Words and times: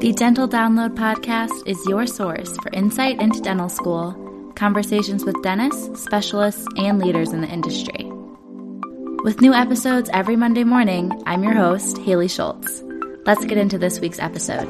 The 0.00 0.12
Dental 0.12 0.48
Download 0.48 0.94
Podcast 0.94 1.66
is 1.66 1.84
your 1.88 2.06
source 2.06 2.56
for 2.58 2.70
insight 2.72 3.20
into 3.20 3.40
dental 3.40 3.68
school, 3.68 4.14
conversations 4.54 5.24
with 5.24 5.42
dentists, 5.42 6.00
specialists, 6.00 6.64
and 6.76 7.00
leaders 7.00 7.32
in 7.32 7.40
the 7.40 7.48
industry. 7.48 8.04
With 9.24 9.40
new 9.40 9.52
episodes 9.52 10.08
every 10.12 10.36
Monday 10.36 10.62
morning, 10.62 11.20
I'm 11.26 11.42
your 11.42 11.54
host, 11.54 11.98
Haley 11.98 12.28
Schultz. 12.28 12.84
Let's 13.26 13.44
get 13.44 13.58
into 13.58 13.76
this 13.76 13.98
week's 13.98 14.20
episode. 14.20 14.68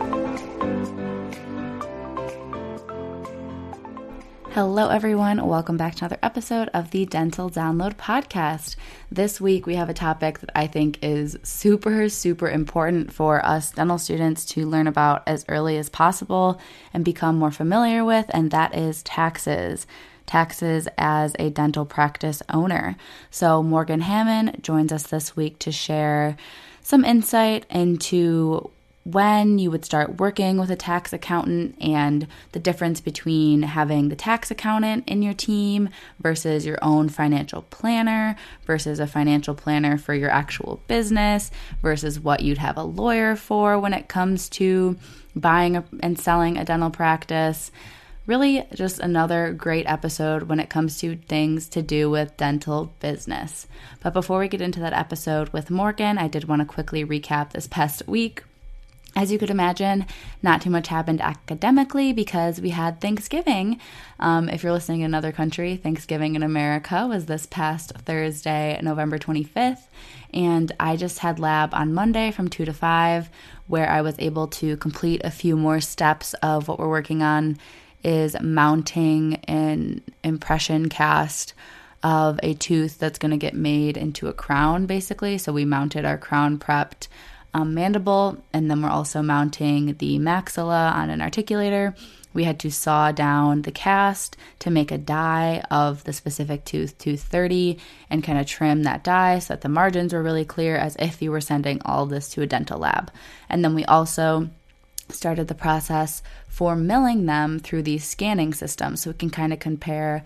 Hello, 4.59 4.89
everyone. 4.89 5.47
Welcome 5.47 5.77
back 5.77 5.95
to 5.95 6.05
another 6.05 6.19
episode 6.21 6.69
of 6.75 6.91
the 6.91 7.07
Dental 7.07 7.49
Download 7.49 7.95
Podcast. 7.95 8.75
This 9.09 9.41
week, 9.41 9.67
we 9.67 9.77
have 9.77 9.89
a 9.89 9.95
topic 9.95 10.41
that 10.41 10.51
I 10.53 10.67
think 10.67 10.99
is 11.01 11.39
super, 11.45 12.09
super 12.09 12.51
important 12.51 13.13
for 13.13 13.47
us 13.47 13.71
dental 13.71 13.99
students 13.99 14.45
to 14.47 14.67
learn 14.67 14.89
about 14.89 15.23
as 15.29 15.45
early 15.47 15.77
as 15.77 15.89
possible 15.89 16.61
and 16.93 17.05
become 17.05 17.39
more 17.39 17.53
familiar 17.53 18.05
with, 18.05 18.27
and 18.31 18.51
that 18.51 18.75
is 18.75 19.05
taxes 19.05 19.87
taxes 20.27 20.89
as 20.99 21.37
a 21.39 21.51
dental 21.51 21.87
practice 21.87 22.43
owner. 22.49 22.97
So, 23.31 23.63
Morgan 23.63 24.01
Hammond 24.01 24.59
joins 24.61 24.91
us 24.91 25.05
this 25.05 25.37
week 25.37 25.61
to 25.61 25.71
share 25.71 26.37
some 26.83 27.05
insight 27.05 27.65
into 27.71 28.73
when 29.13 29.59
you 29.59 29.71
would 29.71 29.87
start 29.87 30.21
working 30.21 30.59
with 30.59 30.71
a 30.71 30.77
tax 30.77 31.15
accountant 31.15 31.75
and 31.81 32.27
the 32.53 32.59
difference 32.59 33.01
between 33.01 33.63
having 33.63 34.11
the 34.11 34.17
tax 34.17 34.51
accountant 34.51 35.03
in 35.09 35.23
your 35.23 35.33
team 35.33 35.89
versus 36.21 36.67
your 36.67 36.79
own 36.83 37.09
financial 37.09 37.63
planner 37.63 38.37
versus 38.67 39.01
a 39.01 39.07
financial 39.07 39.55
planner 39.55 39.97
for 39.97 40.13
your 40.13 40.29
actual 40.29 40.83
business 40.89 41.51
versus 41.81 42.21
what 42.21 42.43
you'd 42.43 42.59
have 42.59 42.77
a 42.77 42.83
lawyer 42.83 43.35
for 43.35 43.79
when 43.79 43.95
it 43.95 44.09
comes 44.09 44.47
to 44.49 44.95
buying 45.35 45.83
and 46.01 46.21
selling 46.21 46.59
a 46.59 46.65
dental 46.65 46.91
practice. 46.91 47.71
Really, 48.27 48.67
just 48.75 49.01
another 49.01 49.55
great 49.55 49.87
episode 49.87 50.43
when 50.43 50.61
it 50.61 50.69
comes 50.69 50.99
to 50.99 51.17
things 51.17 51.67
to 51.71 51.81
do 51.81 52.11
with 52.11 52.37
dental 52.37 52.93
business. 53.01 53.67
But 54.03 54.13
before 54.13 54.41
we 54.41 54.49
get 54.49 54.61
into 54.61 54.81
that 54.81 54.93
episode 54.93 55.49
with 55.49 55.71
Morgan, 55.71 56.19
I 56.19 56.29
did 56.29 56.45
want 56.45 56.61
to 56.61 56.67
quickly 56.67 57.07
recap 57.07 57.53
this 57.53 57.67
past 57.67 58.07
week 58.07 58.43
as 59.19 59.33
you 59.33 59.39
could 59.39 59.51
imagine, 59.51 60.07
not 60.45 60.63
too 60.63 60.71
much 60.71 60.87
happened 60.87 61.21
academically 61.21 62.13
because 62.13 62.61
we 62.61 62.71
had 62.71 63.01
Thanksgiving. 63.01 63.81
Um, 64.21 64.49
if 64.49 64.63
you're 64.63 64.71
listening 64.71 65.01
in 65.01 65.07
another 65.07 65.33
country, 65.33 65.75
Thanksgiving 65.75 66.37
in 66.37 66.45
America 66.45 67.05
was 67.05 67.27
this 67.27 67.45
past 67.45 67.91
Thursday, 68.05 68.79
November 68.81 69.19
25th. 69.19 69.89
And 70.33 70.71
I 70.79 70.95
just 70.95 71.19
had 71.19 71.41
lab 71.41 71.75
on 71.75 71.93
Monday 71.93 72.31
from 72.31 72.47
2 72.47 72.65
to 72.67 72.73
5, 72.73 73.29
where 73.67 73.91
I 73.91 74.03
was 74.03 74.15
able 74.21 74.47
to 74.47 74.77
complete 74.77 75.21
a 75.25 75.33
few 75.33 75.57
more 75.57 75.81
steps 75.81 76.35
of 76.35 76.69
what 76.69 76.79
we're 76.79 76.89
working 76.89 77.21
on 77.21 77.59
is 78.05 78.41
mounting 78.41 79.35
an 79.49 80.01
impression 80.23 80.89
cast 80.89 81.55
of 82.05 82.39
a 82.45 82.55
tooth 82.55 83.01
that's 83.01 83.19
going 83.19 83.33
to 83.33 83.37
get 83.37 83.55
made 83.55 83.97
into 83.97 84.29
a 84.29 84.33
crown 84.33 84.87
basically. 84.87 85.39
So 85.39 85.53
we 85.53 85.65
mounted 85.65 86.05
our 86.05 86.19
crown 86.19 86.57
prepped 86.57 87.09
um, 87.55 87.75
mandible, 87.75 88.43
and 88.53 88.71
then 88.71 88.83
we're 88.83 88.91
also 88.91 89.23
mounting 89.23 89.95
the 89.99 90.19
maxilla 90.19 90.93
on 90.93 91.11
an 91.11 91.21
articulator. 91.21 91.97
We 92.35 92.45
had 92.45 92.61
to 92.61 92.71
saw 92.71 93.11
down 93.11 93.63
the 93.63 93.73
cast 93.73 94.37
to 94.61 94.71
make 94.71 94.93
a 94.93 94.99
die 94.99 95.63
of 95.71 96.05
the 96.05 96.13
specific 96.13 96.65
tooth, 96.65 96.97
tooth 96.99 97.23
30, 97.23 97.79
and 98.11 98.23
kind 98.23 98.39
of 98.39 98.47
trim 98.47 98.83
that 98.85 99.03
die 99.03 99.39
so 99.39 99.55
that 99.55 99.63
the 99.63 99.69
margins 99.69 100.13
were 100.13 100.23
really 100.23 100.45
clear 100.45 100.77
as 100.77 100.95
if 100.97 101.23
you 101.23 101.31
were 101.31 101.41
sending 101.41 101.81
all 101.85 102.07
this 102.07 102.29
to 102.31 102.43
a 102.43 102.47
dental 102.47 102.79
lab. 102.79 103.11
And 103.49 103.65
then 103.65 103.75
we 103.75 103.85
also 103.87 104.51
started 105.09 105.49
the 105.49 105.55
process 105.55 106.23
for 106.49 106.77
milling 106.77 107.27
them 107.27 107.59
through 107.59 107.83
these 107.83 108.05
scanning 108.05 108.53
systems 108.53 109.03
so 109.03 109.11
we 109.11 109.17
can 109.17 109.31
kind 109.31 109.53
of 109.53 109.59
compare 109.59 110.23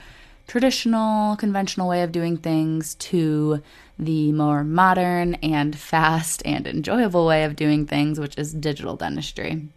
traditional, 0.49 1.37
conventional 1.37 1.89
way 1.89 2.03
of 2.03 2.13
doing 2.13 2.37
things 2.37 2.95
to 2.97 3.63
the 4.05 4.33
more 4.33 4.65
modern 4.65 5.35
and 5.37 5.77
fast 5.77 6.43
and 6.45 6.67
enjoyable 6.67 7.27
way 7.27 7.45
of 7.45 7.57
doing 7.57 7.87
things, 7.87 8.19
which 8.19 8.37
is 8.39 8.53
digital 8.53 8.97
dentistry. 8.97 9.69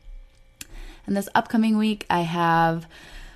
And 1.07 1.15
this 1.15 1.29
upcoming 1.35 1.77
week, 1.77 2.05
I 2.09 2.21
have 2.21 2.87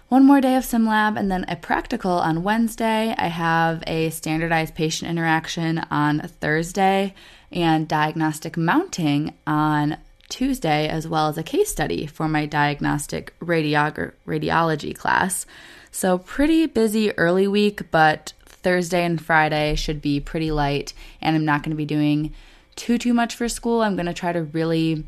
one 0.07 0.25
more 0.25 0.41
day 0.41 0.55
of 0.55 0.63
SimLab 0.63 1.19
and 1.19 1.29
then 1.29 1.45
a 1.47 1.55
practical 1.55 2.13
on 2.13 2.41
Wednesday. 2.41 3.13
I 3.16 3.27
have 3.27 3.83
a 3.85 4.09
standardized 4.09 4.73
patient 4.73 5.11
interaction 5.11 5.79
on 5.91 6.19
Thursday 6.22 7.13
and 7.51 7.88
diagnostic 7.88 8.57
mounting 8.57 9.35
on 9.45 9.97
Tuesday, 10.27 10.88
as 10.88 11.07
well 11.07 11.27
as 11.27 11.38
a 11.38 11.44
case 11.44 11.69
study 11.69 12.06
for 12.06 12.27
my 12.27 12.45
diagnostic 12.45 13.33
radiog- 13.39 14.13
radiology 14.27 14.95
class. 14.95 15.45
So, 15.91 16.19
pretty 16.19 16.67
busy 16.67 17.11
early 17.17 17.47
week, 17.47 17.89
but 17.91 18.33
Thursday 18.61 19.03
and 19.03 19.21
Friday 19.21 19.75
should 19.75 20.01
be 20.01 20.19
pretty 20.19 20.51
light, 20.51 20.93
and 21.21 21.35
I'm 21.35 21.45
not 21.45 21.63
going 21.63 21.71
to 21.71 21.77
be 21.77 21.85
doing 21.85 22.33
too 22.75 22.97
too 22.97 23.13
much 23.13 23.35
for 23.35 23.49
school. 23.49 23.81
I'm 23.81 23.95
going 23.95 24.05
to 24.05 24.13
try 24.13 24.31
to 24.31 24.43
really 24.43 25.03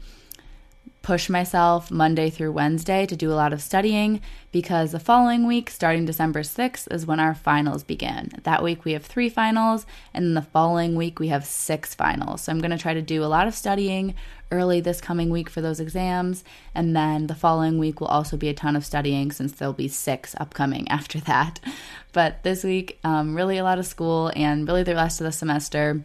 push 1.01 1.29
myself 1.29 1.89
Monday 1.89 2.29
through 2.29 2.51
Wednesday 2.51 3.06
to 3.07 3.16
do 3.16 3.31
a 3.31 3.34
lot 3.34 3.53
of 3.53 3.62
studying 3.62 4.22
because 4.51 4.91
the 4.91 5.00
following 5.00 5.47
week, 5.47 5.69
starting 5.69 6.06
December 6.06 6.41
6th, 6.41 6.94
is 6.94 7.06
when 7.06 7.19
our 7.19 7.34
finals 7.34 7.84
begin. 7.84 8.29
That 8.44 8.62
week 8.62 8.85
we 8.85 8.91
have 8.94 9.06
three 9.06 9.29
finals, 9.29 9.85
and 10.13 10.25
then 10.25 10.34
the 10.35 10.41
following 10.41 10.95
week 10.95 11.19
we 11.19 11.29
have 11.29 11.45
six 11.45 11.95
finals. 11.95 12.41
So 12.41 12.51
I'm 12.51 12.59
going 12.59 12.72
to 12.72 12.78
try 12.78 12.94
to 12.94 13.01
do 13.01 13.23
a 13.23 13.25
lot 13.25 13.47
of 13.47 13.56
studying 13.56 14.13
early 14.51 14.81
this 14.81 15.01
coming 15.01 15.29
week 15.29 15.50
for 15.50 15.62
those 15.62 15.79
exams, 15.79 16.44
and 16.75 16.95
then 16.95 17.28
the 17.28 17.35
following 17.35 17.79
week 17.79 18.00
will 18.00 18.07
also 18.07 18.38
be 18.38 18.50
a 18.50 18.53
ton 18.53 18.75
of 18.75 18.85
studying 18.85 19.31
since 19.31 19.53
there'll 19.53 19.73
be 19.73 19.88
six 19.88 20.35
upcoming 20.39 20.88
after 20.89 21.19
that. 21.22 21.59
But 22.13 22.44
this 22.44 22.63
week, 22.63 23.00
um, 23.03 23.35
really 23.35 23.57
a 23.57 23.63
lot 23.63 23.79
of 23.79 23.85
school 23.88 24.31
and 24.35 24.68
really 24.68 24.83
the 24.83 24.95
rest 24.95 25.22
of 25.22 25.25
the 25.25 25.31
semester 25.31 26.03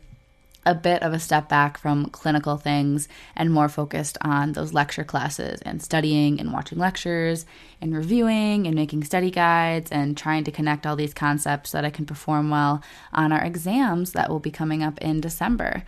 a 0.66 0.74
bit 0.74 1.02
of 1.02 1.12
a 1.14 1.18
step 1.18 1.48
back 1.48 1.78
from 1.78 2.06
clinical 2.06 2.56
things 2.56 3.08
and 3.36 3.52
more 3.52 3.68
focused 3.68 4.18
on 4.20 4.52
those 4.52 4.74
lecture 4.74 5.04
classes 5.04 5.62
and 5.62 5.80
studying 5.80 6.40
and 6.40 6.52
watching 6.52 6.78
lectures 6.78 7.46
and 7.80 7.96
reviewing 7.96 8.66
and 8.66 8.74
making 8.74 9.04
study 9.04 9.30
guides 9.30 9.90
and 9.92 10.16
trying 10.16 10.42
to 10.42 10.50
connect 10.50 10.84
all 10.84 10.96
these 10.96 11.14
concepts 11.14 11.70
so 11.70 11.78
that 11.78 11.84
I 11.84 11.90
can 11.90 12.04
perform 12.04 12.50
well 12.50 12.82
on 13.12 13.32
our 13.32 13.42
exams 13.42 14.12
that 14.12 14.28
will 14.28 14.40
be 14.40 14.50
coming 14.50 14.82
up 14.82 14.98
in 14.98 15.20
December. 15.20 15.84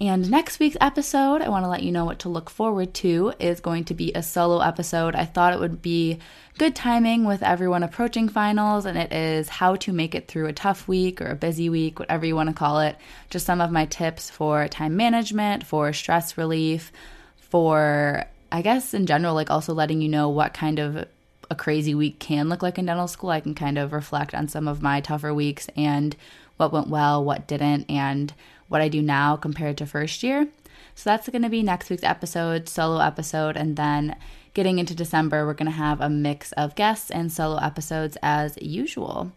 And 0.00 0.30
next 0.30 0.58
week's 0.58 0.78
episode, 0.80 1.42
I 1.42 1.50
want 1.50 1.66
to 1.66 1.68
let 1.68 1.82
you 1.82 1.92
know 1.92 2.06
what 2.06 2.20
to 2.20 2.30
look 2.30 2.48
forward 2.48 2.94
to, 2.94 3.34
is 3.38 3.60
going 3.60 3.84
to 3.84 3.94
be 3.94 4.12
a 4.14 4.22
solo 4.22 4.60
episode. 4.60 5.14
I 5.14 5.26
thought 5.26 5.52
it 5.52 5.60
would 5.60 5.82
be 5.82 6.20
good 6.56 6.74
timing 6.74 7.26
with 7.26 7.42
everyone 7.42 7.82
approaching 7.82 8.30
finals, 8.30 8.86
and 8.86 8.96
it 8.96 9.12
is 9.12 9.50
how 9.50 9.76
to 9.76 9.92
make 9.92 10.14
it 10.14 10.26
through 10.26 10.46
a 10.46 10.54
tough 10.54 10.88
week 10.88 11.20
or 11.20 11.26
a 11.26 11.36
busy 11.36 11.68
week, 11.68 11.98
whatever 11.98 12.24
you 12.24 12.34
want 12.34 12.48
to 12.48 12.54
call 12.54 12.80
it. 12.80 12.96
Just 13.28 13.44
some 13.44 13.60
of 13.60 13.70
my 13.70 13.84
tips 13.84 14.30
for 14.30 14.66
time 14.68 14.96
management, 14.96 15.66
for 15.66 15.92
stress 15.92 16.38
relief, 16.38 16.92
for, 17.36 18.24
I 18.50 18.62
guess, 18.62 18.94
in 18.94 19.04
general, 19.04 19.34
like 19.34 19.50
also 19.50 19.74
letting 19.74 20.00
you 20.00 20.08
know 20.08 20.30
what 20.30 20.54
kind 20.54 20.78
of 20.78 21.06
a 21.50 21.54
crazy 21.54 21.94
week 21.94 22.18
can 22.18 22.48
look 22.48 22.62
like 22.62 22.78
in 22.78 22.86
dental 22.86 23.06
school. 23.06 23.28
I 23.28 23.40
can 23.40 23.54
kind 23.54 23.76
of 23.76 23.92
reflect 23.92 24.34
on 24.34 24.48
some 24.48 24.66
of 24.66 24.80
my 24.80 25.02
tougher 25.02 25.34
weeks 25.34 25.68
and 25.76 26.16
what 26.56 26.72
went 26.72 26.88
well, 26.88 27.22
what 27.22 27.46
didn't, 27.46 27.90
and 27.90 28.32
what 28.70 28.80
I 28.80 28.88
do 28.88 29.02
now 29.02 29.36
compared 29.36 29.76
to 29.78 29.86
first 29.86 30.22
year. 30.22 30.48
So 30.94 31.10
that's 31.10 31.28
going 31.28 31.42
to 31.42 31.48
be 31.48 31.62
next 31.62 31.90
week's 31.90 32.04
episode, 32.04 32.68
solo 32.68 33.00
episode, 33.00 33.56
and 33.56 33.76
then 33.76 34.16
getting 34.54 34.78
into 34.78 34.94
December, 34.94 35.44
we're 35.44 35.54
going 35.54 35.70
to 35.70 35.72
have 35.72 36.00
a 36.00 36.08
mix 36.08 36.52
of 36.52 36.76
guests 36.76 37.10
and 37.10 37.30
solo 37.30 37.58
episodes 37.58 38.16
as 38.22 38.56
usual. 38.62 39.32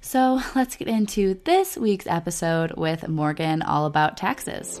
So 0.00 0.40
let's 0.54 0.76
get 0.76 0.88
into 0.88 1.40
this 1.44 1.76
week's 1.76 2.06
episode 2.06 2.72
with 2.76 3.08
Morgan 3.08 3.62
all 3.62 3.86
about 3.86 4.16
taxes. 4.16 4.80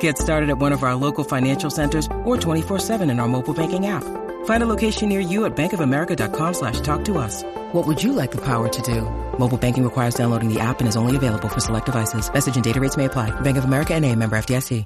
Get 0.00 0.18
started 0.18 0.50
at 0.50 0.58
one 0.58 0.72
of 0.72 0.82
our 0.82 0.94
local 0.94 1.24
financial 1.24 1.70
centers 1.70 2.06
or 2.24 2.36
24-7 2.36 3.10
in 3.10 3.18
our 3.20 3.28
mobile 3.28 3.54
banking 3.54 3.86
app. 3.86 4.04
Find 4.44 4.62
a 4.62 4.66
location 4.66 5.08
near 5.08 5.20
you 5.20 5.46
at 5.46 5.56
bankofamerica.com 5.56 6.54
slash 6.54 6.80
talk 6.80 7.04
to 7.06 7.16
us. 7.16 7.42
What 7.72 7.86
would 7.86 8.02
you 8.02 8.12
like 8.12 8.30
the 8.30 8.44
power 8.44 8.68
to 8.68 8.82
do? 8.82 9.02
Mobile 9.38 9.56
banking 9.56 9.84
requires 9.84 10.14
downloading 10.14 10.52
the 10.52 10.60
app 10.60 10.80
and 10.80 10.88
is 10.88 10.96
only 10.96 11.16
available 11.16 11.48
for 11.48 11.60
select 11.60 11.86
devices. 11.86 12.30
Message 12.30 12.56
and 12.56 12.64
data 12.64 12.80
rates 12.80 12.98
may 12.98 13.06
apply. 13.06 13.30
Bank 13.40 13.56
of 13.56 13.64
America 13.64 13.94
and 13.94 14.04
a 14.04 14.14
member 14.14 14.36
FDIC. 14.36 14.84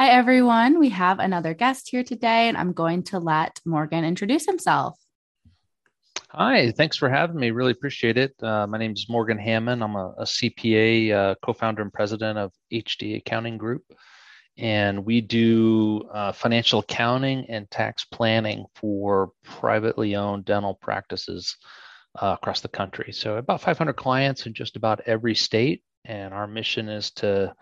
Hi, 0.00 0.08
everyone. 0.12 0.78
We 0.78 0.88
have 0.90 1.18
another 1.18 1.52
guest 1.52 1.90
here 1.90 2.02
today, 2.02 2.48
and 2.48 2.56
I'm 2.56 2.72
going 2.72 3.02
to 3.04 3.18
let 3.18 3.60
Morgan 3.66 4.02
introduce 4.04 4.46
himself. 4.46 4.98
Hi, 6.32 6.70
thanks 6.70 6.96
for 6.96 7.08
having 7.08 7.40
me. 7.40 7.50
Really 7.50 7.72
appreciate 7.72 8.16
it. 8.16 8.40
Uh, 8.40 8.64
my 8.64 8.78
name 8.78 8.92
is 8.92 9.08
Morgan 9.08 9.36
Hammond. 9.36 9.82
I'm 9.82 9.96
a, 9.96 10.14
a 10.18 10.22
CPA, 10.22 11.12
uh, 11.12 11.34
co 11.42 11.52
founder 11.52 11.82
and 11.82 11.92
president 11.92 12.38
of 12.38 12.52
HD 12.72 13.16
Accounting 13.16 13.58
Group. 13.58 13.82
And 14.56 15.04
we 15.04 15.22
do 15.22 16.08
uh, 16.12 16.30
financial 16.30 16.80
accounting 16.80 17.46
and 17.48 17.68
tax 17.68 18.04
planning 18.04 18.64
for 18.76 19.32
privately 19.42 20.14
owned 20.14 20.44
dental 20.44 20.74
practices 20.74 21.56
uh, 22.22 22.36
across 22.40 22.60
the 22.60 22.68
country. 22.68 23.12
So, 23.12 23.38
about 23.38 23.60
500 23.60 23.94
clients 23.94 24.46
in 24.46 24.54
just 24.54 24.76
about 24.76 25.00
every 25.06 25.34
state. 25.34 25.82
And 26.04 26.32
our 26.32 26.46
mission 26.46 26.88
is 26.88 27.10
to 27.16 27.52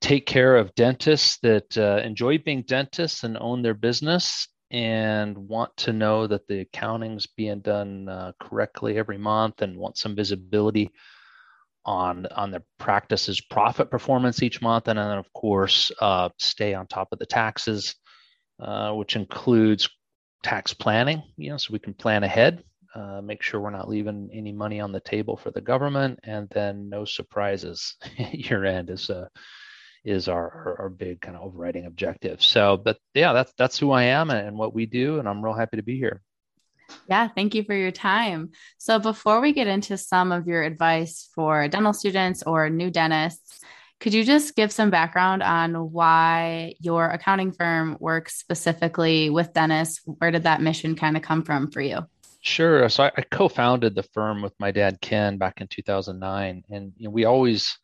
take 0.00 0.24
care 0.24 0.54
of 0.54 0.72
dentists 0.76 1.38
that 1.38 1.76
uh, 1.76 2.00
enjoy 2.04 2.38
being 2.38 2.62
dentists 2.62 3.24
and 3.24 3.36
own 3.40 3.62
their 3.62 3.74
business 3.74 4.46
and 4.74 5.38
want 5.38 5.74
to 5.76 5.92
know 5.92 6.26
that 6.26 6.48
the 6.48 6.62
accounting's 6.62 7.28
being 7.28 7.60
done 7.60 8.08
uh, 8.08 8.32
correctly 8.40 8.98
every 8.98 9.18
month 9.18 9.62
and 9.62 9.76
want 9.76 9.96
some 9.96 10.16
visibility 10.16 10.90
on 11.84 12.26
on 12.34 12.50
the 12.50 12.60
practice's 12.78 13.40
profit 13.40 13.88
performance 13.88 14.42
each 14.42 14.60
month. 14.60 14.88
And 14.88 14.98
then 14.98 15.18
of 15.18 15.32
course 15.32 15.92
uh, 16.00 16.30
stay 16.38 16.74
on 16.74 16.88
top 16.88 17.08
of 17.12 17.20
the 17.20 17.26
taxes 17.26 17.94
uh, 18.58 18.92
which 18.92 19.14
includes 19.14 19.88
tax 20.42 20.74
planning 20.74 21.22
you 21.36 21.50
know 21.50 21.56
so 21.56 21.72
we 21.72 21.78
can 21.78 21.94
plan 21.94 22.22
ahead 22.24 22.62
uh, 22.94 23.20
make 23.20 23.42
sure 23.42 23.60
we're 23.60 23.70
not 23.70 23.88
leaving 23.88 24.30
any 24.32 24.52
money 24.52 24.80
on 24.80 24.92
the 24.92 25.00
table 25.00 25.36
for 25.36 25.50
the 25.50 25.60
government. 25.60 26.18
And 26.22 26.48
then 26.50 26.88
no 26.88 27.04
surprises 27.04 27.96
year 28.16 28.64
end 28.64 28.90
is 28.90 29.10
a 29.10 29.28
is 30.04 30.28
our, 30.28 30.50
our, 30.50 30.76
our 30.82 30.88
big 30.88 31.20
kind 31.20 31.36
of 31.36 31.42
overriding 31.42 31.86
objective. 31.86 32.42
So, 32.42 32.76
but 32.76 32.98
yeah, 33.14 33.32
that's 33.32 33.52
that's 33.56 33.78
who 33.78 33.90
I 33.90 34.04
am 34.04 34.30
and 34.30 34.56
what 34.56 34.74
we 34.74 34.86
do, 34.86 35.18
and 35.18 35.28
I'm 35.28 35.42
real 35.42 35.54
happy 35.54 35.78
to 35.78 35.82
be 35.82 35.96
here. 35.96 36.22
Yeah, 37.08 37.28
thank 37.28 37.54
you 37.54 37.64
for 37.64 37.74
your 37.74 37.90
time. 37.90 38.50
So, 38.78 38.98
before 38.98 39.40
we 39.40 39.52
get 39.52 39.66
into 39.66 39.96
some 39.96 40.32
of 40.32 40.46
your 40.46 40.62
advice 40.62 41.28
for 41.34 41.66
dental 41.68 41.92
students 41.92 42.42
or 42.42 42.68
new 42.68 42.90
dentists, 42.90 43.60
could 44.00 44.12
you 44.12 44.24
just 44.24 44.54
give 44.54 44.70
some 44.70 44.90
background 44.90 45.42
on 45.42 45.92
why 45.92 46.74
your 46.80 47.08
accounting 47.08 47.52
firm 47.52 47.96
works 48.00 48.36
specifically 48.36 49.30
with 49.30 49.54
dentists? 49.54 50.02
Where 50.04 50.30
did 50.30 50.42
that 50.42 50.60
mission 50.60 50.94
kind 50.94 51.16
of 51.16 51.22
come 51.22 51.42
from 51.42 51.70
for 51.70 51.80
you? 51.80 52.06
Sure. 52.40 52.86
So 52.90 53.04
I, 53.04 53.12
I 53.16 53.22
co-founded 53.22 53.94
the 53.94 54.02
firm 54.02 54.42
with 54.42 54.52
my 54.58 54.70
dad 54.70 55.00
Ken 55.00 55.38
back 55.38 55.62
in 55.62 55.68
2009, 55.68 56.64
and 56.70 56.92
you 56.98 57.04
know, 57.04 57.10
we 57.10 57.24
always 57.24 57.78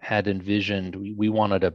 had 0.00 0.28
envisioned 0.28 0.94
we, 0.94 1.12
we 1.12 1.28
wanted 1.28 1.62
to 1.62 1.74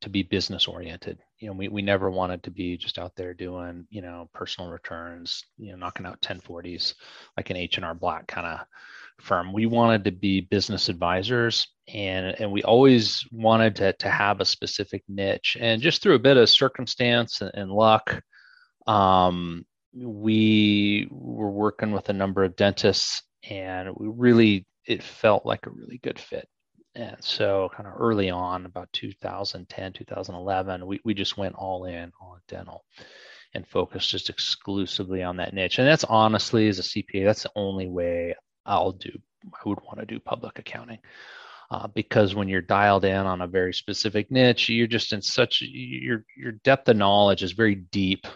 to 0.00 0.08
be 0.08 0.22
business 0.22 0.66
oriented. 0.66 1.18
You 1.38 1.48
know 1.48 1.54
we, 1.54 1.68
we 1.68 1.82
never 1.82 2.10
wanted 2.10 2.42
to 2.44 2.50
be 2.50 2.76
just 2.76 2.98
out 2.98 3.14
there 3.16 3.34
doing 3.34 3.86
you 3.90 4.02
know 4.02 4.28
personal 4.32 4.70
returns 4.70 5.44
you 5.58 5.72
know 5.72 5.78
knocking 5.78 6.06
out 6.06 6.20
1040s 6.22 6.94
like 7.36 7.50
an 7.50 7.56
h&r 7.56 7.94
block 7.94 8.26
kind 8.26 8.46
of 8.46 8.66
firm. 9.20 9.52
We 9.52 9.66
wanted 9.66 10.04
to 10.04 10.12
be 10.12 10.40
business 10.40 10.88
advisors 10.88 11.68
and 11.92 12.34
and 12.40 12.50
we 12.50 12.62
always 12.62 13.24
wanted 13.30 13.76
to, 13.76 13.92
to 13.94 14.10
have 14.10 14.40
a 14.40 14.44
specific 14.44 15.02
niche. 15.08 15.56
And 15.60 15.82
just 15.82 16.02
through 16.02 16.14
a 16.14 16.20
bit 16.20 16.36
of 16.36 16.48
circumstance 16.48 17.40
and, 17.40 17.50
and 17.54 17.70
luck 17.70 18.22
um, 18.86 19.66
we 19.94 21.08
were 21.10 21.50
working 21.50 21.92
with 21.92 22.08
a 22.08 22.14
number 22.14 22.44
of 22.44 22.56
dentists 22.56 23.22
and 23.48 23.90
we 23.96 24.08
really 24.08 24.66
it 24.86 25.02
felt 25.02 25.44
like 25.44 25.66
a 25.66 25.70
really 25.70 25.98
good 26.02 26.18
fit 26.18 26.48
and 26.94 27.16
so, 27.20 27.70
kind 27.74 27.86
of 27.86 27.94
early 27.98 28.30
on, 28.30 28.66
about 28.66 28.92
2010, 28.92 29.92
2011, 29.92 30.86
we, 30.86 31.00
we 31.04 31.14
just 31.14 31.36
went 31.36 31.54
all 31.54 31.84
in 31.84 32.12
on 32.20 32.40
dental 32.48 32.84
and 33.54 33.66
focused 33.66 34.10
just 34.10 34.30
exclusively 34.30 35.22
on 35.22 35.36
that 35.36 35.54
niche. 35.54 35.78
And 35.78 35.86
that's 35.86 36.04
honestly, 36.04 36.68
as 36.68 36.78
a 36.78 36.82
CPA, 36.82 37.24
that's 37.24 37.44
the 37.44 37.52
only 37.56 37.88
way 37.88 38.34
I'll 38.66 38.92
do, 38.92 39.10
I 39.44 39.68
would 39.68 39.80
want 39.82 40.00
to 40.00 40.06
do 40.06 40.20
public 40.20 40.58
accounting. 40.58 40.98
Uh, 41.70 41.86
because 41.86 42.34
when 42.34 42.48
you're 42.48 42.62
dialed 42.62 43.04
in 43.04 43.26
on 43.26 43.42
a 43.42 43.46
very 43.46 43.74
specific 43.74 44.30
niche, 44.30 44.70
you're 44.70 44.86
just 44.86 45.12
in 45.12 45.20
such 45.20 45.60
your 45.60 46.24
your 46.34 46.52
depth 46.52 46.88
of 46.88 46.96
knowledge 46.96 47.42
is 47.42 47.52
very 47.52 47.74
deep 47.74 48.26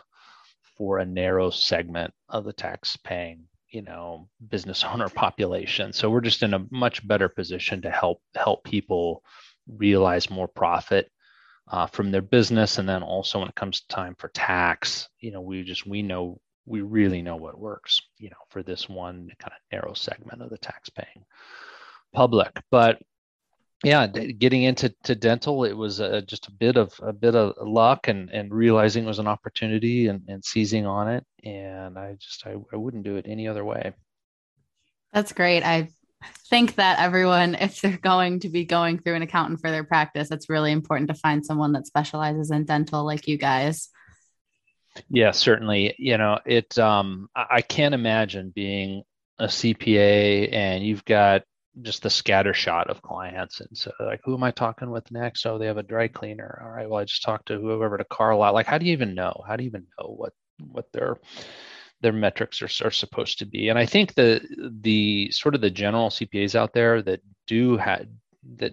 for 0.76 0.98
a 0.98 1.06
narrow 1.06 1.48
segment 1.48 2.12
of 2.28 2.44
the 2.44 2.52
tax 2.52 2.98
paying 2.98 3.44
you 3.72 3.82
know 3.82 4.28
business 4.48 4.84
owner 4.92 5.08
population. 5.08 5.92
So 5.92 6.10
we're 6.10 6.20
just 6.20 6.42
in 6.42 6.54
a 6.54 6.66
much 6.70 7.06
better 7.06 7.28
position 7.28 7.82
to 7.82 7.90
help 7.90 8.22
help 8.34 8.64
people 8.64 9.22
realize 9.66 10.30
more 10.30 10.48
profit 10.48 11.10
uh, 11.68 11.86
from 11.86 12.10
their 12.10 12.22
business. 12.22 12.78
And 12.78 12.88
then 12.88 13.02
also 13.02 13.38
when 13.38 13.48
it 13.48 13.54
comes 13.54 13.80
to 13.80 13.88
time 13.88 14.14
for 14.18 14.28
tax 14.28 15.08
you 15.20 15.32
know 15.32 15.40
we 15.40 15.62
just 15.64 15.86
we 15.86 16.02
know 16.02 16.40
we 16.64 16.80
really 16.80 17.22
know 17.22 17.36
what 17.36 17.58
works 17.58 18.00
you 18.18 18.30
know 18.30 18.36
for 18.50 18.62
this 18.62 18.88
one 18.88 19.28
kind 19.38 19.52
of 19.52 19.72
narrow 19.72 19.94
segment 19.94 20.42
of 20.42 20.50
the 20.50 20.58
tax 20.58 20.90
paying 20.90 21.24
public. 22.12 22.50
But 22.70 23.00
yeah 23.82 24.06
getting 24.06 24.62
into 24.62 24.94
to 25.02 25.14
dental 25.14 25.64
it 25.64 25.76
was 25.76 26.00
uh, 26.00 26.20
just 26.26 26.46
a 26.46 26.52
bit 26.52 26.76
of 26.76 26.94
a 27.02 27.12
bit 27.12 27.34
of 27.34 27.54
luck 27.66 28.08
and 28.08 28.30
and 28.30 28.52
realizing 28.52 29.04
it 29.04 29.08
was 29.08 29.18
an 29.18 29.26
opportunity 29.26 30.06
and, 30.06 30.22
and 30.28 30.44
seizing 30.44 30.86
on 30.86 31.08
it 31.08 31.24
and 31.44 31.98
i 31.98 32.14
just 32.18 32.46
I, 32.46 32.54
I 32.72 32.76
wouldn't 32.76 33.04
do 33.04 33.16
it 33.16 33.26
any 33.28 33.48
other 33.48 33.64
way. 33.64 33.92
That's 35.12 35.32
great. 35.32 35.62
I 35.62 35.88
think 36.48 36.76
that 36.76 37.00
everyone 37.00 37.56
if 37.56 37.80
they're 37.80 37.98
going 37.98 38.40
to 38.40 38.48
be 38.48 38.64
going 38.64 38.98
through 38.98 39.14
an 39.14 39.22
accountant 39.22 39.60
for 39.60 39.70
their 39.70 39.84
practice 39.84 40.30
it's 40.30 40.48
really 40.48 40.70
important 40.70 41.08
to 41.08 41.14
find 41.14 41.44
someone 41.44 41.72
that 41.72 41.86
specializes 41.86 42.50
in 42.50 42.64
dental 42.64 43.04
like 43.04 43.26
you 43.26 43.36
guys. 43.36 43.88
Yeah 45.08 45.32
certainly. 45.32 45.94
You 45.98 46.18
know 46.18 46.38
it 46.46 46.78
um 46.78 47.28
i 47.34 47.60
can't 47.60 47.94
imagine 47.94 48.52
being 48.54 49.02
a 49.38 49.46
cpa 49.46 50.52
and 50.52 50.84
you've 50.84 51.04
got 51.04 51.42
just 51.80 52.02
the 52.02 52.10
scatter 52.10 52.52
shot 52.52 52.90
of 52.90 53.00
clients. 53.02 53.60
And 53.60 53.76
so 53.76 53.92
like, 54.00 54.20
who 54.24 54.34
am 54.34 54.42
I 54.42 54.50
talking 54.50 54.90
with 54.90 55.10
next? 55.10 55.46
Oh, 55.46 55.58
they 55.58 55.66
have 55.66 55.78
a 55.78 55.82
dry 55.82 56.08
cleaner. 56.08 56.60
All 56.62 56.70
right. 56.70 56.88
Well, 56.88 57.00
I 57.00 57.04
just 57.04 57.22
talked 57.22 57.48
to 57.48 57.58
whoever 57.58 57.96
to 57.96 58.04
Carlisle. 58.04 58.52
Like, 58.52 58.66
how 58.66 58.78
do 58.78 58.86
you 58.86 58.92
even 58.92 59.14
know? 59.14 59.42
How 59.46 59.56
do 59.56 59.64
you 59.64 59.68
even 59.68 59.86
know 59.98 60.08
what, 60.08 60.32
what 60.58 60.92
their, 60.92 61.18
their 62.02 62.12
metrics 62.12 62.60
are, 62.60 62.86
are 62.86 62.90
supposed 62.90 63.38
to 63.38 63.46
be? 63.46 63.70
And 63.70 63.78
I 63.78 63.86
think 63.86 64.14
the, 64.14 64.42
the 64.82 65.30
sort 65.30 65.54
of 65.54 65.62
the 65.62 65.70
general 65.70 66.10
CPAs 66.10 66.54
out 66.54 66.74
there 66.74 67.00
that 67.02 67.20
do 67.46 67.78
had, 67.78 68.10
that 68.56 68.72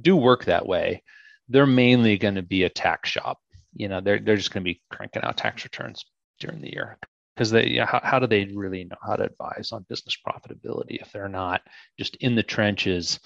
do 0.00 0.16
work 0.16 0.46
that 0.46 0.66
way, 0.66 1.02
they're 1.48 1.66
mainly 1.66 2.16
going 2.16 2.36
to 2.36 2.42
be 2.42 2.62
a 2.62 2.70
tax 2.70 3.10
shop. 3.10 3.38
You 3.74 3.88
know, 3.88 4.00
they're, 4.00 4.18
they're 4.18 4.36
just 4.36 4.52
going 4.52 4.64
to 4.64 4.70
be 4.70 4.80
cranking 4.90 5.22
out 5.22 5.36
tax 5.36 5.64
returns 5.64 6.04
during 6.38 6.62
the 6.62 6.72
year 6.72 6.96
because 7.40 7.50
they 7.50 7.76
how, 7.76 8.00
how 8.04 8.18
do 8.18 8.26
they 8.26 8.44
really 8.54 8.84
know 8.84 8.96
how 9.02 9.16
to 9.16 9.24
advise 9.24 9.72
on 9.72 9.86
business 9.88 10.14
profitability 10.26 11.00
if 11.00 11.10
they're 11.10 11.26
not 11.26 11.62
just 11.98 12.14
in 12.16 12.34
the 12.34 12.42
trenches 12.42 13.18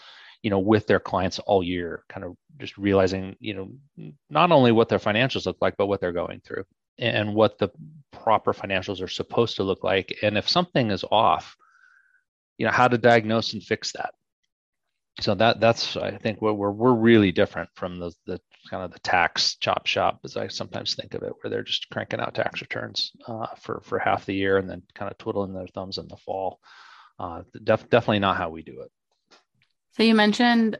you 0.44 0.50
know 0.50 0.60
with 0.60 0.86
their 0.86 1.00
clients 1.00 1.40
all 1.40 1.64
year 1.64 2.04
kind 2.08 2.24
of 2.24 2.36
just 2.58 2.78
realizing 2.78 3.34
you 3.40 3.54
know 3.54 4.12
not 4.30 4.52
only 4.52 4.70
what 4.70 4.88
their 4.88 5.00
financials 5.00 5.46
look 5.46 5.56
like 5.60 5.74
but 5.76 5.88
what 5.88 6.00
they're 6.00 6.12
going 6.12 6.40
through 6.44 6.62
and 6.98 7.34
what 7.34 7.58
the 7.58 7.68
proper 8.12 8.52
financials 8.52 9.02
are 9.02 9.08
supposed 9.08 9.56
to 9.56 9.64
look 9.64 9.82
like? 9.82 10.16
And 10.22 10.38
if 10.38 10.48
something 10.48 10.92
is 10.92 11.04
off 11.10 11.56
you 12.56 12.66
know 12.66 12.72
how 12.72 12.86
to 12.86 12.96
diagnose 12.96 13.52
and 13.52 13.64
fix 13.64 13.90
that? 13.94 14.14
So 15.20 15.34
that 15.34 15.58
that's 15.58 15.96
i 15.96 16.16
think 16.18 16.40
what 16.40 16.56
we're 16.56 16.70
we're 16.70 16.94
really 16.94 17.32
different 17.32 17.68
from 17.74 17.98
the 17.98 18.12
the 18.26 18.40
kind 18.68 18.84
of 18.84 18.92
the 18.92 18.98
tax 19.00 19.56
chop 19.56 19.86
shop, 19.86 20.20
as 20.24 20.36
I 20.36 20.48
sometimes 20.48 20.94
think 20.94 21.14
of 21.14 21.22
it, 21.22 21.32
where 21.40 21.50
they're 21.50 21.62
just 21.62 21.88
cranking 21.90 22.20
out 22.20 22.34
tax 22.34 22.60
returns 22.60 23.12
uh, 23.26 23.46
for 23.60 23.80
for 23.84 23.98
half 23.98 24.26
the 24.26 24.34
year 24.34 24.58
and 24.58 24.68
then 24.68 24.82
kind 24.94 25.10
of 25.10 25.18
twiddling 25.18 25.52
their 25.52 25.66
thumbs 25.68 25.98
in 25.98 26.08
the 26.08 26.16
fall. 26.16 26.60
Uh, 27.18 27.42
def- 27.62 27.88
definitely 27.90 28.18
not 28.18 28.36
how 28.36 28.50
we 28.50 28.62
do 28.62 28.80
it. 28.80 28.90
So 29.92 30.02
you 30.02 30.14
mentioned 30.14 30.78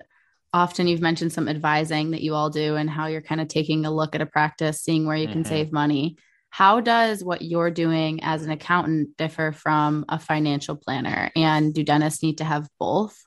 often 0.53 0.87
you've 0.87 1.01
mentioned 1.01 1.33
some 1.33 1.49
advising 1.49 2.13
that 2.13 2.23
you 2.23 2.35
all 2.35 2.49
do 2.49 2.77
and 2.77 2.89
how 2.89 3.07
you're 3.07 3.21
kind 3.21 3.41
of 3.41 3.49
taking 3.49 3.85
a 3.85 3.91
look 3.91 4.15
at 4.15 4.23
a 4.23 4.27
practice, 4.27 4.83
seeing 4.83 5.07
where 5.07 5.17
you 5.17 5.27
can 5.27 5.43
mm-hmm. 5.43 5.49
save 5.49 5.73
money. 5.73 6.17
How 6.51 6.81
does 6.81 7.25
what 7.25 7.43
you're 7.43 7.73
doing 7.73 8.23
as 8.23 8.45
an 8.45 8.53
accountant 8.53 9.17
differ 9.17 9.51
from 9.51 10.05
a 10.09 10.21
financial 10.21 10.77
planner? 10.77 11.33
And 11.35 11.75
do 11.75 11.83
dentists 11.83 12.23
need 12.23 12.39
to 12.39 12.45
have 12.45 12.69
both? 12.79 13.21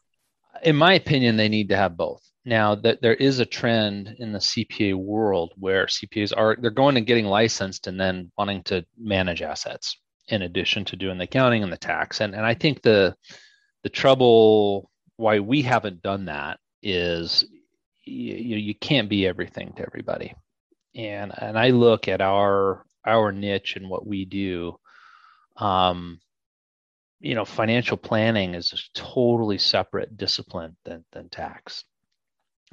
In 0.63 0.77
my 0.77 0.93
opinion, 0.93 1.35
they 1.35 1.49
need 1.49 1.69
to 1.69 1.75
have 1.75 1.97
both 1.97 2.23
now 2.47 2.75
that 2.75 3.01
there 3.01 3.13
is 3.13 3.39
a 3.39 3.45
trend 3.45 4.15
in 4.19 4.31
the 4.31 4.39
CPA 4.39 4.95
world 4.95 5.51
where 5.57 5.85
CPAs 5.85 6.31
are 6.35 6.55
they're 6.59 6.71
going 6.71 6.95
and 6.95 7.05
getting 7.05 7.25
licensed 7.25 7.87
and 7.87 7.99
then 7.99 8.31
wanting 8.37 8.63
to 8.63 8.85
manage 8.97 9.41
assets 9.41 9.99
in 10.29 10.41
addition 10.41 10.85
to 10.85 10.95
doing 10.95 11.17
the 11.17 11.25
accounting 11.25 11.61
and 11.61 11.73
the 11.73 11.77
tax. 11.77 12.21
And 12.21 12.33
and 12.33 12.45
I 12.45 12.53
think 12.53 12.81
the 12.81 13.15
the 13.83 13.89
trouble 13.89 14.89
why 15.17 15.39
we 15.39 15.61
haven't 15.61 16.01
done 16.01 16.25
that 16.25 16.59
is 16.81 17.43
you, 18.05 18.55
you 18.55 18.75
can't 18.75 19.09
be 19.09 19.27
everything 19.27 19.73
to 19.75 19.85
everybody. 19.85 20.33
And 20.95 21.33
and 21.37 21.59
I 21.59 21.71
look 21.71 22.07
at 22.07 22.21
our 22.21 22.85
our 23.05 23.33
niche 23.33 23.75
and 23.75 23.89
what 23.89 24.07
we 24.07 24.23
do. 24.23 24.79
Um, 25.57 26.21
you 27.19 27.35
know, 27.35 27.43
financial 27.43 27.97
planning 27.97 28.55
is 28.55 28.71
a 28.71 28.97
totally 28.97 29.57
separate 29.57 30.15
discipline 30.15 30.77
than 30.85 31.03
than 31.11 31.27
tax 31.27 31.83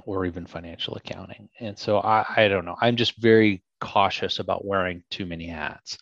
or 0.05 0.27
even 0.27 0.47
financial 0.47 0.95
accounting. 0.97 1.49
And 1.61 1.79
so 1.79 1.99
I, 1.99 2.25
I 2.37 2.49
don't 2.49 2.65
know. 2.65 2.77
I'm 2.81 2.97
just 2.97 3.17
very 3.19 3.63
cautious 3.81 4.39
about 4.39 4.65
wearing 4.65 5.03
too 5.11 5.27
many 5.27 5.47
hats. 5.47 5.99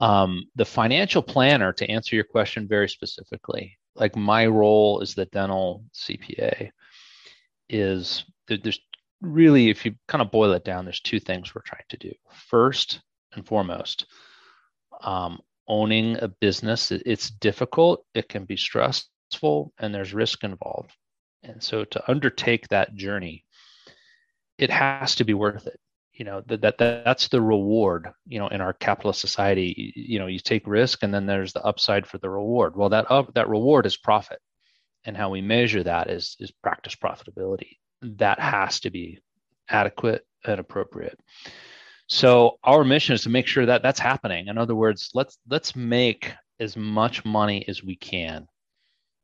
Um, 0.00 0.44
the 0.54 0.64
financial 0.64 1.22
planner, 1.22 1.72
to 1.72 1.90
answer 1.90 2.14
your 2.14 2.24
question 2.24 2.68
very 2.68 2.88
specifically, 2.88 3.76
like 3.96 4.14
my 4.14 4.46
role 4.46 5.00
as 5.02 5.14
the 5.14 5.26
dental 5.26 5.84
CPA 5.94 6.70
is 7.68 8.24
there's 8.46 8.80
really, 9.20 9.68
if 9.68 9.84
you 9.84 9.94
kind 10.06 10.22
of 10.22 10.30
boil 10.30 10.52
it 10.52 10.64
down, 10.64 10.84
there's 10.84 11.00
two 11.00 11.20
things 11.20 11.54
we're 11.54 11.62
trying 11.62 11.82
to 11.88 11.96
do. 11.96 12.12
First 12.30 13.00
and 13.34 13.44
foremost, 13.44 14.06
um, 15.02 15.40
owning 15.66 16.16
a 16.22 16.28
business, 16.28 16.90
it's 16.90 17.30
difficult, 17.30 18.04
it 18.14 18.28
can 18.28 18.44
be 18.44 18.56
stressful, 18.56 19.72
and 19.78 19.94
there's 19.94 20.14
risk 20.14 20.44
involved. 20.44 20.92
And 21.42 21.62
so 21.62 21.84
to 21.84 22.10
undertake 22.10 22.68
that 22.68 22.94
journey, 22.94 23.44
it 24.58 24.70
has 24.70 25.14
to 25.16 25.24
be 25.24 25.34
worth 25.34 25.66
it. 25.66 25.78
You 26.12 26.24
know, 26.24 26.42
that, 26.46 26.62
that 26.62 26.78
that's 26.78 27.28
the 27.28 27.40
reward, 27.40 28.08
you 28.26 28.40
know, 28.40 28.48
in 28.48 28.60
our 28.60 28.72
capitalist 28.72 29.20
society, 29.20 29.92
you 29.94 30.18
know, 30.18 30.26
you 30.26 30.40
take 30.40 30.66
risk 30.66 31.04
and 31.04 31.14
then 31.14 31.26
there's 31.26 31.52
the 31.52 31.62
upside 31.62 32.08
for 32.08 32.18
the 32.18 32.28
reward. 32.28 32.76
Well, 32.76 32.88
that 32.88 33.08
up, 33.08 33.34
that 33.34 33.48
reward 33.48 33.86
is 33.86 33.96
profit. 33.96 34.40
And 35.04 35.16
how 35.16 35.30
we 35.30 35.40
measure 35.40 35.84
that 35.84 36.10
is 36.10 36.36
is 36.40 36.50
practice 36.50 36.96
profitability. 36.96 37.78
That 38.02 38.40
has 38.40 38.80
to 38.80 38.90
be 38.90 39.20
adequate 39.68 40.26
and 40.44 40.58
appropriate. 40.58 41.18
So 42.08 42.58
our 42.64 42.84
mission 42.84 43.14
is 43.14 43.22
to 43.22 43.30
make 43.30 43.46
sure 43.46 43.66
that 43.66 43.82
that's 43.82 44.00
happening. 44.00 44.48
In 44.48 44.58
other 44.58 44.74
words, 44.74 45.10
let's 45.14 45.38
let's 45.48 45.76
make 45.76 46.32
as 46.58 46.76
much 46.76 47.24
money 47.24 47.64
as 47.68 47.84
we 47.84 47.94
can 47.94 48.48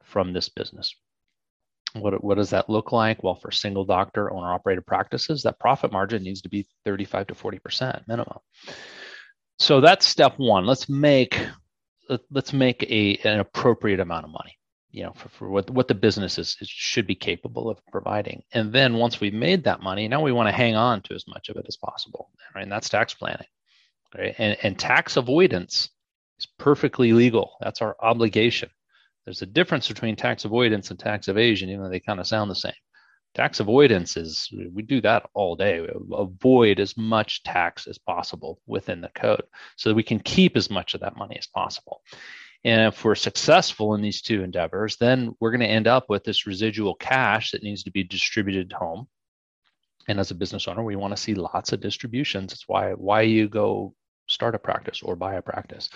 from 0.04 0.32
this 0.32 0.48
business. 0.48 0.94
What, 1.94 2.24
what 2.24 2.36
does 2.36 2.50
that 2.50 2.68
look 2.68 2.90
like? 2.90 3.22
Well, 3.22 3.36
for 3.36 3.50
single 3.50 3.84
doctor 3.84 4.32
owner 4.32 4.52
operated 4.52 4.86
practices, 4.86 5.42
that 5.42 5.60
profit 5.60 5.92
margin 5.92 6.22
needs 6.22 6.42
to 6.42 6.48
be 6.48 6.66
35 6.84 7.28
to 7.28 7.34
40% 7.34 8.02
minimum. 8.08 8.38
So 9.58 9.80
that's 9.80 10.06
step 10.06 10.34
one. 10.36 10.66
Let's 10.66 10.88
make 10.88 11.38
let's 12.30 12.52
make 12.52 12.82
a 12.82 13.16
an 13.24 13.40
appropriate 13.40 14.00
amount 14.00 14.24
of 14.24 14.30
money, 14.30 14.58
you 14.90 15.04
know, 15.04 15.12
for, 15.12 15.28
for 15.30 15.48
what, 15.48 15.70
what 15.70 15.88
the 15.88 15.94
business 15.94 16.38
is, 16.38 16.56
is 16.60 16.68
should 16.68 17.06
be 17.06 17.14
capable 17.14 17.70
of 17.70 17.78
providing. 17.90 18.42
And 18.52 18.72
then 18.72 18.94
once 18.94 19.20
we've 19.20 19.32
made 19.32 19.64
that 19.64 19.82
money, 19.82 20.08
now 20.08 20.22
we 20.22 20.32
want 20.32 20.48
to 20.48 20.52
hang 20.52 20.74
on 20.76 21.02
to 21.02 21.14
as 21.14 21.24
much 21.26 21.48
of 21.48 21.56
it 21.56 21.66
as 21.68 21.76
possible. 21.76 22.30
Right. 22.54 22.62
And 22.62 22.72
that's 22.72 22.88
tax 22.88 23.14
planning. 23.14 23.46
Right. 24.16 24.34
And, 24.38 24.56
and 24.62 24.78
tax 24.78 25.16
avoidance 25.16 25.90
is 26.38 26.46
perfectly 26.58 27.12
legal. 27.12 27.52
That's 27.60 27.80
our 27.80 27.96
obligation. 28.00 28.70
There's 29.24 29.42
a 29.42 29.46
difference 29.46 29.88
between 29.88 30.16
tax 30.16 30.44
avoidance 30.44 30.90
and 30.90 30.98
tax 30.98 31.28
evasion, 31.28 31.70
even 31.70 31.82
though 31.82 31.90
they 31.90 32.00
kind 32.00 32.20
of 32.20 32.26
sound 32.26 32.50
the 32.50 32.54
same. 32.54 32.72
Tax 33.34 33.58
avoidance 33.58 34.16
is 34.16 34.48
we 34.72 34.82
do 34.82 35.00
that 35.00 35.28
all 35.34 35.56
day. 35.56 35.80
We 35.80 35.88
avoid 36.12 36.78
as 36.78 36.96
much 36.96 37.42
tax 37.42 37.88
as 37.88 37.98
possible 37.98 38.60
within 38.66 39.00
the 39.00 39.08
code 39.08 39.42
so 39.76 39.88
that 39.88 39.96
we 39.96 40.04
can 40.04 40.20
keep 40.20 40.56
as 40.56 40.70
much 40.70 40.94
of 40.94 41.00
that 41.00 41.16
money 41.16 41.36
as 41.36 41.48
possible. 41.48 42.02
And 42.62 42.92
if 42.92 43.04
we're 43.04 43.16
successful 43.16 43.94
in 43.94 44.02
these 44.02 44.22
two 44.22 44.42
endeavors, 44.42 44.96
then 44.96 45.34
we're 45.40 45.50
going 45.50 45.60
to 45.60 45.66
end 45.66 45.86
up 45.88 46.08
with 46.08 46.22
this 46.22 46.46
residual 46.46 46.94
cash 46.94 47.50
that 47.50 47.62
needs 47.62 47.82
to 47.84 47.90
be 47.90 48.04
distributed 48.04 48.72
home. 48.72 49.08
And 50.06 50.20
as 50.20 50.30
a 50.30 50.34
business 50.34 50.68
owner, 50.68 50.82
we 50.82 50.96
want 50.96 51.14
to 51.16 51.22
see 51.22 51.34
lots 51.34 51.72
of 51.72 51.80
distributions. 51.80 52.52
It's 52.52 52.68
why 52.68 52.92
why 52.92 53.22
you 53.22 53.48
go 53.48 53.94
start 54.28 54.54
a 54.54 54.58
practice 54.58 55.02
or 55.02 55.16
buy 55.16 55.34
a 55.34 55.42
practice. 55.42 55.90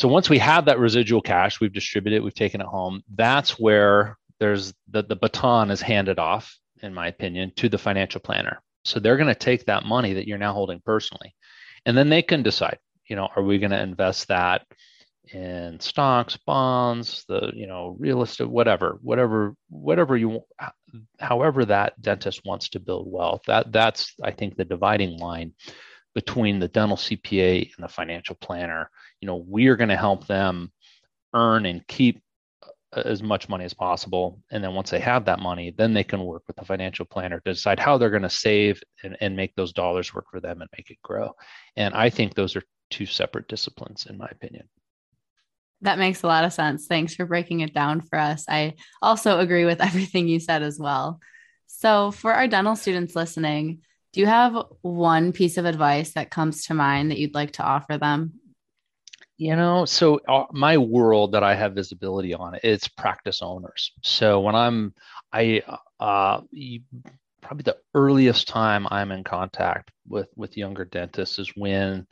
So 0.00 0.08
once 0.08 0.30
we 0.30 0.38
have 0.38 0.64
that 0.64 0.78
residual 0.78 1.20
cash, 1.20 1.60
we've 1.60 1.74
distributed 1.74 2.16
it, 2.16 2.24
we've 2.24 2.32
taken 2.32 2.62
it 2.62 2.66
home. 2.66 3.02
That's 3.14 3.58
where 3.58 4.16
there's 4.38 4.72
the, 4.88 5.02
the 5.02 5.14
baton 5.14 5.70
is 5.70 5.82
handed 5.82 6.18
off, 6.18 6.58
in 6.80 6.94
my 6.94 7.08
opinion, 7.08 7.52
to 7.56 7.68
the 7.68 7.76
financial 7.76 8.22
planner. 8.22 8.62
So 8.82 8.98
they're 8.98 9.18
going 9.18 9.26
to 9.28 9.34
take 9.34 9.66
that 9.66 9.84
money 9.84 10.14
that 10.14 10.26
you're 10.26 10.38
now 10.38 10.54
holding 10.54 10.80
personally, 10.80 11.34
and 11.84 11.98
then 11.98 12.08
they 12.08 12.22
can 12.22 12.42
decide, 12.42 12.78
you 13.10 13.14
know, 13.14 13.28
are 13.36 13.42
we 13.42 13.58
going 13.58 13.72
to 13.72 13.82
invest 13.82 14.28
that 14.28 14.62
in 15.34 15.78
stocks, 15.80 16.34
bonds, 16.46 17.26
the 17.28 17.52
you 17.52 17.66
know 17.66 17.94
real 17.98 18.22
estate, 18.22 18.48
whatever, 18.48 18.98
whatever, 19.02 19.54
whatever 19.68 20.16
you, 20.16 20.40
however 21.18 21.66
that 21.66 22.00
dentist 22.00 22.40
wants 22.46 22.70
to 22.70 22.80
build 22.80 23.06
wealth. 23.06 23.42
That 23.46 23.70
that's 23.70 24.14
I 24.24 24.30
think 24.30 24.56
the 24.56 24.64
dividing 24.64 25.18
line 25.18 25.52
between 26.14 26.58
the 26.58 26.68
dental 26.68 26.96
CPA 26.96 27.70
and 27.76 27.84
the 27.84 27.88
financial 27.88 28.34
planner. 28.34 28.90
You 29.20 29.26
know, 29.26 29.36
we 29.36 29.68
are 29.68 29.76
going 29.76 29.90
to 29.90 29.96
help 29.96 30.26
them 30.26 30.72
earn 31.34 31.66
and 31.66 31.86
keep 31.86 32.22
uh, 32.92 33.02
as 33.04 33.22
much 33.22 33.48
money 33.48 33.64
as 33.64 33.74
possible. 33.74 34.40
And 34.50 34.62
then 34.62 34.74
once 34.74 34.90
they 34.90 35.00
have 35.00 35.24
that 35.26 35.38
money, 35.38 35.72
then 35.76 35.94
they 35.94 36.04
can 36.04 36.24
work 36.24 36.42
with 36.46 36.56
the 36.56 36.64
financial 36.64 37.04
planner 37.04 37.40
to 37.40 37.52
decide 37.52 37.78
how 37.78 37.96
they're 37.96 38.10
going 38.10 38.22
to 38.22 38.30
save 38.30 38.82
and, 39.04 39.16
and 39.20 39.36
make 39.36 39.54
those 39.54 39.72
dollars 39.72 40.12
work 40.12 40.26
for 40.30 40.40
them 40.40 40.60
and 40.60 40.70
make 40.76 40.90
it 40.90 40.98
grow. 41.02 41.32
And 41.76 41.94
I 41.94 42.10
think 42.10 42.34
those 42.34 42.56
are 42.56 42.62
two 42.90 43.06
separate 43.06 43.46
disciplines, 43.46 44.06
in 44.06 44.18
my 44.18 44.28
opinion. 44.30 44.68
That 45.82 45.98
makes 45.98 46.22
a 46.22 46.26
lot 46.26 46.44
of 46.44 46.52
sense. 46.52 46.86
Thanks 46.86 47.14
for 47.14 47.24
breaking 47.24 47.60
it 47.60 47.72
down 47.72 48.00
for 48.00 48.18
us. 48.18 48.44
I 48.48 48.74
also 49.00 49.38
agree 49.38 49.64
with 49.64 49.80
everything 49.80 50.28
you 50.28 50.40
said 50.40 50.62
as 50.62 50.78
well. 50.78 51.20
So, 51.68 52.10
for 52.10 52.34
our 52.34 52.48
dental 52.48 52.74
students 52.74 53.14
listening, 53.14 53.82
do 54.12 54.20
you 54.20 54.26
have 54.26 54.56
one 54.82 55.32
piece 55.32 55.56
of 55.56 55.64
advice 55.64 56.12
that 56.12 56.30
comes 56.30 56.66
to 56.66 56.74
mind 56.74 57.10
that 57.10 57.18
you'd 57.18 57.34
like 57.34 57.52
to 57.52 57.62
offer 57.62 57.98
them? 57.98 58.32
You 59.38 59.56
know, 59.56 59.86
so 59.86 60.20
uh, 60.28 60.44
my 60.52 60.76
world 60.76 61.32
that 61.32 61.42
I 61.42 61.54
have 61.54 61.72
visibility 61.74 62.34
on 62.34 62.58
it's 62.62 62.88
practice 62.88 63.40
owners. 63.40 63.92
So 64.02 64.40
when 64.40 64.54
I'm, 64.54 64.92
I 65.32 65.62
uh, 65.98 66.42
probably 67.40 67.62
the 67.62 67.78
earliest 67.94 68.48
time 68.48 68.86
I'm 68.90 69.12
in 69.12 69.24
contact 69.24 69.90
with 70.06 70.28
with 70.36 70.58
younger 70.58 70.84
dentists 70.84 71.38
is 71.38 71.50
when, 71.56 72.06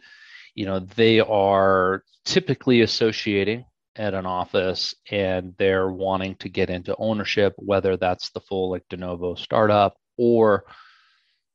you 0.54 0.64
know, 0.64 0.80
they 0.80 1.20
are 1.20 2.02
typically 2.24 2.80
associating 2.80 3.66
at 3.96 4.14
an 4.14 4.24
office 4.24 4.94
and 5.10 5.54
they're 5.58 5.90
wanting 5.90 6.36
to 6.36 6.48
get 6.48 6.70
into 6.70 6.96
ownership, 6.96 7.52
whether 7.56 7.96
that's 7.96 8.30
the 8.30 8.40
full 8.40 8.70
like 8.70 8.84
de 8.88 8.96
novo 8.96 9.34
startup 9.34 9.96
or 10.16 10.64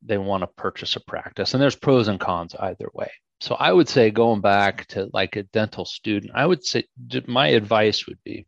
they 0.05 0.17
want 0.17 0.41
to 0.41 0.47
purchase 0.47 0.95
a 0.95 0.99
practice. 0.99 1.53
And 1.53 1.61
there's 1.61 1.75
pros 1.75 2.07
and 2.07 2.19
cons 2.19 2.55
either 2.59 2.89
way. 2.93 3.11
So 3.41 3.55
I 3.55 3.71
would 3.71 3.89
say 3.89 4.09
going 4.09 4.41
back 4.41 4.85
to 4.87 5.09
like 5.13 5.35
a 5.35 5.43
dental 5.43 5.85
student, 5.85 6.31
I 6.35 6.45
would 6.45 6.63
say 6.65 6.85
my 7.27 7.47
advice 7.47 8.07
would 8.07 8.19
be 8.23 8.45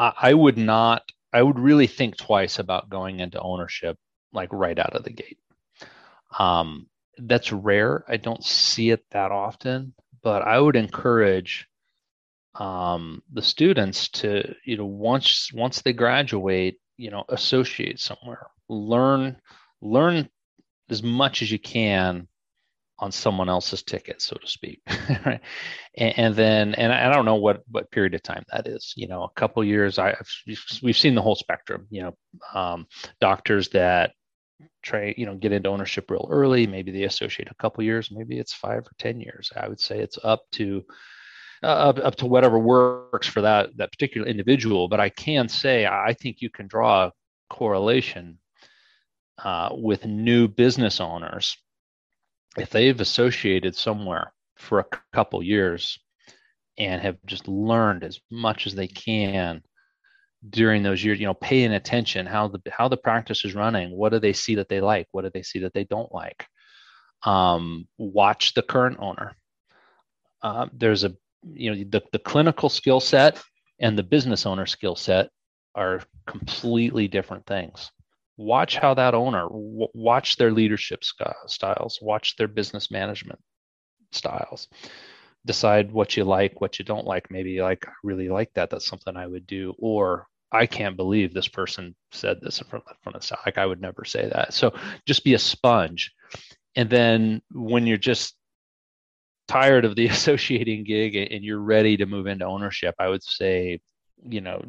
I 0.00 0.32
would 0.32 0.56
not, 0.56 1.02
I 1.32 1.42
would 1.42 1.58
really 1.58 1.86
think 1.86 2.16
twice 2.16 2.58
about 2.58 2.88
going 2.88 3.20
into 3.20 3.40
ownership 3.40 3.98
like 4.32 4.50
right 4.52 4.78
out 4.78 4.96
of 4.96 5.04
the 5.04 5.12
gate. 5.12 5.38
Um, 6.38 6.86
that's 7.18 7.52
rare. 7.52 8.04
I 8.08 8.16
don't 8.16 8.42
see 8.42 8.90
it 8.90 9.04
that 9.10 9.30
often, 9.30 9.92
but 10.22 10.42
I 10.42 10.58
would 10.58 10.76
encourage 10.76 11.68
um, 12.54 13.22
the 13.30 13.42
students 13.42 14.08
to, 14.08 14.54
you 14.64 14.78
know, 14.78 14.86
once 14.86 15.52
once 15.52 15.82
they 15.82 15.92
graduate, 15.92 16.80
you 16.96 17.10
know, 17.10 17.24
associate 17.28 18.00
somewhere, 18.00 18.46
learn 18.68 19.36
learn 19.80 20.28
as 20.88 21.02
much 21.02 21.42
as 21.42 21.50
you 21.50 21.58
can 21.58 22.26
on 23.00 23.10
someone 23.10 23.48
else's 23.48 23.82
ticket, 23.82 24.20
so 24.20 24.36
to 24.36 24.46
speak. 24.46 24.82
and, 24.86 25.40
and, 25.96 26.34
then, 26.36 26.74
and 26.74 26.92
I 26.92 27.12
don't 27.12 27.24
know 27.24 27.36
what 27.36 27.62
what 27.70 27.90
period 27.90 28.14
of 28.14 28.22
time 28.22 28.44
that 28.52 28.66
is. 28.66 28.92
You 28.96 29.08
know, 29.08 29.24
a 29.24 29.30
couple 29.30 29.64
years. 29.64 29.98
I 29.98 30.14
we've 30.82 30.96
seen 30.96 31.14
the 31.14 31.22
whole 31.22 31.34
spectrum. 31.34 31.86
You 31.90 32.02
know, 32.02 32.14
um, 32.54 32.86
doctors 33.20 33.70
that 33.70 34.12
try, 34.82 35.14
you 35.16 35.24
know, 35.26 35.34
get 35.34 35.52
into 35.52 35.70
ownership 35.70 36.10
real 36.10 36.28
early. 36.30 36.66
Maybe 36.66 36.92
they 36.92 37.04
associate 37.04 37.50
a 37.50 37.54
couple 37.54 37.82
years. 37.82 38.10
Maybe 38.10 38.38
it's 38.38 38.52
five 38.52 38.80
or 38.80 38.92
ten 38.98 39.20
years. 39.20 39.50
I 39.56 39.68
would 39.68 39.80
say 39.80 40.00
it's 40.00 40.18
up 40.22 40.42
to 40.52 40.84
uh, 41.62 41.66
up, 41.66 41.98
up 41.98 42.16
to 42.16 42.26
whatever 42.26 42.58
works 42.58 43.26
for 43.26 43.40
that 43.40 43.76
that 43.76 43.92
particular 43.92 44.26
individual. 44.26 44.88
But 44.88 45.00
I 45.00 45.08
can 45.08 45.48
say 45.48 45.86
I 45.86 46.14
think 46.20 46.42
you 46.42 46.50
can 46.50 46.66
draw 46.66 47.06
a 47.06 47.12
correlation 47.48 48.38
uh, 49.44 49.70
with 49.72 50.06
new 50.06 50.48
business 50.48 51.00
owners, 51.00 51.56
if 52.56 52.70
they've 52.70 53.00
associated 53.00 53.76
somewhere 53.76 54.32
for 54.56 54.80
a 54.80 54.86
couple 55.12 55.42
years 55.42 55.98
and 56.78 57.00
have 57.00 57.16
just 57.26 57.48
learned 57.48 58.04
as 58.04 58.20
much 58.30 58.66
as 58.66 58.74
they 58.74 58.86
can 58.86 59.62
during 60.48 60.82
those 60.82 61.04
years 61.04 61.20
you 61.20 61.26
know 61.26 61.34
paying 61.34 61.72
attention 61.72 62.24
how 62.24 62.48
the 62.48 62.60
how 62.70 62.88
the 62.88 62.96
practice 62.96 63.44
is 63.44 63.54
running 63.54 63.94
what 63.94 64.10
do 64.10 64.18
they 64.18 64.32
see 64.32 64.54
that 64.54 64.70
they 64.70 64.80
like 64.80 65.06
what 65.12 65.22
do 65.22 65.30
they 65.34 65.42
see 65.42 65.60
that 65.60 65.74
they 65.74 65.84
don't 65.84 66.12
like? 66.12 66.46
Um, 67.22 67.86
watch 67.98 68.54
the 68.54 68.62
current 68.62 68.96
owner. 68.98 69.36
Uh, 70.42 70.68
there's 70.72 71.04
a 71.04 71.14
you 71.52 71.70
know 71.70 71.84
the, 71.90 72.02
the 72.12 72.18
clinical 72.18 72.68
skill 72.68 73.00
set 73.00 73.40
and 73.78 73.96
the 73.96 74.02
business 74.02 74.46
owner 74.46 74.66
skill 74.66 74.96
set 74.96 75.30
are 75.74 76.02
completely 76.26 77.08
different 77.08 77.46
things 77.46 77.90
watch 78.40 78.76
how 78.78 78.94
that 78.94 79.14
owner 79.14 79.42
w- 79.42 79.88
watch 79.92 80.36
their 80.36 80.50
leadership 80.50 81.04
styles 81.46 81.98
watch 82.00 82.36
their 82.36 82.48
business 82.48 82.90
management 82.90 83.38
styles. 84.12 84.66
Decide 85.44 85.92
what 85.92 86.16
you 86.16 86.24
like 86.24 86.60
what 86.60 86.78
you 86.78 86.84
don't 86.84 87.06
like. 87.06 87.30
Maybe 87.30 87.60
like 87.60 87.86
i 87.86 87.92
really 88.02 88.30
like 88.30 88.50
that. 88.54 88.70
That's 88.70 88.86
something 88.86 89.16
i 89.16 89.26
would 89.26 89.46
do. 89.46 89.74
Or 89.78 90.26
i 90.50 90.64
can't 90.66 90.96
believe 90.96 91.34
this 91.34 91.48
person 91.48 91.94
said 92.12 92.38
this 92.40 92.60
in 92.60 92.66
front, 92.66 92.84
in 92.88 92.96
front 93.02 93.16
of 93.16 93.28
the 93.28 93.36
like 93.44 93.58
i 93.58 93.66
would 93.66 93.80
never 93.80 94.04
say 94.06 94.28
that. 94.32 94.54
So 94.54 94.72
just 95.06 95.22
be 95.22 95.34
a 95.34 95.38
sponge. 95.38 96.12
And 96.76 96.88
then 96.88 97.42
when 97.52 97.86
you're 97.86 97.98
just 97.98 98.34
tired 99.48 99.84
of 99.84 99.96
the 99.96 100.06
associating 100.16 100.84
gig 100.84 101.14
and 101.14 101.44
you're 101.44 101.60
ready 101.60 101.98
to 101.98 102.06
move 102.06 102.26
into 102.28 102.44
ownership 102.44 102.94
i 103.00 103.08
would 103.08 103.22
say 103.22 103.80
you 104.28 104.40
know 104.40 104.62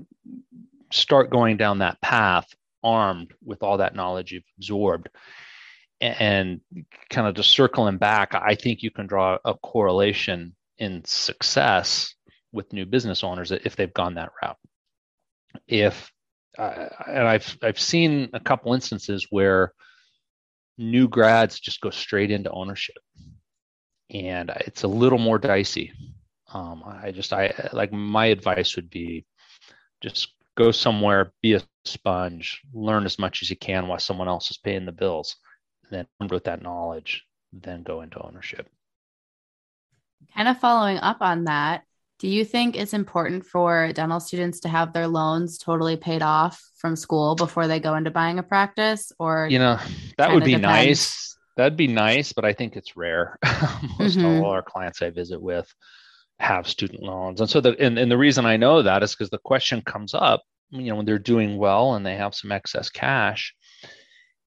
start 0.92 1.30
going 1.30 1.56
down 1.56 1.78
that 1.78 2.02
path 2.02 2.48
armed 2.84 3.34
with 3.44 3.64
all 3.64 3.78
that 3.78 3.96
knowledge 3.96 4.32
you've 4.32 4.44
absorbed 4.58 5.10
and 6.00 6.62
kind 7.10 7.28
of 7.28 7.36
just 7.36 7.52
circling 7.52 7.98
back 7.98 8.34
i 8.34 8.56
think 8.56 8.82
you 8.82 8.90
can 8.92 9.06
draw 9.08 9.38
a 9.46 9.54
correlation 9.54 10.56
in 10.82 11.04
success 11.06 12.16
with 12.52 12.74
new 12.74 12.86
business 12.86 13.24
owners 13.24 13.52
if 13.52 13.76
they've 13.76 13.94
gone 13.94 14.16
that 14.16 14.32
route. 14.42 14.58
If 15.68 16.12
uh, 16.58 16.88
and 17.08 17.28
I've 17.28 17.58
I've 17.62 17.80
seen 17.80 18.30
a 18.34 18.40
couple 18.40 18.74
instances 18.74 19.28
where 19.30 19.74
new 20.78 21.08
grads 21.08 21.60
just 21.60 21.82
go 21.82 21.90
straight 21.92 22.32
into 22.32 22.52
ownership, 22.52 22.98
and 24.10 24.52
it's 24.62 24.84
a 24.84 24.88
little 24.88 25.20
more 25.20 25.38
dicey. 25.38 25.94
Um, 26.54 26.84
I 26.86 27.12
just 27.12 27.32
I 27.32 27.70
like 27.74 27.94
my 27.94 28.26
advice 28.28 28.76
would 28.76 28.90
be 28.90 29.26
just 30.02 30.34
go 30.58 30.72
somewhere, 30.72 31.32
be 31.42 31.54
a 31.54 31.62
sponge, 31.86 32.62
learn 32.74 33.06
as 33.06 33.20
much 33.20 33.42
as 33.42 33.50
you 33.50 33.56
can 33.56 33.88
while 33.88 34.00
someone 34.00 34.28
else 34.28 34.52
is 34.52 34.58
paying 34.58 34.86
the 34.86 34.92
bills, 34.92 35.36
then 35.90 36.08
with 36.30 36.46
that 36.46 36.62
knowledge, 36.62 37.24
then 37.52 37.84
go 37.84 38.02
into 38.02 38.22
ownership. 38.22 38.68
Kind 40.36 40.48
of 40.48 40.60
following 40.60 40.98
up 40.98 41.18
on 41.22 41.46
that, 41.46 41.84
do 42.20 42.28
you 42.28 42.46
think 42.46 42.78
it's 42.78 42.94
important 42.94 43.46
for 43.46 43.92
dental 43.94 44.20
students 44.20 44.60
to 44.62 44.70
have 44.70 44.94
their 44.94 45.08
loans 45.08 45.58
totally 45.58 45.98
paid 45.98 46.22
off 46.22 46.62
from 46.78 46.96
school 46.96 47.36
before 47.36 47.68
they 47.68 47.80
go 47.80 47.96
into 47.96 48.12
buying 48.12 48.38
a 48.38 48.44
practice? 48.44 49.12
Or, 49.18 49.48
you 49.50 49.58
know, 49.58 49.80
that 50.18 50.32
would 50.32 50.44
be 50.44 50.52
depends? 50.52 50.88
nice. 50.88 51.38
That'd 51.58 51.78
be 51.78 51.88
nice, 51.88 52.32
but 52.32 52.46
I 52.46 52.54
think 52.54 52.76
it's 52.76 52.96
rare. 52.96 53.40
Most 54.00 54.18
mm-hmm. 54.18 54.44
all 54.44 54.52
our 54.52 54.62
clients 54.62 55.02
I 55.02 55.10
visit 55.10 55.42
with 55.42 55.68
have 56.40 56.68
student 56.68 57.02
loans. 57.02 57.42
And 57.42 57.50
so 57.50 57.60
the 57.60 57.76
and, 57.80 57.98
and 57.98 58.12
the 58.12 58.18
reason 58.18 58.46
I 58.46 58.58
know 58.58 58.84
that 58.84 59.04
is 59.04 59.14
because 59.14 59.32
the 59.32 59.40
question 59.40 59.82
comes 59.82 60.14
up, 60.14 60.44
you 60.72 60.90
know, 60.90 60.96
when 60.96 61.06
they're 61.06 61.20
doing 61.20 61.58
well 61.58 61.96
and 61.96 62.06
they 62.06 62.16
have 62.16 62.36
some 62.36 62.52
excess 62.52 62.90
cash, 62.90 63.54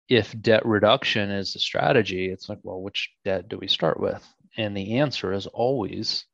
if 0.09 0.35
debt 0.41 0.65
reduction 0.67 1.31
is 1.31 1.53
the 1.53 1.59
strategy, 1.59 2.31
it's 2.31 2.49
like, 2.49 2.59
well, 2.63 2.81
which 2.81 3.11
debt 3.25 3.49
do 3.49 3.59
we 3.59 3.69
start 3.69 4.01
with? 4.01 4.27
And 4.57 4.77
the 4.77 4.99
answer 4.99 5.33
is 5.33 5.47
always 5.47 6.27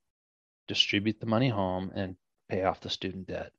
distribute 0.69 1.21
the 1.21 1.27
money 1.27 1.49
home 1.49 1.93
and 1.95 2.17
pay 2.49 2.65
off 2.65 2.81
the 2.81 2.91
student 2.91 3.27
debt. 3.27 3.53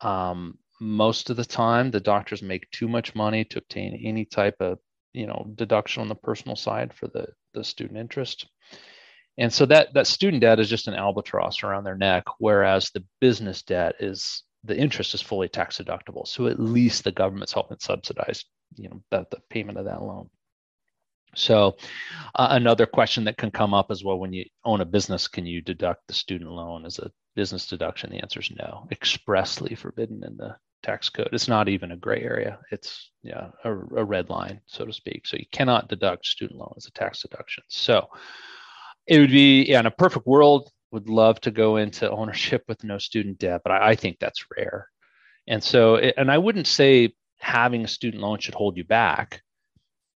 Um, 0.00 0.58
most 0.80 1.30
of 1.30 1.36
the 1.36 1.44
time, 1.44 1.90
the 1.90 2.00
doctors 2.00 2.42
make 2.42 2.70
too 2.70 2.88
much 2.88 3.14
money 3.14 3.44
to 3.44 3.58
obtain 3.58 4.00
any 4.04 4.24
type 4.24 4.56
of 4.60 4.78
you 5.12 5.26
know 5.26 5.50
deduction 5.56 6.02
on 6.02 6.08
the 6.08 6.14
personal 6.14 6.56
side 6.56 6.94
for 6.94 7.08
the 7.08 7.26
the 7.54 7.64
student 7.64 7.98
interest. 7.98 8.46
And 9.38 9.52
so 9.52 9.66
that 9.66 9.94
that 9.94 10.06
student 10.06 10.40
debt 10.40 10.60
is 10.60 10.68
just 10.68 10.88
an 10.88 10.94
albatross 10.94 11.62
around 11.62 11.84
their 11.84 11.96
neck, 11.96 12.24
whereas 12.38 12.90
the 12.90 13.04
business 13.20 13.62
debt 13.62 13.96
is 14.00 14.44
the 14.64 14.76
interest 14.76 15.14
is 15.14 15.22
fully 15.22 15.48
tax 15.48 15.78
deductible. 15.78 16.26
So 16.26 16.46
at 16.46 16.60
least 16.60 17.04
the 17.04 17.12
government's 17.12 17.52
helping 17.52 17.78
subsidize 17.80 18.44
you 18.76 18.88
know 18.88 19.02
the, 19.10 19.26
the 19.30 19.40
payment 19.48 19.78
of 19.78 19.86
that 19.86 20.02
loan. 20.02 20.28
So, 21.36 21.76
uh, 22.34 22.48
another 22.50 22.86
question 22.86 23.24
that 23.24 23.36
can 23.36 23.52
come 23.52 23.72
up 23.72 23.90
as 23.90 24.02
well 24.02 24.18
when 24.18 24.32
you 24.32 24.44
own 24.64 24.80
a 24.80 24.84
business, 24.84 25.28
can 25.28 25.46
you 25.46 25.60
deduct 25.60 26.08
the 26.08 26.14
student 26.14 26.50
loan 26.50 26.84
as 26.84 26.98
a 26.98 27.12
business 27.36 27.66
deduction? 27.66 28.10
The 28.10 28.18
answer 28.18 28.40
is 28.40 28.50
no, 28.50 28.88
expressly 28.90 29.76
forbidden 29.76 30.24
in 30.24 30.36
the 30.36 30.56
tax 30.82 31.08
code. 31.08 31.28
It's 31.32 31.46
not 31.46 31.68
even 31.68 31.92
a 31.92 31.96
gray 31.96 32.20
area. 32.20 32.58
It's 32.72 33.12
yeah, 33.22 33.50
a, 33.62 33.70
a 33.70 34.04
red 34.04 34.28
line, 34.28 34.60
so 34.66 34.84
to 34.84 34.92
speak. 34.92 35.26
So 35.26 35.36
you 35.36 35.46
cannot 35.52 35.88
deduct 35.88 36.26
student 36.26 36.58
loan 36.58 36.74
as 36.76 36.86
a 36.86 36.92
tax 36.92 37.22
deduction. 37.22 37.62
So 37.68 38.08
it 39.06 39.20
would 39.20 39.30
be 39.30 39.64
yeah, 39.64 39.80
in 39.80 39.86
a 39.86 39.90
perfect 39.92 40.26
world, 40.26 40.68
would 40.92 41.08
love 41.08 41.40
to 41.42 41.50
go 41.50 41.76
into 41.76 42.10
ownership 42.10 42.64
with 42.68 42.84
no 42.84 42.98
student 42.98 43.38
debt, 43.38 43.62
but 43.64 43.72
I, 43.72 43.90
I 43.90 43.94
think 43.94 44.18
that's 44.18 44.44
rare. 44.56 44.88
And 45.46 45.62
so, 45.62 45.96
it, 45.96 46.14
and 46.16 46.30
I 46.30 46.38
wouldn't 46.38 46.66
say 46.66 47.14
having 47.38 47.84
a 47.84 47.88
student 47.88 48.22
loan 48.22 48.38
should 48.38 48.54
hold 48.54 48.76
you 48.76 48.84
back 48.84 49.42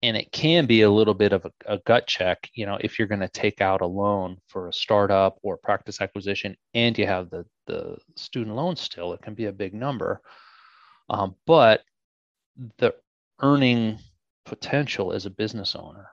and 0.05 0.19
it 0.19 0.31
can 0.33 0.67
be 0.67 0.83
a 0.83 0.91
little 0.91 1.15
bit 1.15 1.33
of 1.33 1.47
a, 1.47 1.51
a 1.67 1.79
gut 1.87 2.07
check 2.07 2.51
you 2.53 2.67
know 2.67 2.77
if 2.81 2.99
you're 2.99 3.09
going 3.09 3.21
to 3.21 3.29
take 3.29 3.61
out 3.61 3.81
a 3.81 3.87
loan 3.87 4.37
for 4.49 4.69
a 4.69 4.73
startup 4.73 5.39
or 5.43 5.57
practice 5.57 6.01
acquisition 6.01 6.55
and 6.75 6.99
you 6.99 7.07
have 7.07 7.31
the 7.31 7.45
the 7.67 7.97
student 8.15 8.55
loan 8.55 8.77
still 8.77 9.15
it 9.15 9.23
can 9.23 9.35
be 9.35 9.47
a 9.47 9.53
big 9.53 9.73
number 9.73 10.21
um, 11.09 11.35
but 11.47 11.83
the 12.79 12.95
earning 13.41 13.99
potential 14.45 15.13
as 15.13 15.25
a 15.27 15.31
business 15.31 15.75
owner 15.75 16.09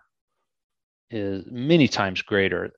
is 1.10 1.46
many 1.52 1.88
times 1.88 2.22
greater 2.22 2.72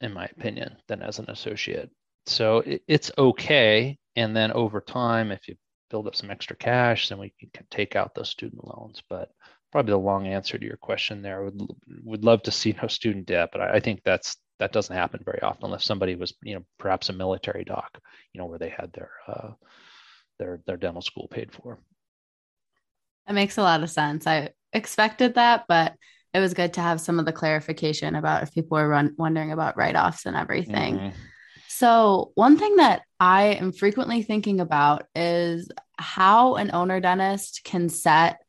in 0.00 0.12
my 0.12 0.26
opinion 0.26 0.76
than 0.88 1.02
as 1.02 1.18
an 1.18 1.26
associate 1.28 1.90
so 2.26 2.58
it, 2.58 2.82
it's 2.88 3.10
okay 3.18 3.98
and 4.16 4.36
then 4.36 4.52
over 4.52 4.80
time 4.80 5.30
if 5.30 5.48
you 5.48 5.54
build 5.90 6.06
up 6.06 6.14
some 6.14 6.30
extra 6.30 6.56
cash 6.56 7.08
then 7.08 7.18
we 7.18 7.32
can 7.54 7.66
take 7.70 7.96
out 7.96 8.14
those 8.14 8.28
student 8.28 8.64
loans 8.64 9.02
but 9.08 9.30
probably 9.70 9.92
the 9.92 9.98
long 9.98 10.26
answer 10.26 10.58
to 10.58 10.66
your 10.66 10.76
question 10.76 11.22
there. 11.22 11.42
Would 11.42 11.60
would 12.04 12.24
love 12.24 12.42
to 12.42 12.50
see 12.50 12.74
no 12.80 12.88
student 12.88 13.26
debt, 13.26 13.50
but 13.52 13.60
I, 13.60 13.74
I, 13.74 13.80
think 13.80 14.00
that's 14.04 14.36
that 14.58 14.72
doesn't 14.72 14.94
happen 14.94 15.20
very 15.24 15.40
often 15.42 15.66
unless 15.66 15.84
somebody 15.84 16.16
was 16.16 16.34
you 16.42 16.54
know 16.54 16.64
perhaps 16.78 17.08
a 17.08 17.12
military 17.12 17.64
doc, 17.64 17.98
you 18.32 18.40
know, 18.40 18.46
where 18.46 18.58
they 18.58 18.68
had 18.68 18.92
their 18.92 19.10
uh, 19.26 19.50
their 20.38 20.60
their 20.66 20.76
dental 20.76 21.02
school 21.02 21.28
paid 21.28 21.52
for. 21.52 21.78
That 23.26 23.34
makes 23.34 23.58
a 23.58 23.62
lot 23.62 23.82
of 23.82 23.90
sense. 23.90 24.26
I 24.26 24.50
expected 24.72 25.34
that, 25.34 25.64
but 25.68 25.94
it 26.32 26.40
was 26.40 26.54
good 26.54 26.74
to 26.74 26.80
have 26.80 27.00
some 27.00 27.18
of 27.18 27.26
the 27.26 27.32
clarification 27.32 28.14
about 28.14 28.42
if 28.42 28.54
people 28.54 28.76
were 28.76 28.88
run, 28.88 29.14
wondering 29.18 29.52
about 29.52 29.76
write 29.76 29.96
offs 29.96 30.26
and 30.26 30.36
everything. 30.36 30.96
Mm-hmm. 30.96 31.16
So, 31.68 32.32
one 32.34 32.58
thing 32.58 32.76
that 32.76 33.02
I 33.18 33.54
am 33.54 33.72
frequently 33.72 34.22
thinking 34.22 34.60
about 34.60 35.06
is 35.14 35.70
how 35.96 36.56
an 36.56 36.70
owner 36.72 37.00
dentist 37.00 37.62
can 37.64 37.88
set 37.88 38.40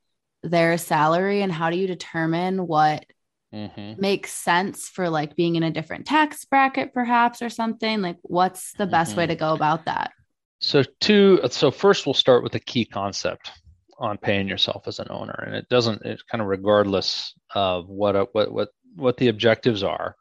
their 0.43 0.77
salary 0.77 1.41
and 1.41 1.51
how 1.51 1.69
do 1.69 1.77
you 1.77 1.87
determine 1.87 2.67
what 2.67 3.05
mm-hmm. 3.53 3.99
makes 3.99 4.31
sense 4.31 4.89
for 4.89 5.09
like 5.09 5.35
being 5.35 5.55
in 5.55 5.63
a 5.63 5.71
different 5.71 6.05
tax 6.05 6.45
bracket 6.45 6.93
perhaps 6.93 7.41
or 7.41 7.49
something 7.49 8.01
like 8.01 8.17
what's 8.23 8.73
the 8.73 8.87
best 8.87 9.11
mm-hmm. 9.11 9.19
way 9.19 9.27
to 9.27 9.35
go 9.35 9.53
about 9.53 9.85
that 9.85 10.11
so 10.59 10.83
two 10.99 11.39
so 11.49 11.69
first 11.69 12.05
we'll 12.05 12.13
start 12.13 12.43
with 12.43 12.55
a 12.55 12.59
key 12.59 12.85
concept 12.85 13.51
on 14.01 14.17
paying 14.17 14.47
yourself 14.47 14.87
as 14.87 14.99
an 14.99 15.07
owner 15.09 15.43
and 15.45 15.55
it 15.55 15.69
doesn't 15.69 16.01
it's 16.03 16.23
kind 16.23 16.41
of 16.41 16.47
regardless 16.47 17.33
of 17.55 17.87
what 17.87 18.33
what 18.33 18.51
what 18.51 18.69
what 18.95 19.17
the 19.17 19.29
objectives 19.29 19.83
are 19.83 20.15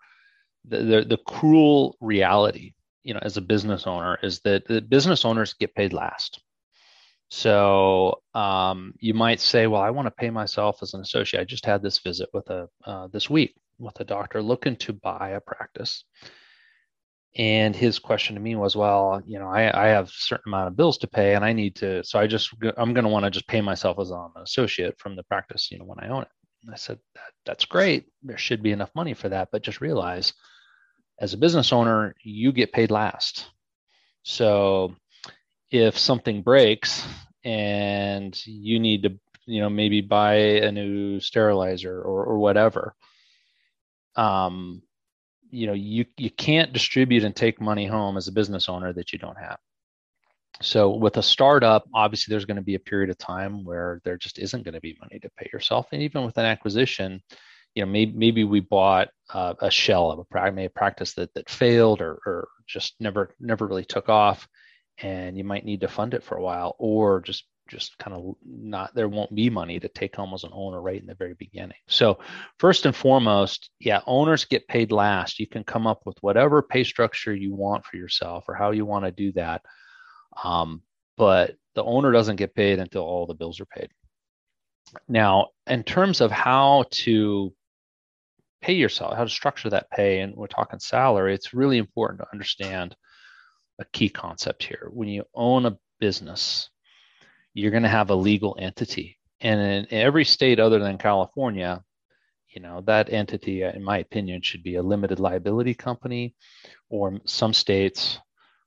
the, 0.67 0.79
the, 0.79 1.05
the 1.05 1.17
cruel 1.17 1.97
reality 2.01 2.75
you 3.03 3.15
know 3.15 3.21
as 3.23 3.37
a 3.37 3.41
business 3.41 3.87
owner 3.87 4.19
is 4.23 4.41
that 4.41 4.67
the 4.67 4.81
business 4.81 5.25
owners 5.25 5.55
get 5.55 5.75
paid 5.75 5.93
last 5.93 6.41
so 7.31 8.23
um, 8.35 8.95
you 8.99 9.15
might 9.15 9.39
say, 9.39 9.69
well, 9.69 9.81
I 9.81 9.91
want 9.91 10.07
to 10.07 10.11
pay 10.11 10.31
myself 10.31 10.83
as 10.83 10.95
an 10.95 11.01
associate. 11.01 11.41
I 11.41 11.45
just 11.45 11.65
had 11.65 11.81
this 11.81 12.01
visit 12.01 12.29
with 12.33 12.51
a 12.51 12.69
uh, 12.85 13.07
this 13.07 13.31
week 13.31 13.55
with 13.79 13.99
a 14.01 14.05
doctor 14.05 14.43
looking 14.43 14.77
to 14.77 14.93
buy 14.93 15.31
a 15.31 15.41
practice. 15.41 16.05
And 17.37 17.77
his 17.77 17.99
question 17.99 18.35
to 18.35 18.41
me 18.41 18.57
was, 18.57 18.75
well, 18.75 19.23
you 19.25 19.39
know, 19.39 19.49
I, 19.49 19.87
I 19.87 19.89
have 19.89 20.09
a 20.09 20.13
certain 20.13 20.49
amount 20.49 20.69
of 20.69 20.77
bills 20.77 20.99
to 20.99 21.07
pay 21.07 21.35
and 21.35 21.45
I 21.45 21.53
need 21.53 21.77
to, 21.77 22.03
so 22.03 22.19
I 22.19 22.27
just, 22.27 22.53
I'm 22.77 22.93
going 22.93 23.05
to 23.05 23.11
want 23.11 23.25
to 23.25 23.31
just 23.31 23.47
pay 23.47 23.61
myself 23.61 23.99
as 24.01 24.11
an 24.11 24.31
associate 24.37 24.99
from 24.99 25.15
the 25.15 25.23
practice, 25.23 25.71
you 25.71 25.79
know, 25.79 25.85
when 25.85 26.01
I 26.01 26.09
own 26.09 26.23
it. 26.23 26.29
And 26.65 26.75
I 26.75 26.77
said, 26.77 26.99
that, 27.15 27.33
that's 27.47 27.65
great. 27.65 28.07
There 28.23 28.37
should 28.37 28.63
be 28.63 28.73
enough 28.73 28.91
money 28.95 29.15
for 29.15 29.29
that. 29.29 29.49
But 29.53 29.63
just 29.63 29.81
realize 29.81 30.33
as 31.21 31.33
a 31.33 31.39
business 31.39 31.73
owner, 31.73 32.15
you 32.23 32.53
get 32.53 32.73
paid 32.73 32.91
last. 32.91 33.47
So 34.25 34.97
if 35.71 35.97
something 35.97 36.43
breaks 36.43 37.07
and 37.45 38.39
you 38.47 38.81
need 38.81 39.05
to 39.05 39.19
you 39.47 39.61
know 39.61 39.71
maybe 39.71 40.01
buy 40.01 40.35
a 40.35 40.73
new 40.73 41.21
sterilizer 41.21 42.01
or, 42.01 42.25
or 42.25 42.39
whatever 42.39 42.95
um 44.17 44.83
you 45.51 45.67
know 45.67 45.73
you 45.75 46.05
you 46.17 46.31
can't 46.31 46.73
distribute 46.73 47.25
and 47.25 47.37
take 47.37 47.61
money 47.61 47.87
home 47.87 48.17
as 48.17 48.29
a 48.29 48.33
business 48.33 48.69
owner 48.69 48.93
that 48.93 49.13
you 49.13 49.19
don't 49.19 49.39
have 49.39 49.59
So 50.63 50.91
with 50.91 51.17
a 51.17 51.23
startup, 51.23 51.87
obviously 51.95 52.33
there's 52.33 52.45
going 52.45 52.57
to 52.57 52.63
be 52.63 52.75
a 52.75 52.81
period 52.81 53.11
of 53.11 53.19
time 53.19 53.65
where 53.65 54.01
there 54.05 54.19
just 54.19 54.39
isn't 54.39 54.65
going 54.65 54.75
to 54.75 54.81
be 54.81 54.97
money 55.01 55.19
to 55.21 55.31
pay 55.39 55.49
yourself. 55.53 55.89
And 55.93 56.03
even 56.03 56.25
with 56.25 56.37
an 56.39 56.45
acquisition, 56.45 57.23
you 57.75 57.83
know, 57.85 57.91
maybe, 57.91 58.13
maybe 58.13 58.45
we 58.45 58.61
bought 58.61 59.09
uh, 59.33 59.55
a 59.61 59.71
shell 59.71 60.11
of 60.11 60.19
a, 60.19 60.65
a 60.65 60.69
practice 60.69 61.15
that, 61.15 61.33
that 61.35 61.49
failed 61.49 62.01
or, 62.03 62.21
or 62.27 62.49
just 62.67 62.95
never, 63.01 63.35
never 63.41 63.67
really 63.67 63.85
took 63.85 64.09
off 64.09 64.49
and 64.99 65.39
you 65.39 65.45
might 65.45 65.65
need 65.65 65.81
to 65.81 65.89
fund 65.89 66.15
it 66.15 66.23
for 66.23 66.37
a 66.37 66.43
while 66.43 66.77
or 66.79 67.21
just 67.21 67.45
just 67.71 67.97
kind 67.99 68.17
of 68.17 68.35
not 68.45 68.95
there 68.95 69.09
won't 69.09 69.35
be 69.35 69.49
money 69.49 69.79
to 69.79 69.89
take 69.89 70.17
home 70.17 70.35
as 70.35 70.45
an 70.45 70.51
owner 70.53 70.81
right 70.81 71.01
in 71.01 71.07
the 71.07 71.15
very 71.15 71.35
beginning. 71.35 71.77
So 71.89 72.19
first 72.59 72.85
and 72.87 72.95
foremost 72.95 73.71
yeah 73.79 74.01
owners 74.07 74.45
get 74.45 74.69
paid 74.69 74.93
last. 74.93 75.39
You 75.39 75.47
can 75.47 75.65
come 75.65 75.87
up 75.87 76.03
with 76.05 76.17
whatever 76.21 76.63
pay 76.63 76.85
structure 76.85 77.35
you 77.35 77.55
want 77.55 77.85
for 77.85 77.97
yourself 77.97 78.45
or 78.49 78.55
how 78.55 78.73
you 78.73 78.85
want 78.85 79.05
to 79.05 79.13
do 79.13 79.33
that 79.33 79.63
um, 80.43 80.83
but 81.17 81.55
the 81.75 81.85
owner 81.85 82.13
doesn't 82.13 82.37
get 82.37 82.55
paid 82.55 82.79
until 82.79 83.03
all 83.03 83.27
the 83.27 83.35
bills 83.35 83.61
are 83.61 83.67
paid. 83.67 83.91
Now 85.09 85.49
in 85.67 85.85
terms 85.85 86.21
of 86.21 86.31
how 86.31 86.87
to 86.91 87.55
pay 88.61 88.75
yourself 88.75 89.17
how 89.17 89.25
to 89.25 89.31
structure 89.31 89.71
that 89.71 89.91
pay 89.91 90.21
and 90.21 90.35
we're 90.35 90.47
talking 90.47 90.79
salary 90.79 91.35
it's 91.35 91.55
really 91.55 91.79
important 91.79 92.21
to 92.21 92.27
understand 92.31 92.95
a 93.81 93.85
key 93.93 94.09
concept 94.09 94.63
here. 94.63 94.89
When 94.93 95.09
you 95.09 95.25
own 95.35 95.67
a 95.67 95.79
business 95.99 96.71
you're 97.55 97.71
going 97.71 97.83
to 97.83 97.89
have 97.89 98.11
a 98.11 98.15
legal 98.15 98.57
entity. 98.59 99.19
And 99.41 99.61
in 99.61 99.87
every 99.91 100.25
state 100.25 100.61
other 100.61 100.79
than 100.79 100.99
California, 100.99 101.83
you 102.49 102.61
know, 102.61 102.83
that 102.83 103.13
entity, 103.13 103.63
in 103.63 103.83
my 103.83 103.99
opinion, 103.99 104.43
should 104.43 104.63
be 104.63 104.77
a 104.77 104.83
limited 104.83 105.21
liability 105.21 105.75
company, 105.75 106.35
or 106.89 107.21
some 107.25 107.53
states 107.53 108.19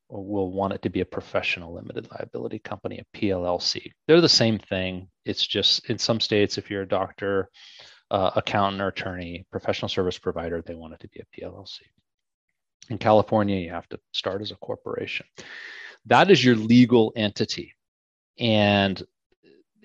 will 0.10 0.52
want 0.52 0.74
it 0.74 0.82
to 0.84 0.90
be 0.90 1.02
a 1.02 1.06
professional 1.06 1.74
limited 1.74 2.08
liability 2.12 2.60
company, 2.60 3.00
a 3.00 3.18
PLLC. 3.18 3.92
They're 4.08 4.22
the 4.22 4.30
same 4.30 4.60
thing. 4.60 5.10
It's 5.26 5.46
just 5.46 5.90
in 5.90 5.98
some 5.98 6.20
states, 6.20 6.58
if 6.58 6.70
you're 6.70 6.84
a 6.84 6.88
doctor, 6.88 7.50
uh, 8.12 8.32
accountant, 8.36 8.82
or 8.82 8.90
attorney, 8.90 9.46
professional 9.52 9.90
service 9.90 10.20
provider, 10.20 10.62
they 10.62 10.76
want 10.76 10.94
it 10.94 11.00
to 11.02 11.08
be 11.10 11.22
a 11.22 11.42
PLLC. 11.42 11.80
In 12.90 12.98
California, 12.98 13.58
you 13.58 13.72
have 13.72 13.88
to 13.90 14.00
start 14.12 14.42
as 14.42 14.52
a 14.52 14.56
corporation. 14.56 15.26
That 16.06 16.30
is 16.30 16.44
your 16.44 16.56
legal 16.56 17.14
entity. 17.16 17.74
And 18.40 19.02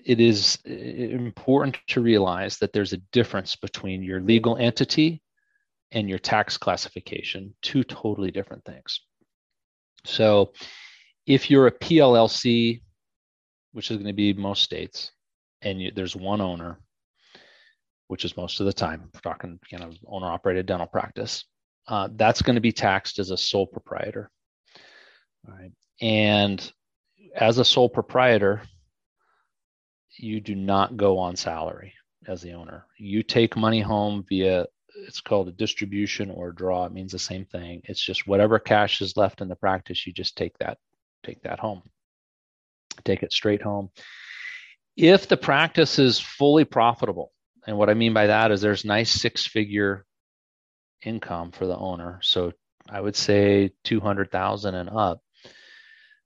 it 0.03 0.19
is 0.19 0.57
important 0.65 1.77
to 1.87 2.01
realize 2.01 2.57
that 2.57 2.73
there's 2.73 2.93
a 2.93 3.01
difference 3.11 3.55
between 3.55 4.03
your 4.03 4.21
legal 4.21 4.57
entity 4.57 5.21
and 5.91 6.09
your 6.09 6.19
tax 6.19 6.57
classification, 6.57 7.53
two 7.61 7.83
totally 7.83 8.31
different 8.31 8.63
things. 8.63 9.01
So 10.05 10.53
if 11.25 11.49
you're 11.49 11.67
a 11.67 11.71
PLLC, 11.71 12.81
which 13.73 13.91
is 13.91 13.97
going 13.97 14.07
to 14.07 14.13
be 14.13 14.33
most 14.33 14.63
states, 14.63 15.11
and 15.61 15.81
you, 15.81 15.91
there's 15.93 16.15
one 16.15 16.41
owner, 16.41 16.79
which 18.07 18.25
is 18.25 18.37
most 18.37 18.59
of 18.59 18.65
the 18.65 18.73
time, 18.73 19.09
we're 19.13 19.19
talking 19.19 19.59
you 19.71 19.77
know 19.77 19.91
owner 20.07 20.27
operated 20.27 20.65
dental 20.65 20.87
practice, 20.87 21.45
uh, 21.87 22.09
that's 22.15 22.41
going 22.41 22.55
to 22.55 22.61
be 22.61 22.71
taxed 22.71 23.19
as 23.19 23.31
a 23.31 23.37
sole 23.37 23.67
proprietor. 23.67 24.31
All 25.47 25.55
right. 25.55 25.71
And 26.01 26.71
as 27.35 27.57
a 27.57 27.65
sole 27.65 27.89
proprietor, 27.89 28.61
you 30.17 30.39
do 30.41 30.55
not 30.55 30.97
go 30.97 31.17
on 31.17 31.35
salary 31.35 31.93
as 32.27 32.41
the 32.41 32.53
owner. 32.53 32.85
You 32.97 33.23
take 33.23 33.55
money 33.55 33.81
home 33.81 34.25
via 34.27 34.67
it's 35.07 35.21
called 35.21 35.47
a 35.47 35.53
distribution 35.53 36.29
or 36.29 36.49
a 36.49 36.55
draw. 36.55 36.85
It 36.85 36.91
means 36.91 37.11
the 37.11 37.19
same 37.19 37.45
thing. 37.45 37.81
It's 37.85 38.03
just 38.03 38.27
whatever 38.27 38.59
cash 38.59 39.01
is 39.01 39.15
left 39.15 39.41
in 39.41 39.47
the 39.47 39.55
practice, 39.55 40.05
you 40.05 40.13
just 40.13 40.35
take 40.35 40.57
that 40.59 40.77
take 41.23 41.41
that 41.43 41.59
home. 41.59 41.83
Take 43.03 43.23
it 43.23 43.33
straight 43.33 43.61
home. 43.61 43.89
If 44.97 45.27
the 45.27 45.37
practice 45.37 45.99
is 45.99 46.19
fully 46.19 46.65
profitable, 46.65 47.31
and 47.67 47.77
what 47.77 47.89
I 47.89 47.93
mean 47.93 48.13
by 48.13 48.27
that 48.27 48.51
is 48.51 48.61
there's 48.61 48.83
nice 48.83 49.11
six-figure 49.11 50.05
income 51.03 51.51
for 51.51 51.65
the 51.65 51.77
owner. 51.77 52.19
So 52.23 52.51
I 52.89 52.99
would 52.99 53.15
say 53.15 53.71
200,000 53.83 54.75
and 54.75 54.89
up 54.89 55.21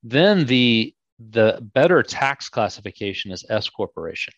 then 0.04 0.46
the 0.46 0.94
the 1.20 1.60
better 1.74 2.04
tax 2.04 2.50
classification 2.50 3.32
is 3.32 3.46
S 3.50 3.70
corporation. 3.70 4.34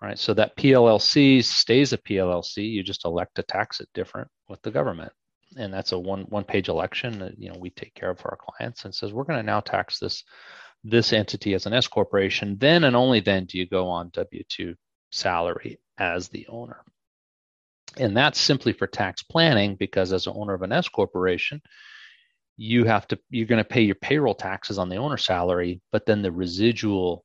Right? 0.00 0.18
So 0.18 0.34
that 0.34 0.56
PLLC 0.56 1.42
stays 1.42 1.92
a 1.92 1.98
PLLC, 1.98 2.70
you 2.70 2.82
just 2.82 3.04
elect 3.04 3.34
to 3.36 3.42
tax 3.42 3.80
it 3.80 3.88
different 3.94 4.28
with 4.48 4.62
the 4.62 4.70
government. 4.70 5.12
And 5.56 5.72
that's 5.72 5.92
a 5.92 5.98
one 5.98 6.22
one 6.22 6.44
page 6.44 6.68
election 6.68 7.18
that 7.20 7.38
you 7.38 7.48
know 7.48 7.58
we 7.58 7.70
take 7.70 7.94
care 7.94 8.10
of 8.10 8.18
for 8.18 8.30
our 8.30 8.38
clients 8.38 8.84
and 8.84 8.94
says 8.94 9.12
we're 9.12 9.24
going 9.24 9.38
to 9.38 9.46
now 9.46 9.60
tax 9.60 9.98
this 9.98 10.22
this 10.84 11.12
entity 11.12 11.54
as 11.54 11.66
an 11.66 11.72
S 11.72 11.88
corporation. 11.88 12.56
Then 12.58 12.84
and 12.84 12.94
only 12.94 13.20
then 13.20 13.46
do 13.46 13.58
you 13.58 13.66
go 13.66 13.88
on 13.88 14.10
W2 14.10 14.74
salary 15.10 15.78
as 15.98 16.28
the 16.28 16.46
owner. 16.48 16.82
And 17.96 18.16
that's 18.16 18.40
simply 18.40 18.72
for 18.72 18.86
tax 18.86 19.22
planning 19.22 19.74
because 19.74 20.12
as 20.12 20.26
an 20.26 20.34
owner 20.36 20.54
of 20.54 20.62
an 20.62 20.72
S 20.72 20.88
corporation, 20.88 21.60
you 22.58 22.84
have 22.84 23.08
to 23.08 23.18
you're 23.30 23.46
going 23.46 23.62
to 23.62 23.68
pay 23.68 23.80
your 23.80 23.94
payroll 23.94 24.34
taxes 24.34 24.78
on 24.78 24.90
the 24.90 24.96
owner 24.96 25.16
salary 25.16 25.80
but 25.92 26.04
then 26.04 26.20
the 26.20 26.30
residual 26.30 27.24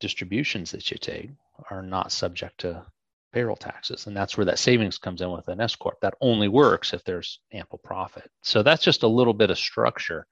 distributions 0.00 0.72
that 0.72 0.90
you 0.90 0.98
take 0.98 1.30
are 1.70 1.82
not 1.82 2.12
subject 2.12 2.58
to 2.58 2.84
payroll 3.32 3.56
taxes. 3.56 4.06
And 4.06 4.16
that's 4.16 4.36
where 4.36 4.44
that 4.46 4.58
savings 4.58 4.98
comes 4.98 5.22
in 5.22 5.30
with 5.30 5.48
an 5.48 5.60
s 5.60 5.74
corp. 5.74 6.00
That 6.02 6.14
only 6.20 6.48
works 6.48 6.92
if 6.92 7.02
there's 7.04 7.40
ample 7.52 7.78
profit. 7.78 8.30
So 8.42 8.62
that's 8.62 8.82
just 8.82 9.02
a 9.02 9.08
little 9.08 9.32
bit 9.32 9.50
of 9.50 9.58
structure 9.58 10.26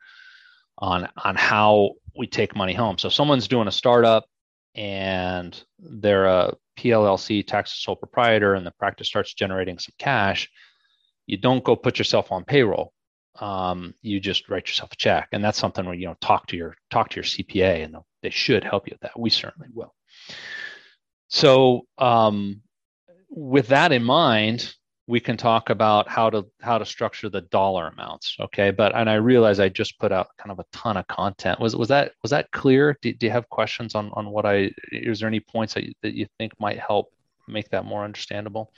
on 0.79 1.09
on 1.17 1.35
how 1.35 1.93
we 2.17 2.27
take 2.27 2.57
money 2.57 2.75
home. 2.75 2.99
So 2.99 3.09
someone's 3.09 3.49
doing 3.49 3.69
a 3.69 3.73
startup 3.73 4.27
and 4.75 5.61
they're 5.79 6.27
a 6.27 6.55
PLLC 6.79 7.47
tax 7.47 7.73
sole 7.83 7.97
proprietor 7.97 8.55
and 8.55 8.67
the 8.67 8.73
practice 8.73 9.09
starts 9.09 9.35
generating 9.35 9.79
some 9.79 9.95
cash. 9.99 10.49
You 11.27 11.37
don't 11.37 11.65
go 11.65 11.77
put 11.77 11.99
yourself 11.99 12.33
on 12.33 12.45
payroll 12.45 12.93
um, 13.41 13.95
you 14.03 14.21
just 14.21 14.49
write 14.49 14.69
yourself 14.69 14.93
a 14.93 14.97
check, 14.97 15.29
and 15.33 15.43
that's 15.43 15.59
something 15.59 15.85
where 15.85 15.95
you 15.95 16.07
know 16.07 16.17
talk 16.21 16.47
to 16.49 16.57
your 16.57 16.77
talk 16.91 17.09
to 17.11 17.17
your 17.17 17.25
CPA, 17.25 17.85
and 17.85 17.97
they 18.23 18.31
should 18.31 18.65
help 18.65 18.87
you 18.87 18.93
with 18.95 19.01
that. 19.01 19.19
We 19.19 19.31
certainly 19.31 19.69
will. 19.73 19.95
So, 21.29 21.87
um, 21.99 22.61
with 23.31 23.69
that 23.69 23.93
in 23.93 24.05
mind, 24.05 24.75
we 25.07 25.21
can 25.21 25.37
talk 25.37 25.71
about 25.71 26.09
how 26.09 26.29
to 26.31 26.47
how 26.61 26.79
to 26.79 26.85
structure 26.85 27.29
the 27.29 27.41
dollar 27.41 27.89
amounts. 27.89 28.37
Okay, 28.39 28.71
but 28.71 28.95
and 28.95 29.09
I 29.09 29.15
realize 29.15 29.59
I 29.59 29.69
just 29.69 29.99
put 29.99 30.13
out 30.13 30.29
kind 30.39 30.51
of 30.51 30.59
a 30.59 30.65
ton 30.73 30.97
of 30.97 31.07
content. 31.09 31.61
Was 31.61 31.75
was 31.75 31.89
that 31.89 32.13
was 32.23 32.31
that 32.31 32.51
clear? 32.53 32.97
Do, 33.01 33.13
do 33.13 33.27
you 33.27 33.33
have 33.33 33.49
questions 33.49 33.95
on 33.95 34.11
on 34.13 34.31
what 34.31 34.45
I? 34.45 34.71
Is 34.93 35.21
there 35.21 35.29
any 35.29 35.41
points 35.41 35.75
that 35.75 35.85
you, 35.85 35.93
that 36.03 36.15
you 36.15 36.27
think 36.39 36.53
might 36.61 36.79
help 36.79 37.13
make 37.49 37.71
that 37.71 37.85
more 37.85 38.05
understandable? 38.05 38.73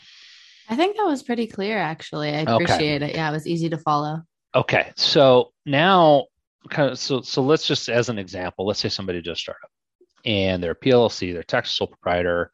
I 0.68 0.76
think 0.76 0.96
that 0.96 1.04
was 1.04 1.22
pretty 1.22 1.46
clear, 1.46 1.78
actually. 1.78 2.30
I 2.30 2.40
appreciate 2.40 3.02
okay. 3.02 3.12
it. 3.12 3.16
Yeah, 3.16 3.28
it 3.28 3.32
was 3.32 3.46
easy 3.46 3.68
to 3.70 3.78
follow. 3.78 4.22
Okay, 4.54 4.92
so 4.96 5.52
now, 5.64 6.26
so 6.94 7.22
so 7.22 7.42
let's 7.42 7.66
just 7.66 7.88
as 7.88 8.10
an 8.10 8.18
example, 8.18 8.66
let's 8.66 8.80
say 8.80 8.90
somebody 8.90 9.22
just 9.22 9.40
started 9.40 9.66
and 10.24 10.62
they're 10.62 10.72
a 10.72 10.76
PLLC, 10.76 11.32
they're 11.32 11.42
tax 11.42 11.72
sole 11.72 11.86
proprietor, 11.86 12.50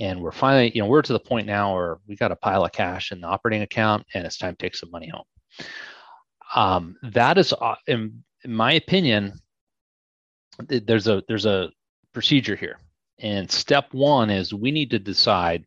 and 0.00 0.20
we're 0.20 0.32
finally, 0.32 0.72
you 0.74 0.82
know, 0.82 0.88
we're 0.88 1.02
to 1.02 1.12
the 1.12 1.20
point 1.20 1.46
now 1.46 1.74
where 1.74 1.98
we 2.08 2.16
got 2.16 2.32
a 2.32 2.36
pile 2.36 2.64
of 2.64 2.72
cash 2.72 3.12
in 3.12 3.20
the 3.20 3.26
operating 3.26 3.62
account, 3.62 4.04
and 4.14 4.26
it's 4.26 4.38
time 4.38 4.54
to 4.54 4.58
take 4.58 4.74
some 4.74 4.90
money 4.90 5.08
home. 5.08 5.24
Um, 6.54 6.96
that 7.02 7.38
is, 7.38 7.52
uh, 7.52 7.76
in, 7.86 8.24
in 8.44 8.54
my 8.54 8.72
opinion, 8.72 9.34
there's 10.68 11.06
a 11.06 11.22
there's 11.28 11.46
a 11.46 11.70
procedure 12.12 12.56
here, 12.56 12.78
and 13.18 13.50
step 13.50 13.92
one 13.92 14.30
is 14.30 14.54
we 14.54 14.70
need 14.70 14.90
to 14.90 14.98
decide 14.98 15.64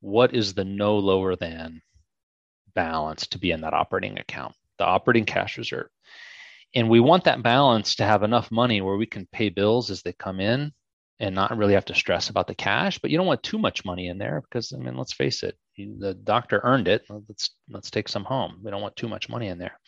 what 0.00 0.34
is 0.34 0.54
the 0.54 0.64
no 0.64 0.98
lower 0.98 1.36
than 1.36 1.80
balance 2.74 3.26
to 3.28 3.38
be 3.38 3.52
in 3.52 3.60
that 3.60 3.74
operating 3.74 4.18
account 4.18 4.54
the 4.78 4.84
operating 4.84 5.24
cash 5.24 5.58
reserve. 5.58 5.88
And 6.74 6.88
we 6.88 7.00
want 7.00 7.24
that 7.24 7.42
balance 7.42 7.96
to 7.96 8.04
have 8.04 8.22
enough 8.22 8.50
money 8.50 8.80
where 8.80 8.96
we 8.96 9.06
can 9.06 9.26
pay 9.30 9.50
bills 9.50 9.90
as 9.90 10.02
they 10.02 10.12
come 10.12 10.40
in 10.40 10.72
and 11.20 11.34
not 11.34 11.56
really 11.56 11.74
have 11.74 11.84
to 11.86 11.94
stress 11.94 12.30
about 12.30 12.46
the 12.46 12.54
cash. 12.54 12.98
But 12.98 13.10
you 13.10 13.18
don't 13.18 13.26
want 13.26 13.42
too 13.42 13.58
much 13.58 13.84
money 13.84 14.08
in 14.08 14.18
there 14.18 14.40
because 14.40 14.72
I 14.72 14.78
mean, 14.78 14.96
let's 14.96 15.12
face 15.12 15.42
it, 15.42 15.56
the 15.76 16.14
doctor 16.14 16.60
earned 16.64 16.88
it. 16.88 17.04
Let's 17.08 17.50
let's 17.68 17.90
take 17.90 18.08
some 18.08 18.24
home. 18.24 18.60
We 18.62 18.70
don't 18.70 18.82
want 18.82 18.96
too 18.96 19.08
much 19.08 19.28
money 19.28 19.48
in 19.48 19.58
there. 19.58 19.78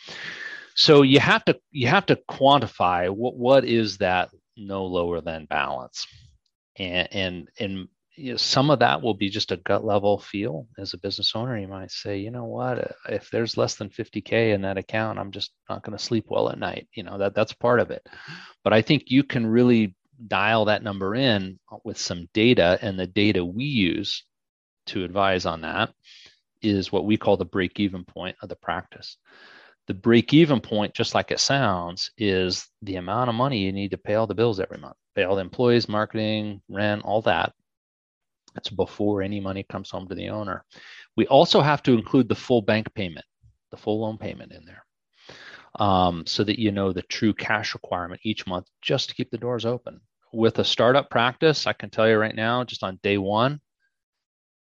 So 0.76 1.02
you 1.02 1.20
have 1.20 1.44
to 1.46 1.58
you 1.70 1.88
have 1.88 2.06
to 2.06 2.18
quantify 2.30 3.10
what 3.10 3.36
what 3.36 3.64
is 3.64 3.98
that 3.98 4.30
no 4.56 4.84
lower 4.84 5.20
than 5.20 5.46
balance. 5.46 6.06
And 6.76 7.08
and 7.12 7.48
and 7.58 7.88
you 8.16 8.32
know, 8.32 8.36
some 8.36 8.70
of 8.70 8.78
that 8.78 9.02
will 9.02 9.14
be 9.14 9.28
just 9.28 9.52
a 9.52 9.56
gut 9.56 9.84
level 9.84 10.18
feel 10.18 10.68
as 10.78 10.94
a 10.94 10.98
business 10.98 11.32
owner. 11.34 11.58
You 11.58 11.68
might 11.68 11.90
say, 11.90 12.18
you 12.18 12.30
know 12.30 12.44
what, 12.44 12.78
uh, 12.78 12.92
if 13.08 13.30
there's 13.30 13.56
less 13.56 13.74
than 13.74 13.90
50k 13.90 14.54
in 14.54 14.62
that 14.62 14.78
account, 14.78 15.18
I'm 15.18 15.32
just 15.32 15.52
not 15.68 15.82
going 15.82 15.96
to 15.96 16.04
sleep 16.04 16.26
well 16.28 16.48
at 16.48 16.58
night. 16.58 16.88
You 16.94 17.02
know 17.02 17.18
that 17.18 17.34
that's 17.34 17.52
part 17.52 17.80
of 17.80 17.90
it. 17.90 18.06
But 18.62 18.72
I 18.72 18.82
think 18.82 19.04
you 19.06 19.24
can 19.24 19.46
really 19.46 19.94
dial 20.26 20.66
that 20.66 20.82
number 20.82 21.14
in 21.14 21.58
with 21.84 21.98
some 21.98 22.28
data, 22.32 22.78
and 22.80 22.98
the 22.98 23.06
data 23.06 23.44
we 23.44 23.64
use 23.64 24.24
to 24.86 25.04
advise 25.04 25.46
on 25.46 25.62
that 25.62 25.92
is 26.62 26.92
what 26.92 27.04
we 27.04 27.16
call 27.16 27.36
the 27.36 27.44
break 27.44 27.80
even 27.80 28.04
point 28.04 28.36
of 28.42 28.48
the 28.48 28.56
practice. 28.56 29.16
The 29.86 29.94
break 29.94 30.32
even 30.32 30.60
point, 30.60 30.94
just 30.94 31.14
like 31.14 31.30
it 31.30 31.40
sounds, 31.40 32.10
is 32.16 32.66
the 32.80 32.96
amount 32.96 33.28
of 33.28 33.34
money 33.34 33.58
you 33.58 33.72
need 33.72 33.90
to 33.90 33.98
pay 33.98 34.14
all 34.14 34.26
the 34.26 34.34
bills 34.34 34.60
every 34.60 34.78
month, 34.78 34.96
pay 35.14 35.24
all 35.24 35.34
the 35.34 35.42
employees, 35.42 35.88
marketing, 35.88 36.62
rent, 36.68 37.02
all 37.04 37.20
that. 37.22 37.52
That's 38.54 38.70
before 38.70 39.22
any 39.22 39.40
money 39.40 39.64
comes 39.64 39.90
home 39.90 40.08
to 40.08 40.14
the 40.14 40.28
owner. 40.28 40.64
We 41.16 41.26
also 41.26 41.60
have 41.60 41.82
to 41.84 41.92
include 41.92 42.28
the 42.28 42.34
full 42.34 42.62
bank 42.62 42.92
payment, 42.94 43.26
the 43.70 43.76
full 43.76 44.00
loan 44.00 44.18
payment 44.18 44.52
in 44.52 44.64
there, 44.64 44.84
um, 45.78 46.26
so 46.26 46.44
that 46.44 46.58
you 46.58 46.70
know 46.70 46.92
the 46.92 47.02
true 47.02 47.34
cash 47.34 47.74
requirement 47.74 48.20
each 48.24 48.46
month 48.46 48.66
just 48.80 49.08
to 49.08 49.14
keep 49.14 49.30
the 49.30 49.38
doors 49.38 49.66
open. 49.66 50.00
With 50.32 50.58
a 50.58 50.64
startup 50.64 51.10
practice, 51.10 51.66
I 51.66 51.72
can 51.72 51.90
tell 51.90 52.08
you 52.08 52.16
right 52.16 52.34
now, 52.34 52.64
just 52.64 52.82
on 52.82 52.98
day 53.02 53.18
one, 53.18 53.60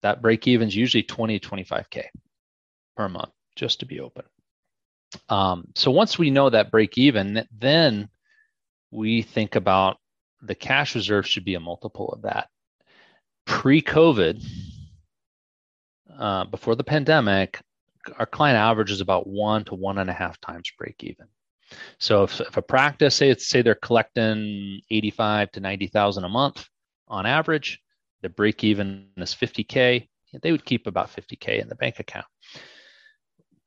that 0.03 0.23
break 0.23 0.47
even 0.47 0.69
is 0.69 0.77
usually 0.77 1.03
20 1.03 1.39
to 1.39 1.49
25k 1.49 2.05
per 2.97 3.09
month 3.09 3.33
just 3.57 3.81
to 3.81 3.87
be 3.87 4.01
open 4.01 4.25
um, 5.29 5.67
so 5.75 5.91
once 5.91 6.19
we 6.19 6.31
know 6.31 6.51
that 6.51 6.71
break 6.71 6.97
even 6.99 7.47
then 7.51 8.09
we 8.91 9.23
think 9.23 9.57
about 9.57 9.97
the 10.43 10.55
cash 10.55 10.95
reserve 10.95 11.27
should 11.27 11.45
be 11.45 11.55
a 11.55 11.61
multiple 11.61 12.09
of 12.11 12.23
that 12.23 12.49
pre-covid 13.47 14.45
uh, 16.19 16.45
before 16.45 16.75
the 16.75 16.85
pandemic 16.85 17.61
our 18.19 18.27
client 18.27 18.57
average 18.57 18.91
is 18.91 19.01
about 19.01 19.27
one 19.27 19.65
to 19.65 19.75
one 19.75 19.99
and 19.99 20.11
a 20.11 20.13
half 20.13 20.41
times 20.41 20.71
break 20.79 21.03
even 21.03 21.27
so 21.99 22.23
if, 22.23 22.41
if 22.41 22.57
a 22.57 22.63
practice 22.63 23.17
say 23.17 23.35
say 23.37 23.63
they're 23.63 23.75
collecting 23.75 24.81
85 24.91 25.51
to 25.53 25.61
90000 25.61 26.25
a 26.25 26.29
month 26.29 26.69
on 27.09 27.27
average 27.27 27.81
the 28.23 28.31
break 28.31 28.65
even 28.65 29.09
is 29.17 29.35
50K, 29.35 30.09
they 30.43 30.53
would 30.53 30.65
keep 30.65 30.87
about 30.87 31.15
50K 31.15 31.61
in 31.61 31.69
the 31.69 31.75
bank 31.75 32.01
account. 32.01 32.27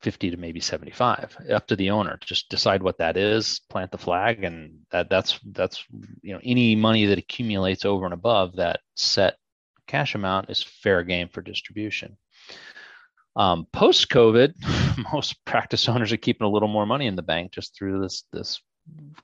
50 0.02 0.30
to 0.30 0.36
maybe 0.38 0.60
75 0.60 1.36
up 1.52 1.66
to 1.66 1.76
the 1.76 1.90
owner 1.90 2.18
just 2.24 2.48
decide 2.48 2.82
what 2.82 2.96
that 2.96 3.18
is 3.18 3.60
plant 3.68 3.90
the 3.90 3.98
flag 3.98 4.44
and 4.44 4.78
that 4.90 5.10
that's 5.10 5.38
that's 5.52 5.84
you 6.22 6.32
know 6.32 6.40
any 6.42 6.74
money 6.74 7.04
that 7.04 7.18
accumulates 7.18 7.84
over 7.84 8.06
and 8.06 8.14
above 8.14 8.56
that 8.56 8.80
set 8.94 9.36
cash 9.90 10.14
amount 10.14 10.50
is 10.50 10.62
fair 10.62 11.02
game 11.02 11.28
for 11.28 11.42
distribution 11.42 12.16
um, 13.36 13.66
post 13.72 14.08
covid 14.08 14.52
most 15.12 15.44
practice 15.44 15.88
owners 15.88 16.12
are 16.12 16.16
keeping 16.16 16.46
a 16.46 16.50
little 16.50 16.68
more 16.68 16.86
money 16.86 17.06
in 17.06 17.16
the 17.16 17.22
bank 17.22 17.52
just 17.52 17.76
through 17.76 18.00
this 18.00 18.24
this 18.32 18.60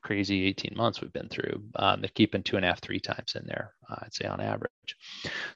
crazy 0.02 0.44
18 0.44 0.74
months 0.76 1.00
we've 1.00 1.12
been 1.12 1.28
through. 1.28 1.62
Um, 1.76 2.00
they're 2.00 2.10
keeping 2.14 2.42
two 2.42 2.56
and 2.56 2.64
a 2.64 2.68
half, 2.68 2.80
three 2.80 3.00
times 3.00 3.34
in 3.34 3.46
there, 3.46 3.74
uh, 3.90 3.96
I'd 4.02 4.14
say 4.14 4.26
on 4.26 4.40
average. 4.40 4.70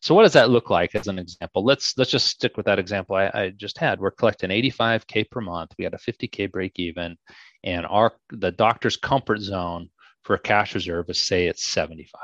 So 0.01 0.15
what 0.15 0.23
does 0.23 0.33
that 0.33 0.51
look 0.51 0.71
like 0.71 0.95
as 0.95 1.09
an 1.09 1.19
example? 1.19 1.65
Let's 1.65 1.97
let's 1.97 2.11
just 2.11 2.27
stick 2.27 2.57
with 2.57 2.67
that 2.67 2.79
example 2.79 3.17
I, 3.17 3.31
I 3.33 3.51
just 3.51 3.79
had. 3.79 4.01
We're 4.01 4.11
collecting 4.11 4.51
85k 4.51 5.31
per 5.31 5.41
month. 5.41 5.73
We 5.79 5.85
had 5.85 5.95
a 5.95 5.99
50k 5.99 6.51
break 6.51 6.79
even, 6.79 7.17
and 7.65 7.87
our 7.87 8.13
the 8.31 8.51
doctor's 8.53 8.97
comfort 8.97 9.41
zone 9.41 9.91
for 10.25 10.35
a 10.35 10.41
cash 10.41 10.75
reserve 10.75 11.09
is 11.09 11.21
say 11.21 11.47
it's 11.47 11.65
75. 11.65 12.21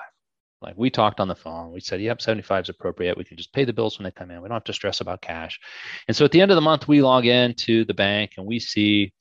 Like 0.63 0.77
we 0.77 0.91
talked 0.91 1.21
on 1.21 1.29
the 1.29 1.35
phone, 1.35 1.73
we 1.73 1.81
said, 1.81 2.01
yep, 2.01 2.21
75 2.21 2.65
is 2.65 2.69
appropriate. 2.71 3.19
We 3.19 3.25
can 3.25 3.37
just 3.37 3.53
pay 3.53 3.65
the 3.65 3.73
bills 3.73 3.99
when 3.99 4.05
they 4.05 4.11
come 4.11 4.31
in. 4.31 4.41
We 4.41 4.49
don't 4.49 4.57
have 4.57 4.65
to 4.65 4.73
stress 4.73 5.01
about 5.01 5.21
cash. 5.21 5.61
And 6.09 6.17
so 6.17 6.25
at 6.25 6.33
the 6.33 6.41
end 6.41 6.51
of 6.51 6.57
the 6.57 6.63
month, 6.63 6.89
we 6.89 7.03
log 7.03 7.27
into 7.27 7.85
the 7.85 7.95
bank 7.95 8.33
and 8.37 8.47
we 8.47 8.59
see 8.59 9.13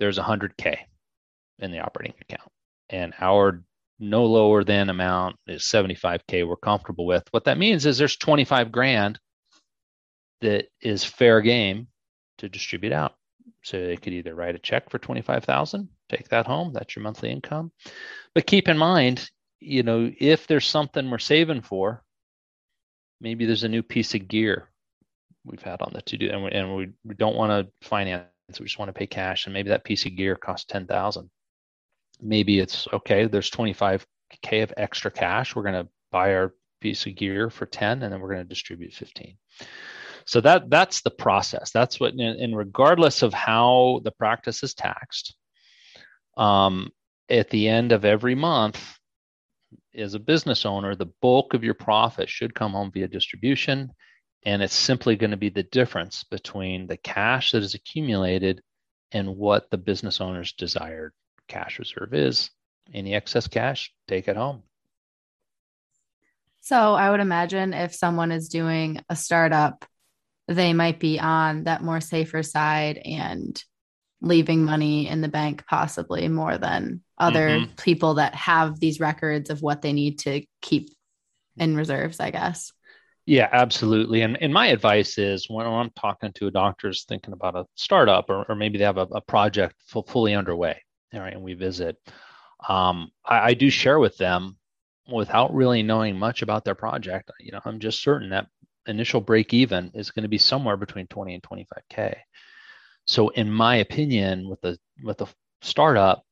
there's 0.00 0.18
100K 0.18 0.78
in 1.60 1.70
the 1.70 1.78
operating 1.78 2.16
account. 2.20 2.50
And 2.90 3.14
our 3.20 3.62
no 4.00 4.26
lower 4.26 4.64
than 4.64 4.90
amount 4.90 5.36
is 5.46 5.62
75K 5.62 6.46
we're 6.46 6.56
comfortable 6.56 7.06
with. 7.06 7.24
What 7.30 7.44
that 7.44 7.58
means 7.58 7.86
is 7.86 7.96
there's 7.96 8.16
25 8.16 8.72
grand 8.72 9.18
that 10.40 10.66
is 10.80 11.04
fair 11.04 11.40
game 11.40 11.86
to 12.38 12.48
distribute 12.48 12.92
out. 12.92 13.14
So 13.62 13.78
they 13.78 13.96
could 13.96 14.12
either 14.12 14.34
write 14.34 14.54
a 14.54 14.58
check 14.58 14.90
for 14.90 14.98
25,000, 14.98 15.88
take 16.10 16.28
that 16.28 16.46
home, 16.46 16.72
that's 16.72 16.94
your 16.94 17.02
monthly 17.02 17.30
income. 17.30 17.72
But 18.34 18.46
keep 18.46 18.68
in 18.68 18.76
mind, 18.76 19.30
you 19.64 19.82
know, 19.82 20.10
if 20.18 20.46
there's 20.46 20.66
something 20.66 21.10
we're 21.10 21.18
saving 21.18 21.62
for, 21.62 22.02
maybe 23.20 23.46
there's 23.46 23.64
a 23.64 23.68
new 23.68 23.82
piece 23.82 24.14
of 24.14 24.28
gear 24.28 24.70
we've 25.44 25.62
had 25.62 25.82
on 25.82 25.92
the 25.92 26.02
to 26.02 26.16
do 26.16 26.30
and 26.30 26.44
we, 26.44 26.50
and 26.50 26.76
we, 26.76 26.88
we 27.04 27.14
don't 27.14 27.36
want 27.36 27.50
to 27.50 27.86
finance, 27.86 28.24
we 28.58 28.66
just 28.66 28.78
want 28.78 28.88
to 28.88 28.98
pay 28.98 29.06
cash 29.06 29.46
and 29.46 29.52
maybe 29.52 29.70
that 29.70 29.84
piece 29.84 30.06
of 30.06 30.16
gear 30.16 30.36
costs 30.36 30.66
10,000 30.66 31.30
maybe 32.20 32.58
it's 32.58 32.88
okay, 32.92 33.26
there's 33.26 33.50
25K 33.50 34.62
of 34.62 34.72
extra 34.76 35.10
cash. 35.10 35.54
We're 35.54 35.62
going 35.62 35.84
to 35.84 35.90
buy 36.10 36.34
our 36.34 36.54
piece 36.80 37.06
of 37.06 37.14
gear 37.14 37.50
for 37.50 37.66
10 37.66 38.02
and 38.02 38.12
then 38.12 38.20
we're 38.20 38.32
going 38.32 38.44
to 38.44 38.48
distribute 38.48 38.92
15. 38.94 39.36
So 40.26 40.40
that 40.40 40.70
that's 40.70 41.02
the 41.02 41.10
process. 41.10 41.70
That's 41.70 42.00
what, 42.00 42.14
and 42.14 42.56
regardless 42.56 43.22
of 43.22 43.34
how 43.34 44.00
the 44.04 44.10
practice 44.10 44.62
is 44.62 44.74
taxed, 44.74 45.36
um, 46.36 46.90
at 47.28 47.50
the 47.50 47.68
end 47.68 47.92
of 47.92 48.04
every 48.04 48.34
month, 48.34 48.98
as 49.96 50.14
a 50.14 50.18
business 50.18 50.66
owner, 50.66 50.94
the 50.94 51.12
bulk 51.20 51.54
of 51.54 51.64
your 51.64 51.74
profit 51.74 52.28
should 52.28 52.54
come 52.54 52.72
home 52.72 52.90
via 52.92 53.08
distribution. 53.08 53.92
And 54.44 54.62
it's 54.62 54.74
simply 54.74 55.16
going 55.16 55.30
to 55.30 55.36
be 55.36 55.48
the 55.48 55.62
difference 55.62 56.24
between 56.24 56.86
the 56.86 56.98
cash 56.98 57.52
that 57.52 57.62
is 57.62 57.74
accumulated 57.74 58.60
and 59.12 59.36
what 59.36 59.70
the 59.70 59.78
business 59.78 60.20
owner's 60.20 60.52
desired 60.52 61.12
cash 61.48 61.78
reserve 61.78 62.12
is. 62.12 62.50
Any 62.92 63.14
excess 63.14 63.48
cash, 63.48 63.92
take 64.06 64.28
it 64.28 64.36
home. 64.36 64.62
So 66.60 66.94
I 66.94 67.10
would 67.10 67.20
imagine 67.20 67.72
if 67.72 67.94
someone 67.94 68.32
is 68.32 68.48
doing 68.48 69.00
a 69.08 69.16
startup, 69.16 69.84
they 70.48 70.72
might 70.72 71.00
be 71.00 71.18
on 71.18 71.64
that 71.64 71.82
more 71.82 72.00
safer 72.00 72.42
side 72.42 72.98
and 72.98 73.62
leaving 74.24 74.64
money 74.64 75.08
in 75.08 75.20
the 75.20 75.28
bank 75.28 75.64
possibly 75.68 76.28
more 76.28 76.58
than 76.58 77.02
other 77.18 77.48
mm-hmm. 77.48 77.74
people 77.76 78.14
that 78.14 78.34
have 78.34 78.80
these 78.80 79.00
records 79.00 79.50
of 79.50 79.62
what 79.62 79.82
they 79.82 79.92
need 79.92 80.18
to 80.20 80.44
keep 80.60 80.90
in 81.56 81.76
reserves, 81.76 82.20
I 82.20 82.30
guess. 82.30 82.72
Yeah, 83.26 83.48
absolutely. 83.50 84.20
And 84.20 84.36
and 84.42 84.52
my 84.52 84.66
advice 84.66 85.16
is 85.16 85.48
when 85.48 85.66
I'm 85.66 85.90
talking 85.98 86.32
to 86.34 86.46
a 86.46 86.50
doctor's 86.50 87.04
thinking 87.04 87.32
about 87.32 87.56
a 87.56 87.64
startup 87.74 88.28
or, 88.28 88.44
or 88.48 88.54
maybe 88.54 88.76
they 88.76 88.84
have 88.84 88.98
a, 88.98 89.08
a 89.12 89.20
project 89.20 89.76
full, 89.86 90.02
fully 90.02 90.34
underway, 90.34 90.82
right, 91.12 91.32
and 91.32 91.42
we 91.42 91.54
visit, 91.54 91.96
um, 92.68 93.10
I, 93.24 93.50
I 93.50 93.54
do 93.54 93.70
share 93.70 93.98
with 93.98 94.18
them 94.18 94.58
without 95.10 95.54
really 95.54 95.82
knowing 95.82 96.18
much 96.18 96.42
about 96.42 96.64
their 96.64 96.74
project. 96.74 97.30
You 97.40 97.52
know, 97.52 97.60
I'm 97.64 97.80
just 97.80 98.02
certain 98.02 98.30
that 98.30 98.46
initial 98.86 99.20
break 99.20 99.54
even 99.54 99.90
is 99.94 100.10
going 100.10 100.24
to 100.24 100.28
be 100.28 100.38
somewhere 100.38 100.76
between 100.76 101.06
20 101.06 101.34
and 101.34 101.42
25k. 101.42 102.16
So, 103.06 103.28
in 103.30 103.50
my 103.50 103.76
opinion, 103.76 104.48
with 104.48 104.60
the 104.60 104.78
with 105.02 105.18
the 105.18 105.26
startup 105.62 106.24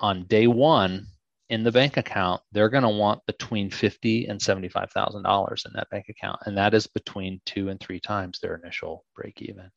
on 0.00 0.24
day 0.24 0.46
one 0.46 1.06
in 1.48 1.62
the 1.62 1.72
bank 1.72 1.96
account, 1.96 2.42
they're 2.52 2.68
going 2.68 2.82
to 2.82 2.88
want 2.88 3.24
between 3.26 3.70
fifty 3.70 4.26
and 4.26 4.40
seventy-five 4.40 4.90
thousand 4.90 5.22
dollars 5.22 5.64
in 5.66 5.72
that 5.74 5.90
bank 5.90 6.06
account, 6.08 6.40
and 6.46 6.56
that 6.58 6.74
is 6.74 6.86
between 6.86 7.40
two 7.44 7.68
and 7.68 7.80
three 7.80 8.00
times 8.00 8.38
their 8.38 8.56
initial 8.56 9.04
break 9.14 9.42
even. 9.42 9.70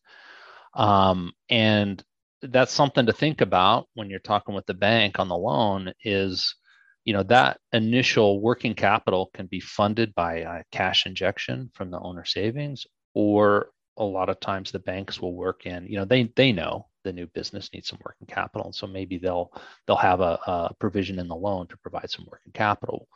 Um, 0.75 1.33
and 1.49 2.03
that's 2.41 2.71
something 2.71 3.05
to 3.05 3.13
think 3.13 3.41
about 3.41 3.87
when 3.95 4.09
you're 4.09 4.19
talking 4.19 4.55
with 4.55 4.65
the 4.65 4.73
bank 4.73 5.19
on 5.19 5.27
the 5.27 5.37
loan 5.37 5.91
is 6.03 6.55
you 7.03 7.13
know 7.13 7.23
that 7.23 7.59
initial 7.73 8.41
working 8.41 8.73
capital 8.75 9.29
can 9.33 9.47
be 9.47 9.59
funded 9.59 10.13
by 10.15 10.35
a 10.35 10.63
cash 10.71 11.05
injection 11.05 11.69
from 11.73 11.91
the 11.91 11.99
owner 11.99 12.23
savings 12.25 12.85
or 13.13 13.71
a 13.99 14.03
lot 14.03 14.29
of 14.29 14.39
times 14.39 14.71
the 14.71 14.79
banks 14.79 15.21
will 15.21 15.35
work 15.35 15.65
in 15.65 15.85
you 15.85 15.97
know 15.97 16.05
they 16.05 16.23
they 16.35 16.51
know 16.51 16.87
the 17.03 17.13
new 17.13 17.27
business 17.27 17.69
needs 17.73 17.87
some 17.87 17.99
working 18.05 18.27
capital 18.27 18.65
and 18.65 18.75
so 18.75 18.87
maybe 18.87 19.17
they'll 19.17 19.51
they'll 19.85 19.95
have 19.95 20.21
a, 20.21 20.39
a 20.47 20.73
provision 20.79 21.19
in 21.19 21.27
the 21.27 21.35
loan 21.35 21.67
to 21.67 21.77
provide 21.77 22.09
some 22.09 22.25
working 22.29 22.51
capital. 22.53 23.07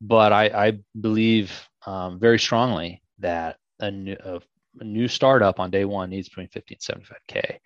But 0.00 0.32
i, 0.32 0.44
I 0.46 0.78
believe 1.00 1.52
um, 1.86 2.18
very 2.18 2.38
strongly 2.38 3.02
that 3.20 3.56
a 3.80 3.90
new, 3.90 4.16
a, 4.24 4.40
a 4.80 4.84
new 4.84 5.08
startup 5.08 5.60
on 5.60 5.70
day 5.70 5.84
one 5.84 6.10
needs 6.10 6.28
between 6.28 6.48
50 6.48 6.78
and 6.88 7.02
75k 7.02 7.58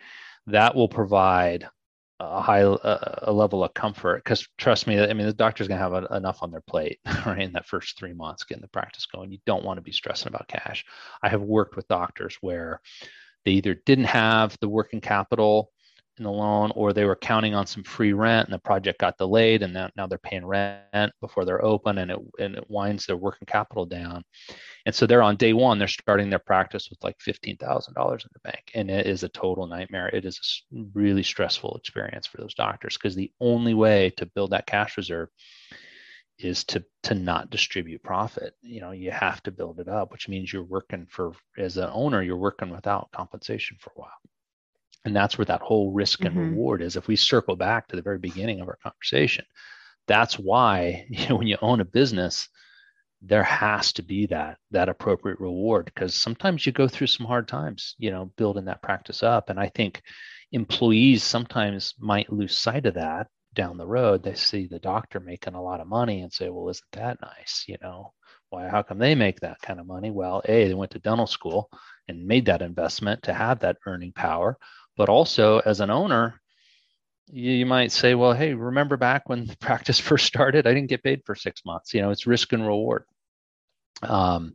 that 0.48 0.74
will 0.74 0.88
provide 0.88 1.68
a 2.18 2.40
high 2.40 2.61
a 2.61 3.31
level 3.31 3.62
of 3.62 3.74
comfort 3.74 4.24
because 4.24 4.48
trust 4.57 4.87
me 4.87 4.98
i 4.98 5.12
mean 5.12 5.26
the 5.26 5.35
doctor's 5.35 5.68
going 5.68 5.79
to 5.79 5.83
have 5.83 5.92
a, 5.92 6.16
enough 6.16 6.42
on 6.42 6.50
their 6.50 6.62
plate 6.62 6.98
right 7.26 7.42
in 7.42 7.52
that 7.52 7.66
first 7.66 7.98
three 7.98 8.14
months 8.14 8.44
getting 8.44 8.62
the 8.62 8.68
practice 8.68 9.07
going. 9.07 9.33
You 9.33 9.38
don't 9.46 9.64
want 9.64 9.79
to 9.79 9.83
be 9.83 9.92
stressing 9.92 10.29
about 10.29 10.48
cash. 10.48 10.85
I 11.22 11.29
have 11.29 11.42
worked 11.42 11.76
with 11.76 11.88
doctors 11.88 12.37
where 12.40 12.81
they 13.44 13.52
either 13.52 13.74
didn't 13.74 14.05
have 14.05 14.57
the 14.61 14.68
working 14.68 15.00
capital 15.00 15.70
in 16.18 16.24
the 16.24 16.31
loan 16.31 16.72
or 16.74 16.92
they 16.92 17.05
were 17.05 17.16
counting 17.16 17.55
on 17.55 17.66
some 17.66 17.83
free 17.83 18.12
rent 18.12 18.46
and 18.46 18.55
the 18.55 18.59
project 18.59 19.00
got 19.00 19.18
delayed 19.18 19.62
and 19.62 19.72
now, 19.72 19.90
now 19.96 20.07
they're 20.07 20.18
paying 20.18 20.46
rent 20.46 21.12
before 21.20 21.44
they're 21.44 21.64
open 21.64 21.98
and 21.98 22.11
it, 22.11 22.18
and 22.38 22.57
it 22.57 22.70
winds 22.70 23.07
their 23.07 23.16
working 23.16 23.46
capital 23.46 23.87
down. 23.87 24.24
And 24.87 24.94
so 24.94 25.07
they're 25.07 25.22
on 25.22 25.37
day 25.37 25.52
one 25.52 25.79
they're 25.79 25.88
starting 25.88 26.31
their 26.31 26.38
practice 26.38 26.88
with 26.90 27.02
like 27.02 27.18
$15000 27.18 27.48
in 27.59 28.29
the 28.33 28.40
bank 28.42 28.70
and 28.74 28.90
it 28.90 29.07
is 29.07 29.22
a 29.22 29.29
total 29.29 29.66
nightmare. 29.66 30.09
It 30.09 30.24
is 30.24 30.62
a 30.72 30.83
really 30.94 31.22
stressful 31.22 31.76
experience 31.76 32.26
for 32.26 32.38
those 32.38 32.55
doctors 32.55 32.96
because 32.96 33.14
the 33.14 33.33
only 33.40 33.74
way 33.74 34.11
to 34.16 34.26
build 34.26 34.50
that 34.50 34.66
cash 34.66 34.96
reserve 34.96 35.29
is 36.38 36.64
to 36.64 36.85
to 37.02 37.14
not 37.14 37.50
distribute 37.50 38.02
profit. 38.02 38.55
You 38.62 38.81
know 38.81 38.90
you 38.90 39.11
have 39.11 39.42
to 39.44 39.50
build 39.50 39.81
it 39.81 39.88
up 39.88 40.12
which 40.12 40.29
means 40.29 40.52
you're 40.52 40.62
working 40.62 41.07
for 41.09 41.33
as 41.59 41.76
an 41.76 41.88
owner 41.92 42.22
you're 42.22 42.37
working 42.37 42.70
without 42.70 43.11
compensation 43.12 43.76
for 43.81 43.90
a 43.96 44.00
while 44.00 44.12
And 45.07 45.16
that's 45.16 45.38
where 45.38 45.47
that 45.47 45.62
whole 45.62 45.92
risk 45.92 46.27
and 46.27 46.37
Mhm. 46.37 46.38
reward 46.38 46.83
is. 46.83 46.97
If 46.97 47.09
we 47.09 47.16
circle 47.16 47.57
back 47.57 47.88
to 47.88 47.97
the 47.97 48.03
very 48.03 48.19
beginning 48.19 48.61
of 48.61 48.69
our 48.69 48.79
conversation, 48.83 49.47
that's 50.09 50.38
why 50.38 51.07
you 51.11 51.29
know 51.29 51.37
when 51.37 51.49
you 51.49 51.59
own 51.62 51.81
a 51.81 51.87
business, 51.87 52.49
there 53.23 53.45
has 53.45 53.92
to 53.95 54.03
be 54.03 54.27
that 54.27 54.59
that 54.71 54.88
appropriate 54.88 55.40
reward 55.40 55.87
because 55.87 56.14
sometimes 56.14 56.66
you 56.66 56.73
go 56.73 56.87
through 56.88 57.07
some 57.09 57.27
hard 57.27 57.49
times, 57.49 57.95
you 57.99 58.11
know, 58.11 58.27
building 58.37 58.66
that 58.66 58.83
practice 58.83 59.23
up. 59.23 59.51
And 59.51 59.59
I 59.59 59.69
think 59.75 60.03
employees 60.53 61.23
sometimes 61.25 61.95
might 61.99 62.33
lose 62.33 62.57
sight 62.57 62.87
of 62.87 62.95
that 62.95 63.29
down 63.55 63.79
the 63.79 63.87
road. 63.87 64.23
They 64.23 64.35
see 64.35 64.66
the 64.66 64.79
doctor 64.79 65.19
making 65.21 65.55
a 65.55 65.62
lot 65.62 65.81
of 65.81 65.87
money 65.88 66.23
and 66.23 66.33
say, 66.33 66.51
well, 66.51 66.69
isn't 66.69 66.85
that 66.92 67.21
nice? 67.21 67.64
You 67.66 67.79
know, 67.83 68.12
why, 68.51 68.69
how 68.69 68.83
come 68.83 68.99
they 68.99 69.14
make 69.14 69.40
that 69.40 69.61
kind 69.62 69.81
of 69.81 69.87
money? 69.87 70.11
Well, 70.11 70.42
A, 70.47 70.69
they 70.69 70.75
went 70.75 70.92
to 70.92 70.99
dental 70.99 71.27
school 71.27 71.71
and 72.09 72.27
made 72.27 72.47
that 72.47 72.62
investment 72.62 73.23
to 73.25 73.35
have 73.35 73.61
that 73.61 73.79
earning 73.87 74.12
power. 74.12 74.59
But 74.97 75.09
also 75.09 75.59
as 75.61 75.81
an 75.81 75.91
owner, 75.91 76.41
you, 77.29 77.53
you 77.53 77.67
might 77.67 77.93
say, 77.93 78.15
well, 78.15 78.33
hey, 78.33 78.55
remember 78.55 78.97
back 78.97 79.29
when 79.29 79.47
the 79.47 79.57
practice 79.61 79.99
first 79.99 80.27
started, 80.27 80.67
I 80.67 80.75
didn't 80.75 80.91
get 80.91 81.03
paid 81.03 81.23
for 81.25 81.35
six 81.35 81.65
months. 81.65 81.95
You 81.95 82.03
know, 82.03 82.11
it's 82.11 82.27
risk 82.27 82.53
and 82.53 82.67
reward. 82.67 83.05
Um, 84.03 84.55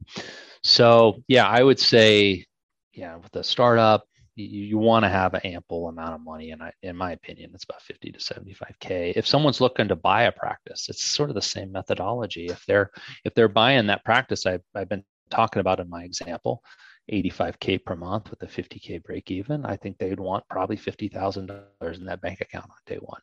so 0.64 1.24
yeah, 1.28 1.48
I 1.48 1.64
would 1.64 1.80
say, 1.80 2.46
yeah, 2.94 3.18
with 3.18 3.36
a 3.36 3.44
startup, 3.44 4.06
you, 4.36 4.46
you 4.46 4.78
want 4.78 5.04
to 5.04 5.10
have 5.10 5.34
an 5.34 5.42
ample 5.42 5.88
amount 5.88 6.14
of 6.14 6.22
money, 6.22 6.52
and 6.52 6.62
I, 6.64 6.72
in 6.82 6.96
my 6.96 7.12
opinion, 7.12 7.52
it's 7.54 7.64
about 7.64 7.82
50 7.82 8.12
to 8.12 8.20
75k. 8.20 9.14
If 9.16 9.28
someone's 9.28 9.62
looking 9.62 9.88
to 9.90 9.96
buy 9.96 10.24
a 10.24 10.32
practice, 10.32 10.88
it's 10.90 11.04
sort 11.04 11.30
of 11.30 11.36
the 11.36 11.42
same 11.42 11.72
methodology. 11.72 12.46
If 12.46 12.66
they're 12.66 12.92
if 13.26 13.34
they're 13.34 13.48
buying 13.48 13.88
that 13.88 14.06
practice, 14.06 14.46
I've, 14.46 14.64
I've 14.76 14.90
been 14.90 15.04
talking 15.30 15.60
about 15.60 15.80
in 15.80 15.90
my 15.90 16.04
example, 16.04 16.64
85k 17.12 17.84
per 17.86 17.96
month 17.96 18.30
with 18.30 18.42
a 18.44 18.48
50k 18.48 19.04
break 19.04 19.32
even, 19.32 19.66
I 19.66 19.76
think 19.76 19.98
they'd 19.98 20.20
want 20.20 20.44
probably 20.50 20.78
$50,000 20.78 21.98
in 21.98 22.06
that 22.06 22.22
bank 22.22 22.42
account 22.42 22.66
on 22.70 22.78
day 22.86 22.98
one. 22.98 23.22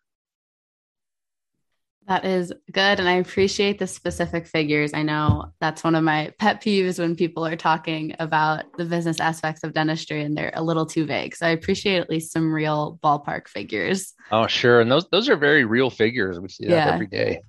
That 2.06 2.24
is 2.24 2.54
good. 2.72 3.00
And 3.00 3.06
I 3.06 3.16
appreciate 3.16 3.78
the 3.78 3.86
specific 3.86 4.46
figures. 4.46 4.94
I 4.94 5.02
know 5.02 5.52
that's 5.60 5.84
one 5.84 5.94
of 5.94 6.02
my 6.02 6.32
pet 6.38 6.62
peeves 6.62 6.98
when 6.98 7.14
people 7.14 7.46
are 7.46 7.56
talking 7.56 8.16
about 8.18 8.64
the 8.78 8.86
business 8.86 9.20
aspects 9.20 9.62
of 9.62 9.74
dentistry 9.74 10.22
and 10.22 10.34
they're 10.34 10.52
a 10.54 10.62
little 10.62 10.86
too 10.86 11.04
vague. 11.04 11.36
So 11.36 11.46
I 11.46 11.50
appreciate 11.50 11.98
at 11.98 12.08
least 12.08 12.32
some 12.32 12.50
real 12.50 12.98
ballpark 13.04 13.46
figures. 13.46 14.14
Oh, 14.32 14.46
sure. 14.46 14.80
And 14.80 14.90
those 14.90 15.06
those 15.10 15.28
are 15.28 15.36
very 15.36 15.66
real 15.66 15.90
figures. 15.90 16.40
We 16.40 16.48
see 16.48 16.66
that 16.68 16.86
Yeah. 16.86 16.94
every 16.94 17.08
day. 17.08 17.42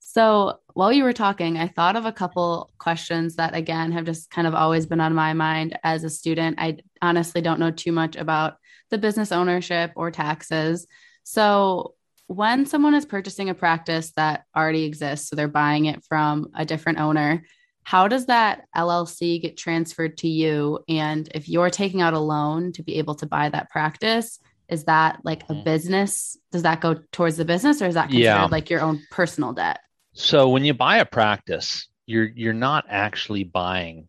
So 0.00 0.58
while 0.74 0.92
you 0.92 1.04
were 1.04 1.12
talking, 1.12 1.58
I 1.58 1.68
thought 1.68 1.96
of 1.96 2.04
a 2.06 2.12
couple 2.12 2.70
questions 2.78 3.36
that, 3.36 3.54
again, 3.54 3.92
have 3.92 4.04
just 4.04 4.30
kind 4.30 4.46
of 4.46 4.54
always 4.54 4.86
been 4.86 5.00
on 5.00 5.14
my 5.14 5.32
mind 5.32 5.78
as 5.82 6.04
a 6.04 6.10
student. 6.10 6.56
I 6.58 6.78
honestly 7.00 7.40
don't 7.40 7.60
know 7.60 7.70
too 7.70 7.92
much 7.92 8.16
about 8.16 8.56
the 8.90 8.98
business 8.98 9.32
ownership 9.32 9.92
or 9.96 10.10
taxes. 10.10 10.86
So 11.24 11.94
when 12.26 12.66
someone 12.66 12.94
is 12.94 13.04
purchasing 13.06 13.48
a 13.50 13.54
practice 13.54 14.12
that 14.16 14.44
already 14.56 14.84
exists, 14.84 15.28
so 15.28 15.36
they're 15.36 15.48
buying 15.48 15.86
it 15.86 16.04
from 16.04 16.48
a 16.54 16.64
different 16.64 16.98
owner, 16.98 17.44
how 17.84 18.06
does 18.08 18.26
that 18.26 18.62
LLC 18.76 19.40
get 19.42 19.56
transferred 19.56 20.18
to 20.18 20.28
you? 20.28 20.80
And 20.88 21.28
if 21.34 21.48
you're 21.48 21.70
taking 21.70 22.00
out 22.00 22.14
a 22.14 22.18
loan 22.18 22.72
to 22.72 22.82
be 22.82 22.96
able 22.96 23.16
to 23.16 23.26
buy 23.26 23.48
that 23.48 23.70
practice, 23.70 24.38
is 24.68 24.84
that 24.84 25.18
like 25.24 25.42
a 25.50 25.54
Mhm. 25.54 25.64
business? 25.64 26.36
Does 26.52 26.62
that 26.62 26.80
go 26.80 27.00
towards 27.10 27.36
the 27.36 27.44
business 27.44 27.82
or 27.82 27.86
is 27.86 27.94
that 27.94 28.04
considered 28.08 28.22
Yeah. 28.24 28.44
like 28.46 28.70
your 28.70 28.80
own 28.80 29.00
personal 29.10 29.52
debt? 29.52 29.80
So 30.14 30.48
when 30.48 30.64
you 30.64 30.74
buy 30.74 30.98
a 30.98 31.06
practice, 31.06 31.88
you're 32.06 32.28
you're 32.28 32.52
not 32.52 32.84
actually 32.88 33.44
buying 33.44 34.08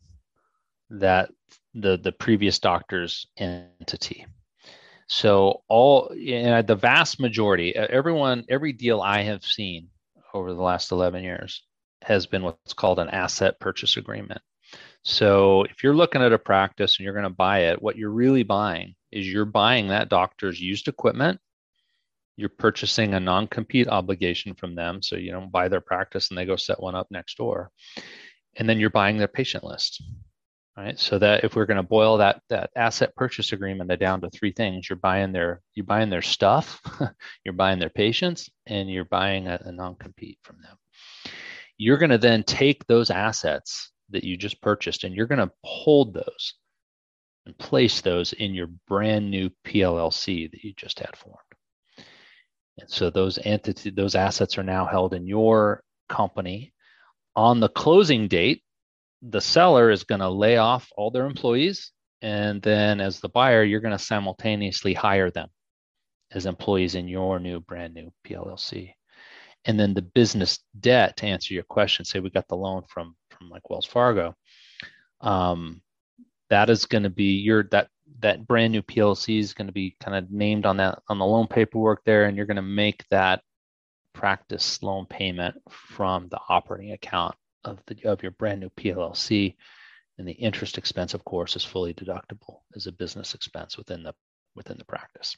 that 0.90 1.30
the 1.74 1.98
the 1.98 2.12
previous 2.12 2.60
doctor's 2.60 3.28
entity. 3.38 4.26
So 5.08 5.64
all 5.68 6.12
and 6.12 6.68
the 6.68 6.76
vast 6.76 7.20
majority, 7.20 7.76
everyone, 7.76 8.46
every 8.50 8.74
deal 8.74 9.02
I 9.02 9.22
have 9.24 9.44
seen 9.44 9.90
over 10.34 10.54
the 10.54 10.62
last 10.62 10.92
11 10.92 11.24
years 11.24 11.64
has 12.02 12.26
been 12.26 12.44
what's 12.44 12.74
called 12.74 13.00
an 13.00 13.10
asset 13.10 13.60
purchase 13.60 13.98
agreement. 13.98 14.42
So 15.04 15.64
if 15.64 15.84
you're 15.84 15.96
looking 15.96 16.22
at 16.22 16.34
a 16.34 16.40
practice 16.40 16.98
and 16.98 17.04
you're 17.04 17.14
going 17.14 17.24
to 17.24 17.30
buy 17.30 17.66
it, 17.66 17.82
what 17.82 17.98
you're 17.98 18.10
really 18.10 18.44
buying 18.44 18.96
is 19.12 19.28
you're 19.28 19.46
buying 19.46 19.90
that 19.90 20.10
doctor's 20.10 20.60
used 20.60 20.88
equipment 20.88 21.40
you're 22.36 22.50
purchasing 22.50 23.14
a 23.14 23.20
non-compete 23.20 23.88
obligation 23.88 24.54
from 24.56 24.76
them 24.76 25.02
so 25.02 25.16
you 25.16 25.32
don't 25.32 25.52
buy 25.52 25.68
their 25.68 25.82
practice 25.82 26.30
and 26.30 26.38
they 26.38 26.46
go 26.46 26.56
set 26.56 26.82
one 26.82 26.96
up 26.96 27.08
next 27.12 27.38
door. 27.38 27.70
And 28.56 28.68
then 28.68 28.80
you're 28.80 28.90
buying 28.90 29.18
their 29.18 29.28
patient 29.28 29.64
list 29.64 30.02
right? 30.78 31.00
So 31.00 31.20
that 31.20 31.44
if 31.44 31.56
we're 31.56 31.66
going 31.66 31.78
to 31.78 31.84
boil 31.84 32.18
that 32.18 32.42
that 32.50 32.72
asset 32.76 33.16
purchase 33.16 33.52
agreement 33.52 34.00
down 34.00 34.22
to 34.22 34.30
three 34.30 34.52
things 34.52 34.90
you're 34.90 34.98
buying 34.98 35.32
their 35.32 35.62
you're 35.76 35.86
buying 35.86 36.10
their 36.10 36.22
stuff 36.22 36.82
you're 37.46 37.54
buying 37.54 37.80
their 37.80 37.90
patients 37.90 38.50
and 38.66 38.90
you're 38.90 39.06
buying 39.06 39.48
a, 39.48 39.60
a 39.66 39.72
non-compete 39.72 40.40
from 40.44 40.58
them. 40.62 40.78
You're 41.78 41.98
going 41.98 42.12
to 42.12 42.18
then 42.18 42.44
take 42.44 42.86
those 42.86 43.10
assets 43.10 43.92
that 44.10 44.24
you 44.24 44.38
just 44.38 44.62
purchased 44.62 45.04
and 45.04 45.16
you're 45.16 45.28
going 45.28 45.48
to 45.48 45.54
hold 45.64 46.14
those 46.14 46.54
and 47.46 47.58
place 47.58 48.02
those 48.02 48.34
in 48.34 48.54
your 48.54 48.68
brand 48.88 49.30
new 49.30 49.50
PLLC 49.66 50.50
that 50.52 50.64
you 50.64 50.74
just 50.78 51.00
had 51.00 51.16
formed 51.16 51.40
and 52.80 52.90
so 52.90 53.10
those 53.10 53.40
entity, 53.44 53.90
those 53.90 54.16
assets 54.16 54.58
are 54.58 54.64
now 54.64 54.86
held 54.86 55.14
in 55.14 55.28
your 55.28 55.84
company. 56.10 56.74
On 57.36 57.60
the 57.60 57.70
closing 57.70 58.28
date, 58.28 58.64
the 59.22 59.42
seller 59.42 59.90
is 59.90 60.04
going 60.04 60.22
to 60.22 60.30
lay 60.30 60.58
off 60.58 60.90
all 60.98 61.12
their 61.12 61.26
employees. 61.26 61.92
And 62.22 62.62
then 62.62 63.00
as 63.00 63.20
the 63.20 63.30
buyer, 63.30 63.64
you're 63.64 63.82
going 63.82 63.98
to 63.98 64.04
simultaneously 64.04 64.94
hire 64.94 65.30
them 65.30 65.50
as 66.32 66.46
employees 66.46 66.96
in 66.96 67.08
your 67.08 67.40
new 67.40 67.60
brand 67.60 67.94
new 67.94 68.12
PLLC. 68.26 68.94
And 69.66 69.80
then 69.80 69.94
the 69.94 70.02
business 70.02 70.60
debt, 70.80 71.18
to 71.18 71.26
answer 71.26 71.54
your 71.54 71.64
question, 71.64 72.06
say 72.06 72.20
we 72.20 72.30
got 72.30 72.48
the 72.48 72.56
loan 72.58 72.84
from 72.90 73.16
from 73.30 73.50
like 73.50 73.70
Wells 73.70 73.86
Fargo, 73.86 74.36
um, 75.22 75.82
that 76.50 76.70
is 76.70 76.86
going 76.86 77.04
to 77.04 77.10
be 77.10 77.40
your 77.40 77.64
that 77.72 77.88
that 78.20 78.48
brand 78.48 78.72
new 78.72 78.82
PLC 78.82 79.40
is 79.40 79.54
going 79.54 79.68
to 79.68 79.74
be 79.74 79.96
kind 80.00 80.16
of 80.16 80.32
named 80.32 80.66
on 80.66 80.78
that 80.78 81.02
on 81.08 81.20
the 81.20 81.26
loan 81.26 81.48
paperwork 81.48 82.04
there, 82.04 82.26
and 82.26 82.38
you're 82.38 82.46
going 82.46 82.56
to 82.56 82.62
make 82.62 83.08
that 83.10 83.42
practice 84.14 84.82
loan 84.84 85.06
payment 85.06 85.56
from 85.70 86.30
the 86.30 86.40
operating 86.50 86.92
account 86.92 87.36
of 87.64 87.80
the 87.88 88.04
of 88.06 88.22
your 88.22 88.32
brand 88.32 88.62
new 88.62 88.70
PLC, 88.70 89.56
and 90.18 90.28
the 90.28 90.34
interest 90.34 90.78
expense, 90.78 91.14
of 91.14 91.26
course, 91.26 91.56
is 91.56 91.66
fully 91.66 91.94
deductible 91.94 92.62
as 92.76 92.88
a 92.88 92.92
business 92.92 93.34
expense 93.34 93.78
within 93.78 94.04
the 94.04 94.14
within 94.56 94.78
the 94.78 94.86
practice. 94.86 95.36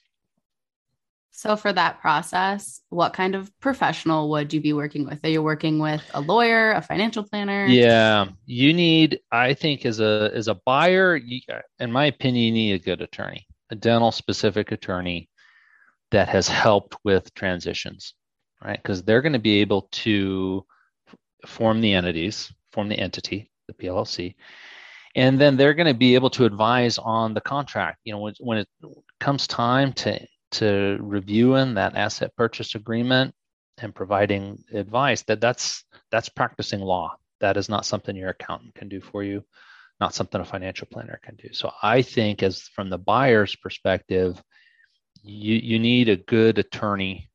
So 1.37 1.57
for 1.57 1.73
that 1.73 1.99
process, 1.99 2.79
what 2.89 3.11
kind 3.11 3.35
of 3.35 3.51
professional 3.59 4.29
would 4.29 4.53
you 4.53 4.61
be 4.61 4.71
working 4.71 5.05
with? 5.05 5.19
Are 5.25 5.29
you 5.29 5.43
working 5.43 5.79
with 5.79 6.01
a 6.13 6.21
lawyer, 6.21 6.71
a 6.71 6.81
financial 6.81 7.23
planner? 7.23 7.65
Yeah, 7.65 8.27
you 8.45 8.73
need. 8.73 9.19
I 9.33 9.53
think 9.53 9.85
as 9.85 9.99
a 9.99 10.31
as 10.33 10.47
a 10.47 10.55
buyer, 10.65 11.17
you, 11.17 11.41
in 11.79 11.91
my 11.91 12.05
opinion, 12.05 12.45
you 12.45 12.51
need 12.53 12.73
a 12.75 12.83
good 12.83 13.01
attorney, 13.01 13.45
a 13.69 13.75
dental 13.75 14.13
specific 14.13 14.71
attorney 14.71 15.27
that 16.11 16.29
has 16.29 16.47
helped 16.47 16.95
with 17.03 17.33
transitions, 17.33 18.13
right? 18.63 18.81
Because 18.81 19.03
they're 19.03 19.21
going 19.21 19.33
to 19.33 19.39
be 19.39 19.59
able 19.59 19.89
to 19.91 20.65
form 21.45 21.81
the 21.81 21.95
entities, 21.95 22.49
form 22.71 22.87
the 22.87 22.97
entity, 22.97 23.51
the 23.67 23.73
PLLC, 23.73 24.35
and 25.15 25.37
then 25.37 25.57
they're 25.57 25.73
going 25.73 25.85
to 25.85 25.93
be 25.93 26.15
able 26.15 26.29
to 26.29 26.45
advise 26.45 26.97
on 26.97 27.33
the 27.33 27.41
contract. 27.41 27.99
You 28.05 28.13
know, 28.13 28.19
when 28.19 28.35
when 28.39 28.59
it 28.59 28.69
comes 29.19 29.47
time 29.47 29.91
to 29.93 30.17
to 30.59 30.97
reviewing 31.01 31.75
that 31.75 31.95
asset 31.95 32.35
purchase 32.35 32.75
agreement 32.75 33.33
and 33.79 33.93
providing 33.93 34.63
advice 34.73 35.21
that 35.23 35.41
that's 35.41 35.83
that's 36.11 36.29
practicing 36.29 36.81
law. 36.81 37.15
That 37.41 37.57
is 37.57 37.69
not 37.69 37.85
something 37.85 38.15
your 38.15 38.29
accountant 38.29 38.75
can 38.75 38.89
do 38.89 39.01
for 39.01 39.23
you 39.23 39.43
not 40.01 40.13
something 40.13 40.41
a 40.41 40.45
financial 40.45 40.87
planner 40.91 41.19
can 41.23 41.35
do. 41.35 41.47
So 41.53 41.71
i 41.81 42.01
think 42.01 42.43
as 42.43 42.63
from 42.75 42.89
the 42.89 42.97
buyer's 42.97 43.55
perspective 43.55 44.41
you 45.23 45.55
you 45.55 45.79
need 45.79 46.09
a 46.09 46.17
good 46.17 46.59
attorney 46.59 47.29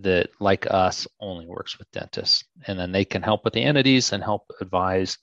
that 0.00 0.28
like 0.40 0.66
us 0.70 1.06
only 1.20 1.46
works 1.46 1.78
with 1.78 1.90
dentists. 1.90 2.44
And 2.66 2.78
then 2.78 2.92
they 2.92 3.04
can 3.04 3.22
help 3.22 3.44
with 3.44 3.54
the 3.54 3.62
entities 3.62 4.12
and 4.12 4.22
help 4.22 4.42
advise 4.60 5.18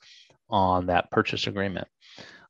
on 0.50 0.88
that 0.88 1.12
purchase 1.12 1.48
agreement 1.48 1.88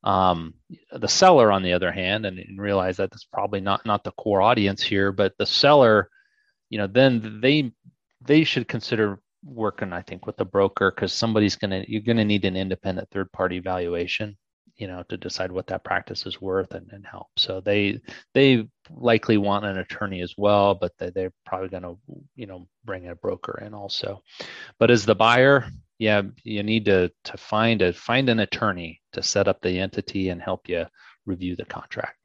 um, 0.04 0.52
the 0.92 1.08
seller, 1.08 1.50
on 1.50 1.62
the 1.62 1.72
other 1.72 1.90
hand, 1.90 2.26
and, 2.26 2.38
and, 2.38 2.60
realize 2.60 2.98
that 2.98 3.10
that's 3.10 3.24
probably 3.24 3.60
not 3.60 3.84
not 3.86 4.04
the 4.04 4.12
core 4.12 4.42
audience 4.42 4.82
here, 4.82 5.10
but 5.12 5.32
the 5.38 5.46
seller, 5.46 6.10
you 6.68 6.78
know, 6.78 6.86
then 6.86 7.40
they 7.40 7.72
they 8.20 8.44
should 8.44 8.68
consider 8.68 9.18
working, 9.42 9.94
I 9.94 10.02
think, 10.02 10.26
with 10.26 10.36
the 10.36 10.44
broker 10.44 10.90
because 10.90 11.14
somebody's 11.14 11.56
gonna 11.56 11.84
you're 11.88 12.02
gonna 12.02 12.24
need 12.24 12.44
an 12.44 12.54
independent 12.54 13.08
third 13.10 13.32
party 13.32 13.60
valuation, 13.60 14.36
you 14.76 14.88
know, 14.88 15.04
to 15.08 15.16
decide 15.16 15.50
what 15.50 15.68
that 15.68 15.84
practice 15.84 16.26
is 16.26 16.38
worth 16.38 16.74
and, 16.74 16.90
and 16.92 17.06
help. 17.06 17.28
So 17.38 17.62
they 17.62 18.00
they 18.34 18.68
likely 18.90 19.38
want 19.38 19.64
an 19.64 19.78
attorney 19.78 20.20
as 20.20 20.34
well, 20.36 20.74
but 20.74 20.92
they, 20.98 21.10
they're 21.10 21.32
probably 21.46 21.70
gonna 21.70 21.94
you 22.36 22.46
know 22.46 22.68
bring 22.84 23.08
a 23.08 23.14
broker 23.14 23.62
in 23.64 23.72
also. 23.72 24.22
But 24.78 24.90
as 24.90 25.06
the 25.06 25.14
buyer, 25.14 25.66
yeah, 25.98 26.22
you 26.42 26.62
need 26.62 26.86
to 26.86 27.12
to 27.24 27.36
find 27.36 27.82
a 27.82 27.92
find 27.92 28.28
an 28.28 28.40
attorney 28.40 29.00
to 29.12 29.22
set 29.22 29.48
up 29.48 29.60
the 29.60 29.78
entity 29.78 30.28
and 30.28 30.42
help 30.42 30.68
you 30.68 30.86
review 31.26 31.56
the 31.56 31.64
contract. 31.64 32.16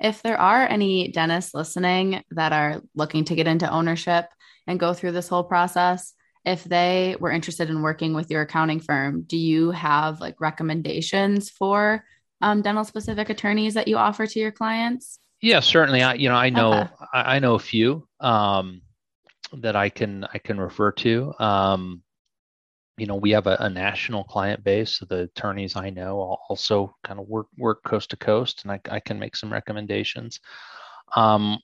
If 0.00 0.22
there 0.22 0.38
are 0.38 0.66
any 0.66 1.08
dentists 1.08 1.54
listening 1.54 2.22
that 2.30 2.52
are 2.52 2.82
looking 2.94 3.24
to 3.26 3.34
get 3.34 3.46
into 3.46 3.70
ownership 3.70 4.26
and 4.66 4.80
go 4.80 4.92
through 4.92 5.12
this 5.12 5.28
whole 5.28 5.44
process, 5.44 6.12
if 6.44 6.64
they 6.64 7.16
were 7.18 7.30
interested 7.30 7.70
in 7.70 7.82
working 7.82 8.14
with 8.14 8.30
your 8.30 8.42
accounting 8.42 8.80
firm, 8.80 9.22
do 9.22 9.36
you 9.36 9.70
have 9.70 10.20
like 10.20 10.40
recommendations 10.40 11.50
for 11.50 12.04
um, 12.40 12.62
dental 12.62 12.84
specific 12.84 13.30
attorneys 13.30 13.74
that 13.74 13.88
you 13.88 13.96
offer 13.96 14.26
to 14.26 14.38
your 14.38 14.52
clients? 14.52 15.18
Yeah, 15.40 15.60
certainly. 15.60 16.02
I 16.02 16.14
you 16.14 16.28
know 16.28 16.34
I 16.34 16.50
know 16.50 16.72
okay. 16.72 16.90
I, 17.12 17.36
I, 17.36 17.38
know 17.38 17.54
a 17.54 17.58
few 17.58 18.06
um, 18.20 18.82
that 19.52 19.76
I 19.76 19.88
can 19.90 20.24
I 20.32 20.38
can 20.38 20.58
refer 20.58 20.92
to. 20.92 21.34
Um, 21.38 22.02
you 22.96 23.06
know, 23.06 23.16
we 23.16 23.30
have 23.32 23.46
a, 23.46 23.56
a, 23.60 23.70
national 23.70 24.24
client 24.24 24.64
base. 24.64 24.98
So 24.98 25.06
the 25.06 25.22
attorneys 25.22 25.76
I 25.76 25.90
know 25.90 26.38
also 26.48 26.94
kind 27.04 27.20
of 27.20 27.28
work 27.28 27.48
work 27.58 27.84
coast 27.84 28.10
to 28.10 28.16
coast, 28.16 28.62
and 28.62 28.72
I, 28.72 28.80
I 28.90 29.00
can 29.00 29.18
make 29.18 29.36
some 29.36 29.52
recommendations. 29.52 30.40
Um, 31.14 31.58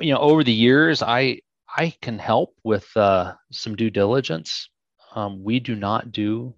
you 0.00 0.12
know, 0.12 0.20
over 0.20 0.42
the 0.42 0.52
years, 0.52 1.02
I 1.02 1.40
I 1.68 1.94
can 2.00 2.18
help 2.18 2.54
with 2.64 2.88
uh, 2.96 3.34
some 3.52 3.76
due 3.76 3.90
diligence. 3.90 4.68
Um, 5.14 5.42
we 5.42 5.60
do 5.60 5.74
not 5.74 6.12
do 6.12 6.54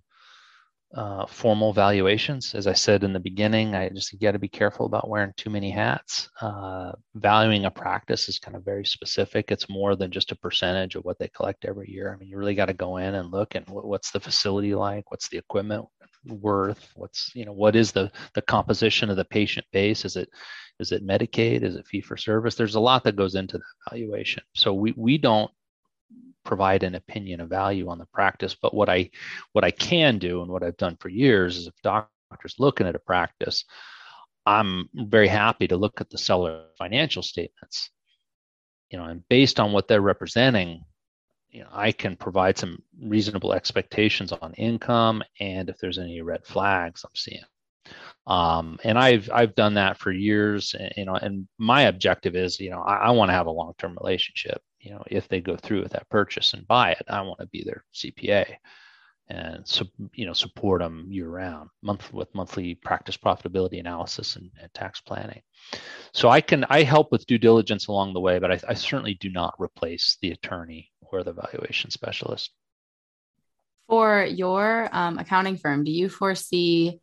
uh, 0.94 1.24
formal 1.26 1.72
valuations. 1.72 2.54
As 2.54 2.66
I 2.66 2.72
said 2.72 3.04
in 3.04 3.12
the 3.12 3.20
beginning, 3.20 3.74
I 3.74 3.88
just 3.90 4.18
got 4.20 4.32
to 4.32 4.38
be 4.38 4.48
careful 4.48 4.86
about 4.86 5.08
wearing 5.08 5.32
too 5.36 5.50
many 5.50 5.70
hats. 5.70 6.28
Uh, 6.40 6.92
valuing 7.14 7.64
a 7.64 7.70
practice 7.70 8.28
is 8.28 8.38
kind 8.38 8.56
of 8.56 8.64
very 8.64 8.84
specific. 8.84 9.50
It's 9.50 9.68
more 9.68 9.94
than 9.94 10.10
just 10.10 10.32
a 10.32 10.36
percentage 10.36 10.96
of 10.96 11.04
what 11.04 11.18
they 11.18 11.28
collect 11.28 11.64
every 11.64 11.90
year. 11.90 12.12
I 12.12 12.16
mean, 12.16 12.28
you 12.28 12.38
really 12.38 12.56
got 12.56 12.66
to 12.66 12.74
go 12.74 12.96
in 12.96 13.14
and 13.14 13.30
look 13.30 13.54
and 13.54 13.64
what's 13.68 14.10
the 14.10 14.20
facility 14.20 14.74
like, 14.74 15.10
what's 15.10 15.28
the 15.28 15.38
equipment 15.38 15.86
worth, 16.26 16.90
what's 16.94 17.30
you 17.34 17.44
know 17.44 17.52
what 17.52 17.76
is 17.76 17.92
the 17.92 18.10
the 18.34 18.42
composition 18.42 19.10
of 19.10 19.16
the 19.16 19.24
patient 19.24 19.66
base? 19.72 20.04
Is 20.04 20.16
it 20.16 20.28
is 20.78 20.92
it 20.92 21.06
Medicaid? 21.06 21.62
Is 21.62 21.76
it 21.76 21.86
fee 21.86 22.00
for 22.00 22.16
service? 22.16 22.54
There's 22.54 22.74
a 22.74 22.80
lot 22.80 23.04
that 23.04 23.16
goes 23.16 23.34
into 23.34 23.58
that 23.58 23.90
valuation. 23.90 24.42
So 24.54 24.74
we 24.74 24.92
we 24.96 25.18
don't 25.18 25.50
provide 26.44 26.82
an 26.82 26.94
opinion 26.94 27.40
of 27.40 27.48
value 27.48 27.88
on 27.88 27.98
the 27.98 28.06
practice. 28.06 28.54
But 28.60 28.74
what 28.74 28.88
I 28.88 29.10
what 29.52 29.64
I 29.64 29.70
can 29.70 30.18
do 30.18 30.42
and 30.42 30.50
what 30.50 30.62
I've 30.62 30.76
done 30.76 30.96
for 30.96 31.08
years 31.08 31.56
is 31.56 31.66
if 31.66 31.74
doctors 31.82 32.56
looking 32.58 32.86
at 32.86 32.94
a 32.94 33.00
practice, 33.00 33.64
I'm 34.46 34.88
very 34.94 35.28
happy 35.28 35.68
to 35.68 35.76
look 35.76 36.00
at 36.00 36.10
the 36.10 36.18
seller 36.18 36.64
financial 36.78 37.22
statements. 37.22 37.90
You 38.90 38.98
know, 38.98 39.04
and 39.04 39.26
based 39.28 39.60
on 39.60 39.72
what 39.72 39.86
they're 39.86 40.00
representing, 40.00 40.84
you 41.50 41.62
know, 41.62 41.68
I 41.72 41.92
can 41.92 42.16
provide 42.16 42.58
some 42.58 42.82
reasonable 43.00 43.52
expectations 43.52 44.32
on 44.32 44.54
income 44.54 45.22
and 45.38 45.68
if 45.68 45.78
there's 45.78 45.98
any 45.98 46.20
red 46.22 46.44
flags 46.44 47.04
I'm 47.04 47.14
seeing. 47.14 47.44
Um, 48.26 48.78
and 48.84 48.98
I've 48.98 49.30
I've 49.32 49.54
done 49.54 49.74
that 49.74 49.98
for 49.98 50.12
years. 50.12 50.74
And, 50.78 50.92
you 50.96 51.04
know, 51.04 51.14
and 51.14 51.48
my 51.58 51.82
objective 51.82 52.36
is, 52.36 52.60
you 52.60 52.70
know, 52.70 52.80
I, 52.80 52.96
I 52.96 53.10
want 53.10 53.30
to 53.30 53.34
have 53.34 53.46
a 53.46 53.50
long 53.50 53.72
term 53.78 53.96
relationship. 54.00 54.62
You 54.80 54.92
know, 54.92 55.02
if 55.06 55.28
they 55.28 55.40
go 55.40 55.56
through 55.56 55.82
with 55.82 55.92
that 55.92 56.08
purchase 56.08 56.54
and 56.54 56.66
buy 56.66 56.92
it, 56.92 57.04
I 57.08 57.20
want 57.22 57.40
to 57.40 57.46
be 57.46 57.62
their 57.64 57.84
CPA 57.94 58.56
and 59.30 59.66
so 59.66 59.86
you 60.12 60.26
know 60.26 60.32
support 60.32 60.80
them 60.80 61.06
year 61.08 61.28
round, 61.28 61.70
month 61.82 62.12
with 62.12 62.34
monthly 62.34 62.74
practice 62.74 63.16
profitability 63.16 63.78
analysis 63.78 64.36
and, 64.36 64.50
and, 64.60 64.72
tax 64.74 65.00
planning. 65.00 65.40
So 66.12 66.28
I 66.28 66.40
can 66.40 66.64
I 66.64 66.82
help 66.82 67.12
with 67.12 67.26
due 67.26 67.38
diligence 67.38 67.86
along 67.86 68.12
the 68.12 68.20
way, 68.20 68.40
but 68.40 68.50
I, 68.50 68.60
I 68.68 68.74
certainly 68.74 69.14
do 69.14 69.30
not 69.30 69.54
replace 69.58 70.18
the 70.20 70.32
attorney 70.32 70.90
or 71.00 71.22
the 71.22 71.32
valuation 71.32 71.90
specialist. 71.90 72.50
For 73.88 74.24
your 74.24 74.88
um, 74.92 75.18
accounting 75.18 75.56
firm, 75.56 75.84
do 75.84 75.92
you 75.92 76.08
foresee 76.08 77.00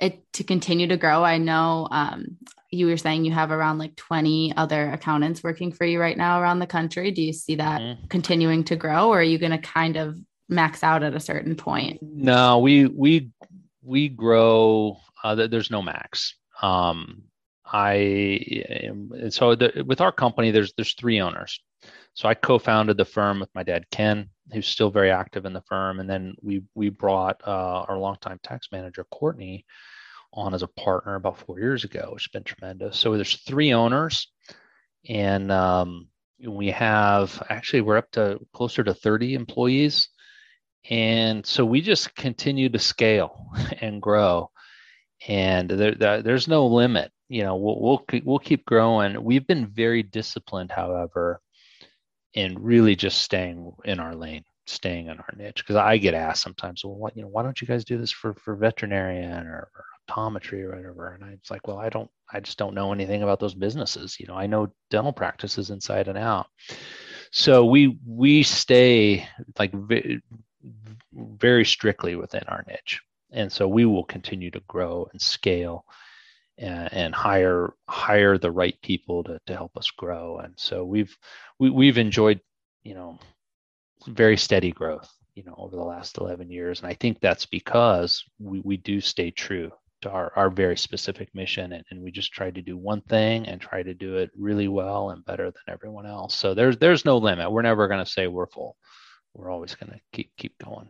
it 0.00 0.22
to 0.34 0.44
continue 0.44 0.86
to 0.88 0.96
grow? 0.96 1.22
I 1.22 1.36
know 1.38 1.86
um, 1.90 2.38
you 2.70 2.86
were 2.86 2.96
saying 2.96 3.24
you 3.24 3.32
have 3.32 3.50
around 3.50 3.78
like 3.78 3.96
20 3.96 4.54
other 4.56 4.90
accountants 4.90 5.42
working 5.42 5.72
for 5.72 5.84
you 5.84 6.00
right 6.00 6.16
now 6.16 6.40
around 6.40 6.58
the 6.58 6.66
country. 6.66 7.10
Do 7.10 7.22
you 7.22 7.32
see 7.32 7.56
that 7.56 7.80
mm-hmm. 7.80 8.06
continuing 8.08 8.64
to 8.64 8.76
grow 8.76 9.08
or 9.08 9.20
are 9.20 9.22
you 9.22 9.38
going 9.38 9.52
to 9.52 9.58
kind 9.58 9.96
of 9.96 10.18
max 10.48 10.82
out 10.82 11.02
at 11.02 11.14
a 11.14 11.20
certain 11.20 11.56
point? 11.56 11.98
No, 12.02 12.58
we, 12.58 12.86
we, 12.86 13.30
we 13.82 14.08
grow, 14.08 14.98
uh, 15.24 15.34
there's 15.34 15.70
no 15.70 15.80
max. 15.80 16.34
Um, 16.60 17.22
I, 17.64 18.90
so 19.30 19.54
the, 19.54 19.84
with 19.86 20.00
our 20.00 20.12
company, 20.12 20.50
there's, 20.50 20.72
there's 20.74 20.94
three 20.94 21.20
owners. 21.20 21.60
So 22.14 22.28
I 22.28 22.34
co-founded 22.34 22.96
the 22.96 23.04
firm 23.04 23.40
with 23.40 23.50
my 23.54 23.62
dad, 23.62 23.88
Ken, 23.90 24.28
who's 24.52 24.66
still 24.66 24.90
very 24.90 25.10
active 25.10 25.46
in 25.46 25.52
the 25.52 25.62
firm. 25.62 26.00
And 26.00 26.10
then 26.10 26.34
we, 26.42 26.62
we 26.74 26.90
brought 26.90 27.40
uh, 27.46 27.84
our 27.88 27.96
longtime 27.98 28.40
tax 28.42 28.68
manager, 28.72 29.06
Courtney, 29.10 29.64
on 30.32 30.54
as 30.54 30.62
a 30.62 30.68
partner 30.68 31.14
about 31.14 31.38
four 31.38 31.58
years 31.58 31.84
ago, 31.84 32.10
which 32.12 32.24
has 32.24 32.32
been 32.32 32.44
tremendous. 32.44 32.98
So 32.98 33.14
there's 33.14 33.36
three 33.42 33.72
owners, 33.72 34.28
and 35.08 35.50
um, 35.50 36.08
we 36.46 36.68
have 36.68 37.42
actually 37.48 37.80
we're 37.80 37.96
up 37.96 38.10
to 38.12 38.38
closer 38.52 38.84
to 38.84 38.94
30 38.94 39.34
employees, 39.34 40.08
and 40.90 41.44
so 41.44 41.64
we 41.64 41.80
just 41.80 42.14
continue 42.14 42.68
to 42.68 42.78
scale 42.78 43.50
and 43.80 44.02
grow, 44.02 44.50
and 45.26 45.68
there, 45.68 45.94
there, 45.94 46.22
there's 46.22 46.48
no 46.48 46.66
limit. 46.66 47.10
You 47.28 47.42
know, 47.42 47.56
we'll, 47.56 47.80
we'll 47.80 48.04
we'll 48.24 48.38
keep 48.38 48.64
growing. 48.64 49.22
We've 49.22 49.46
been 49.46 49.66
very 49.66 50.02
disciplined, 50.02 50.70
however, 50.70 51.40
in 52.34 52.62
really 52.62 52.96
just 52.96 53.22
staying 53.22 53.72
in 53.84 54.00
our 54.00 54.14
lane 54.14 54.44
staying 54.68 55.06
in 55.06 55.18
our 55.18 55.34
niche 55.36 55.64
because 55.64 55.76
I 55.76 55.96
get 55.96 56.14
asked 56.14 56.42
sometimes, 56.42 56.84
well, 56.84 56.94
what, 56.94 57.16
you 57.16 57.22
know, 57.22 57.28
why 57.28 57.42
don't 57.42 57.60
you 57.60 57.66
guys 57.66 57.84
do 57.84 57.98
this 57.98 58.12
for 58.12 58.34
for 58.34 58.54
veterinarian 58.54 59.46
or, 59.46 59.70
or 59.74 59.84
optometry 60.08 60.62
or 60.62 60.70
whatever. 60.70 61.14
And 61.14 61.24
I 61.24 61.30
was 61.30 61.50
like, 61.50 61.66
well, 61.66 61.78
I 61.78 61.88
don't, 61.88 62.10
I 62.32 62.40
just 62.40 62.58
don't 62.58 62.74
know 62.74 62.92
anything 62.92 63.22
about 63.22 63.40
those 63.40 63.54
businesses. 63.54 64.18
You 64.18 64.26
know, 64.26 64.34
I 64.34 64.46
know 64.46 64.72
dental 64.90 65.12
practices 65.12 65.70
inside 65.70 66.08
and 66.08 66.18
out. 66.18 66.46
So 67.30 67.64
we 67.66 67.98
we 68.06 68.42
stay 68.42 69.28
like 69.58 69.72
very, 69.72 70.22
very 71.12 71.64
strictly 71.64 72.16
within 72.16 72.42
our 72.48 72.64
niche, 72.66 73.02
and 73.32 73.52
so 73.52 73.68
we 73.68 73.84
will 73.84 74.04
continue 74.04 74.50
to 74.50 74.62
grow 74.66 75.06
and 75.12 75.20
scale, 75.20 75.84
and, 76.56 76.92
and 76.92 77.14
hire 77.14 77.74
hire 77.86 78.38
the 78.38 78.50
right 78.50 78.80
people 78.82 79.24
to 79.24 79.38
to 79.46 79.54
help 79.56 79.76
us 79.76 79.90
grow. 79.90 80.38
And 80.38 80.54
so 80.56 80.84
we've 80.84 81.14
we, 81.58 81.68
we've 81.68 81.98
enjoyed, 81.98 82.40
you 82.82 82.94
know, 82.94 83.18
very 84.06 84.36
steady 84.36 84.72
growth 84.72 85.12
you 85.34 85.44
know 85.44 85.54
over 85.56 85.76
the 85.76 85.82
last 85.82 86.18
11 86.18 86.50
years 86.50 86.80
and 86.80 86.88
i 86.88 86.94
think 86.94 87.20
that's 87.20 87.46
because 87.46 88.24
we, 88.40 88.60
we 88.60 88.76
do 88.76 89.00
stay 89.00 89.30
true 89.30 89.70
to 90.02 90.10
our, 90.10 90.32
our 90.36 90.50
very 90.50 90.76
specific 90.76 91.34
mission 91.34 91.72
and, 91.72 91.84
and 91.90 92.02
we 92.02 92.10
just 92.10 92.32
try 92.32 92.50
to 92.50 92.62
do 92.62 92.76
one 92.76 93.00
thing 93.02 93.46
and 93.46 93.60
try 93.60 93.82
to 93.82 93.94
do 93.94 94.16
it 94.16 94.30
really 94.36 94.68
well 94.68 95.10
and 95.10 95.24
better 95.24 95.46
than 95.46 95.62
everyone 95.68 96.06
else. 96.06 96.34
So 96.34 96.54
there's 96.54 96.76
there's 96.78 97.04
no 97.04 97.18
limit. 97.18 97.50
We're 97.50 97.62
never 97.62 97.88
going 97.88 98.04
to 98.04 98.10
say 98.10 98.26
we're 98.26 98.46
full. 98.46 98.76
We're 99.34 99.50
always 99.50 99.74
going 99.74 99.92
to 99.92 100.00
keep 100.12 100.30
keep 100.36 100.56
going. 100.62 100.88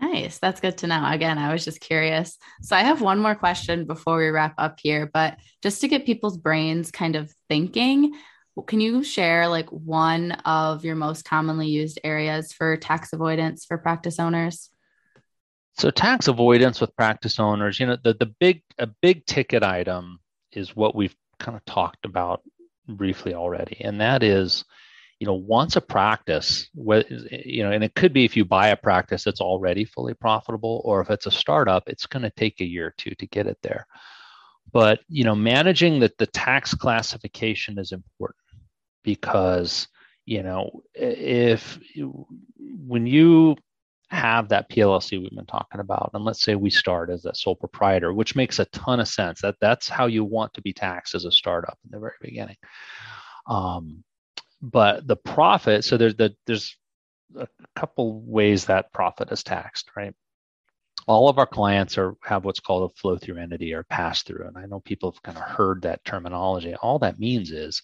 Nice. 0.00 0.38
That's 0.38 0.60
good 0.60 0.78
to 0.78 0.86
know. 0.86 1.04
Again 1.06 1.38
i 1.38 1.52
was 1.52 1.64
just 1.64 1.80
curious. 1.80 2.38
So 2.62 2.74
i 2.74 2.80
have 2.80 3.00
one 3.00 3.18
more 3.18 3.34
question 3.34 3.86
before 3.86 4.18
we 4.18 4.28
wrap 4.28 4.54
up 4.58 4.80
here 4.82 5.10
but 5.12 5.36
just 5.62 5.80
to 5.82 5.88
get 5.88 6.06
people's 6.06 6.36
brains 6.36 6.90
kind 6.90 7.16
of 7.16 7.32
thinking 7.48 8.14
can 8.66 8.80
you 8.80 9.02
share 9.02 9.48
like 9.48 9.70
one 9.70 10.32
of 10.44 10.84
your 10.84 10.96
most 10.96 11.24
commonly 11.24 11.68
used 11.68 11.98
areas 12.04 12.52
for 12.52 12.76
tax 12.76 13.12
avoidance 13.12 13.64
for 13.64 13.78
practice 13.78 14.18
owners 14.18 14.68
so 15.80 15.90
tax 15.90 16.28
avoidance 16.28 16.80
with 16.80 16.94
practice 16.94 17.40
owners, 17.40 17.80
you 17.80 17.86
know, 17.86 17.96
the, 18.02 18.12
the 18.12 18.26
big 18.26 18.62
a 18.78 18.86
big 18.86 19.24
ticket 19.24 19.62
item 19.62 20.20
is 20.52 20.76
what 20.76 20.94
we've 20.94 21.16
kind 21.38 21.56
of 21.56 21.64
talked 21.64 22.04
about 22.04 22.42
briefly 22.86 23.32
already, 23.32 23.78
and 23.80 24.00
that 24.00 24.22
is, 24.22 24.64
you 25.20 25.26
know, 25.26 25.34
once 25.34 25.76
a 25.76 25.80
practice, 25.80 26.68
you 26.74 27.62
know, 27.62 27.72
and 27.72 27.82
it 27.82 27.94
could 27.94 28.12
be 28.12 28.26
if 28.26 28.36
you 28.36 28.44
buy 28.44 28.68
a 28.68 28.76
practice 28.76 29.24
that's 29.24 29.40
already 29.40 29.86
fully 29.86 30.12
profitable, 30.12 30.82
or 30.84 31.00
if 31.00 31.08
it's 31.08 31.26
a 31.26 31.30
startup, 31.30 31.88
it's 31.88 32.06
going 32.06 32.24
to 32.24 32.30
take 32.30 32.60
a 32.60 32.66
year 32.66 32.88
or 32.88 32.94
two 32.98 33.14
to 33.14 33.26
get 33.26 33.46
it 33.46 33.58
there. 33.62 33.86
But 34.72 35.00
you 35.08 35.24
know, 35.24 35.34
managing 35.34 36.00
that 36.00 36.18
the 36.18 36.26
tax 36.26 36.74
classification 36.74 37.78
is 37.78 37.92
important 37.92 38.36
because 39.02 39.88
you 40.26 40.42
know 40.42 40.82
if 40.94 41.78
when 42.86 43.06
you 43.06 43.56
have 44.10 44.48
that 44.48 44.68
PLLC 44.68 45.20
we've 45.20 45.30
been 45.30 45.46
talking 45.46 45.80
about. 45.80 46.10
And 46.14 46.24
let's 46.24 46.42
say 46.42 46.54
we 46.56 46.70
start 46.70 47.10
as 47.10 47.24
a 47.24 47.34
sole 47.34 47.54
proprietor, 47.54 48.12
which 48.12 48.34
makes 48.34 48.58
a 48.58 48.64
ton 48.66 49.00
of 49.00 49.08
sense. 49.08 49.40
That 49.40 49.56
that's 49.60 49.88
how 49.88 50.06
you 50.06 50.24
want 50.24 50.54
to 50.54 50.62
be 50.62 50.72
taxed 50.72 51.14
as 51.14 51.24
a 51.24 51.32
startup 51.32 51.78
in 51.84 51.90
the 51.92 52.00
very 52.00 52.16
beginning. 52.20 52.56
Um, 53.46 54.04
but 54.60 55.06
the 55.06 55.16
profit, 55.16 55.84
so 55.84 55.96
there's 55.96 56.16
the, 56.16 56.34
there's 56.46 56.76
a 57.36 57.46
couple 57.76 58.20
ways 58.20 58.66
that 58.66 58.92
profit 58.92 59.30
is 59.30 59.42
taxed, 59.42 59.90
right? 59.96 60.14
All 61.06 61.28
of 61.28 61.38
our 61.38 61.46
clients 61.46 61.96
are 61.96 62.14
have 62.22 62.44
what's 62.44 62.60
called 62.60 62.90
a 62.90 62.94
flow 63.00 63.16
through 63.16 63.38
entity 63.38 63.72
or 63.72 63.84
pass 63.84 64.22
through, 64.22 64.46
and 64.46 64.58
I 64.58 64.66
know 64.66 64.80
people 64.80 65.12
have 65.12 65.22
kind 65.22 65.38
of 65.38 65.44
heard 65.44 65.82
that 65.82 66.04
terminology. 66.04 66.74
All 66.74 66.98
that 66.98 67.18
means 67.18 67.50
is 67.52 67.82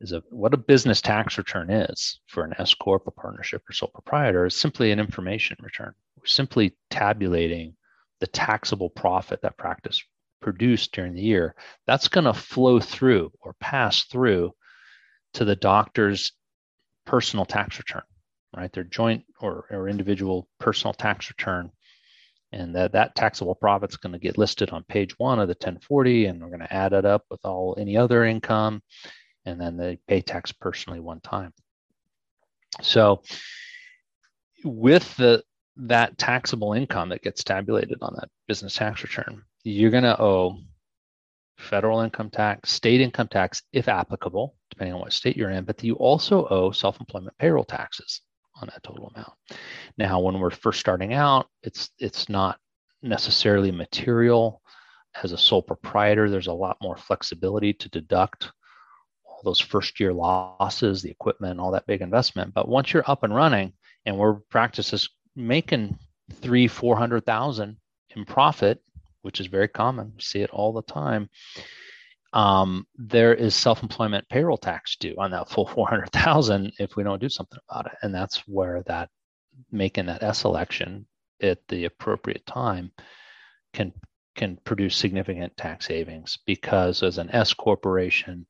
is 0.00 0.12
a, 0.12 0.22
what 0.30 0.54
a 0.54 0.58
business 0.58 1.00
tax 1.00 1.38
return 1.38 1.70
is 1.70 2.20
for 2.26 2.44
an 2.44 2.54
S 2.58 2.74
corp, 2.74 3.06
a 3.06 3.10
partnership, 3.10 3.62
or 3.68 3.72
sole 3.72 3.90
proprietor 3.92 4.46
is 4.46 4.54
simply 4.54 4.92
an 4.92 5.00
information 5.00 5.56
return. 5.60 5.92
We're 6.16 6.26
simply 6.26 6.76
tabulating 6.90 7.74
the 8.20 8.26
taxable 8.26 8.90
profit 8.90 9.42
that 9.42 9.56
practice 9.56 10.02
produced 10.40 10.92
during 10.92 11.14
the 11.14 11.22
year, 11.22 11.54
that's 11.86 12.08
going 12.08 12.24
to 12.24 12.34
flow 12.34 12.80
through 12.80 13.32
or 13.40 13.54
pass 13.60 14.04
through 14.04 14.52
to 15.34 15.44
the 15.44 15.56
doctor's 15.56 16.32
personal 17.06 17.44
tax 17.44 17.78
return, 17.78 18.02
right? 18.56 18.72
Their 18.72 18.84
joint 18.84 19.24
or, 19.40 19.66
or 19.70 19.88
individual 19.88 20.48
personal 20.58 20.94
tax 20.94 21.30
return. 21.30 21.70
And 22.52 22.74
that, 22.76 22.92
that 22.92 23.14
taxable 23.14 23.54
profit 23.54 23.90
is 23.90 23.96
going 23.96 24.14
to 24.14 24.18
get 24.18 24.38
listed 24.38 24.70
on 24.70 24.82
page 24.84 25.18
one 25.18 25.38
of 25.38 25.48
the 25.48 25.52
1040, 25.52 26.26
and 26.26 26.40
we're 26.40 26.48
going 26.48 26.60
to 26.60 26.72
add 26.72 26.94
it 26.94 27.04
up 27.04 27.24
with 27.30 27.40
all 27.44 27.76
any 27.78 27.96
other 27.96 28.24
income, 28.24 28.82
and 29.48 29.60
then 29.60 29.76
they 29.76 29.98
pay 30.06 30.20
tax 30.20 30.52
personally 30.52 31.00
one 31.00 31.20
time. 31.20 31.52
So, 32.82 33.22
with 34.64 35.16
the 35.16 35.42
that 35.76 36.18
taxable 36.18 36.72
income 36.72 37.08
that 37.08 37.22
gets 37.22 37.44
tabulated 37.44 37.98
on 38.02 38.14
that 38.16 38.28
business 38.46 38.74
tax 38.74 39.02
return, 39.02 39.42
you're 39.62 39.90
going 39.90 40.02
to 40.02 40.20
owe 40.20 40.58
federal 41.56 42.00
income 42.00 42.30
tax, 42.30 42.70
state 42.70 43.00
income 43.00 43.28
tax, 43.28 43.62
if 43.72 43.88
applicable, 43.88 44.56
depending 44.70 44.94
on 44.94 45.00
what 45.00 45.12
state 45.12 45.36
you're 45.36 45.50
in, 45.50 45.64
but 45.64 45.82
you 45.82 45.94
also 45.94 46.46
owe 46.48 46.70
self 46.70 47.00
employment 47.00 47.36
payroll 47.38 47.64
taxes 47.64 48.20
on 48.60 48.68
that 48.68 48.82
total 48.82 49.10
amount. 49.14 49.32
Now, 49.96 50.20
when 50.20 50.38
we're 50.38 50.50
first 50.50 50.80
starting 50.80 51.14
out, 51.14 51.46
it's 51.62 51.90
it's 51.98 52.28
not 52.28 52.58
necessarily 53.02 53.70
material. 53.70 54.62
As 55.22 55.32
a 55.32 55.38
sole 55.38 55.62
proprietor, 55.62 56.28
there's 56.30 56.48
a 56.48 56.52
lot 56.52 56.76
more 56.82 56.96
flexibility 56.96 57.72
to 57.72 57.88
deduct 57.88 58.52
all 59.38 59.50
those 59.50 59.60
first 59.60 60.00
year 60.00 60.12
losses, 60.12 61.02
the 61.02 61.10
equipment, 61.10 61.60
all 61.60 61.70
that 61.70 61.86
big 61.86 62.02
investment. 62.02 62.52
But 62.52 62.68
once 62.68 62.92
you're 62.92 63.08
up 63.10 63.22
and 63.22 63.34
running, 63.34 63.72
and 64.04 64.18
we're 64.18 64.34
practices 64.34 65.08
making 65.36 65.98
three, 66.34 66.66
four 66.66 66.96
hundred 66.96 67.24
thousand 67.24 67.76
in 68.16 68.24
profit 68.24 68.82
which 69.22 69.40
is 69.40 69.46
very 69.46 69.68
common. 69.68 70.12
We 70.16 70.22
see 70.22 70.40
it 70.40 70.50
all 70.50 70.72
the 70.72 70.82
time. 70.82 71.28
Um, 72.32 72.86
there 72.96 73.34
is 73.34 73.54
self-employment 73.54 74.28
payroll 74.28 74.58
tax 74.58 74.96
due 74.96 75.14
on 75.18 75.30
that 75.30 75.48
full 75.50 75.66
400,000 75.66 76.72
if 76.78 76.96
we 76.96 77.02
don't 77.02 77.20
do 77.20 77.28
something 77.28 77.58
about 77.68 77.86
it. 77.86 77.92
And 78.02 78.14
that's 78.14 78.38
where 78.46 78.82
that 78.84 79.08
making 79.70 80.06
that 80.06 80.22
S 80.22 80.44
election 80.44 81.06
at 81.42 81.58
the 81.68 81.84
appropriate 81.84 82.46
time 82.46 82.92
can 83.72 83.92
can 84.34 84.56
produce 84.64 84.96
significant 84.96 85.56
tax 85.56 85.86
savings 85.86 86.38
because 86.46 87.02
as 87.02 87.18
an 87.18 87.28
S 87.32 87.52
corporation, 87.52 88.46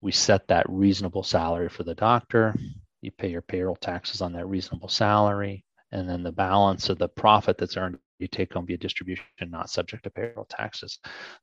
we 0.00 0.12
set 0.12 0.48
that 0.48 0.66
reasonable 0.68 1.22
salary 1.22 1.68
for 1.68 1.82
the 1.82 1.94
doctor. 1.94 2.54
You 3.02 3.10
pay 3.10 3.30
your 3.30 3.42
payroll 3.42 3.76
taxes 3.76 4.20
on 4.20 4.32
that 4.32 4.46
reasonable 4.46 4.88
salary, 4.88 5.64
and 5.92 6.08
then 6.08 6.22
the 6.22 6.32
balance 6.32 6.88
of 6.88 6.98
the 6.98 7.08
profit 7.08 7.58
that's 7.58 7.76
earned 7.76 7.98
you 8.18 8.28
take 8.28 8.52
home 8.52 8.66
via 8.66 8.76
distribution, 8.76 9.24
not 9.46 9.70
subject 9.70 10.04
to 10.04 10.10
payroll 10.10 10.46
taxes. 10.48 10.98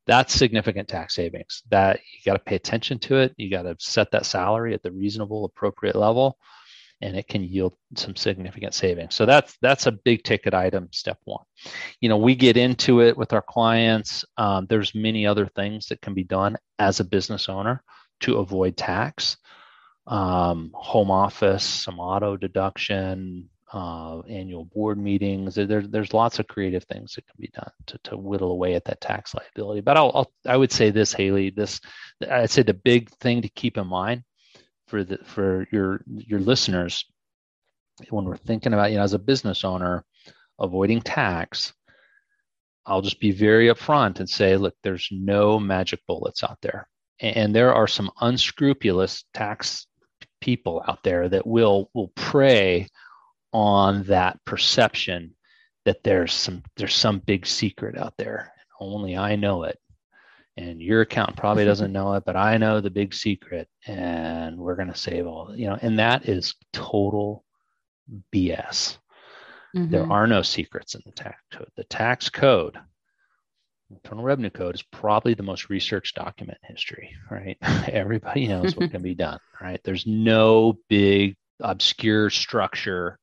That's 0.05 0.33
significant 0.33 0.87
tax 0.87 1.15
savings. 1.15 1.63
That 1.69 1.99
you 2.13 2.23
got 2.23 2.33
to 2.33 2.43
pay 2.43 2.55
attention 2.55 2.99
to 2.99 3.17
it. 3.17 3.33
You 3.37 3.49
got 3.49 3.63
to 3.63 3.75
set 3.79 4.11
that 4.11 4.27
salary 4.27 4.75
at 4.75 4.83
the 4.83 4.91
reasonable, 4.91 5.43
appropriate 5.45 5.95
level, 5.95 6.37
and 7.01 7.17
it 7.17 7.27
can 7.27 7.43
yield 7.43 7.73
some 7.95 8.15
significant 8.15 8.75
savings. 8.75 9.15
So 9.15 9.25
that's 9.25 9.57
that's 9.59 9.87
a 9.87 9.91
big 9.91 10.23
ticket 10.23 10.53
item. 10.53 10.89
Step 10.91 11.17
one. 11.25 11.43
You 11.99 12.09
know, 12.09 12.17
we 12.17 12.35
get 12.35 12.57
into 12.57 13.01
it 13.01 13.17
with 13.17 13.33
our 13.33 13.41
clients. 13.41 14.23
Um, 14.37 14.67
there's 14.69 14.93
many 14.93 15.25
other 15.25 15.47
things 15.47 15.87
that 15.87 16.01
can 16.01 16.13
be 16.13 16.23
done 16.23 16.57
as 16.77 16.99
a 16.99 17.05
business 17.05 17.49
owner 17.49 17.83
to 18.21 18.37
avoid 18.37 18.77
tax. 18.77 19.37
Um, 20.05 20.71
home 20.73 21.11
office, 21.11 21.65
some 21.65 21.99
auto 21.99 22.37
deduction, 22.37 23.49
uh, 23.73 24.19
annual 24.21 24.65
board 24.65 24.97
meetings. 24.97 25.55
There, 25.55 25.81
there's 25.81 26.13
lots 26.13 26.39
of 26.39 26.47
creative 26.47 26.85
things 26.85 27.13
that 27.15 27.27
can 27.27 27.35
be 27.39 27.51
done 27.53 27.71
to, 27.87 27.97
to 28.05 28.17
whittle 28.17 28.51
away 28.51 28.75
at 28.75 28.85
that 28.85 29.01
tax 29.01 29.33
liability. 29.35 29.81
But 29.81 29.97
I'll, 29.97 30.11
I'll, 30.15 30.31
I 30.45 30.55
would 30.55 30.71
say 30.71 30.91
this, 30.91 31.13
Haley. 31.13 31.49
This 31.49 31.81
I'd 32.29 32.49
say 32.49 32.63
the 32.63 32.73
big 32.73 33.09
thing 33.17 33.41
to 33.41 33.49
keep 33.49 33.77
in 33.77 33.87
mind 33.87 34.23
for 34.87 35.03
the 35.03 35.17
for 35.25 35.67
your 35.71 36.01
your 36.07 36.39
listeners 36.39 37.05
when 38.09 38.25
we're 38.25 38.37
thinking 38.37 38.73
about 38.73 38.91
you 38.91 38.97
know 38.97 39.03
as 39.03 39.13
a 39.13 39.19
business 39.19 39.63
owner 39.63 40.05
avoiding 40.59 41.01
tax. 41.01 41.73
I'll 42.85 43.01
just 43.01 43.19
be 43.19 43.31
very 43.31 43.67
upfront 43.67 44.21
and 44.21 44.29
say, 44.29 44.55
look, 44.55 44.73
there's 44.81 45.09
no 45.11 45.59
magic 45.59 45.99
bullets 46.07 46.41
out 46.41 46.57
there, 46.61 46.87
and 47.19 47.55
there 47.55 47.73
are 47.73 47.87
some 47.87 48.11
unscrupulous 48.21 49.25
tax 49.33 49.87
people 50.41 50.83
out 50.87 51.03
there 51.03 51.27
that 51.29 51.47
will 51.47 51.89
will 51.93 52.09
prey 52.09 52.87
on 53.53 54.03
that 54.03 54.39
perception 54.45 55.33
that 55.85 56.03
there's 56.03 56.33
some 56.33 56.63
there's 56.75 56.95
some 56.95 57.19
big 57.19 57.45
secret 57.45 57.97
out 57.97 58.13
there. 58.17 58.51
Only 58.79 59.17
i 59.17 59.35
know 59.35 59.63
it. 59.63 59.79
And 60.57 60.81
your 60.81 61.01
accountant 61.01 61.37
probably 61.37 61.65
doesn't 61.71 61.93
know 61.93 62.13
it 62.13 62.23
but 62.25 62.35
i 62.35 62.57
know 62.57 62.81
the 62.81 62.89
big 62.89 63.13
secret 63.13 63.67
and 63.85 64.57
we're 64.57 64.75
going 64.75 64.91
to 64.91 64.97
save 64.97 65.25
all 65.25 65.53
you 65.55 65.67
know 65.67 65.77
and 65.81 65.99
that 65.99 66.27
is 66.27 66.55
total 66.73 67.43
bs 68.33 68.97
mm-hmm. 69.75 69.89
there 69.91 70.11
are 70.11 70.27
no 70.27 70.41
secrets 70.41 70.95
in 70.95 71.01
the 71.05 71.11
tax 71.11 71.41
code 71.51 71.69
the 71.75 71.83
tax 71.83 72.29
code 72.29 72.77
internal 73.89 74.23
revenue 74.23 74.49
code 74.49 74.75
is 74.75 74.83
probably 74.83 75.33
the 75.33 75.43
most 75.43 75.69
researched 75.69 76.15
document 76.15 76.57
in 76.63 76.75
history 76.75 77.15
right 77.31 77.57
everybody 77.87 78.47
knows 78.47 78.75
what 78.75 78.91
can 78.91 79.01
be 79.01 79.15
done 79.15 79.39
right 79.61 79.79
there's 79.83 80.05
no 80.05 80.77
big 80.89 81.35
obscure 81.61 82.29
structure 82.29 83.17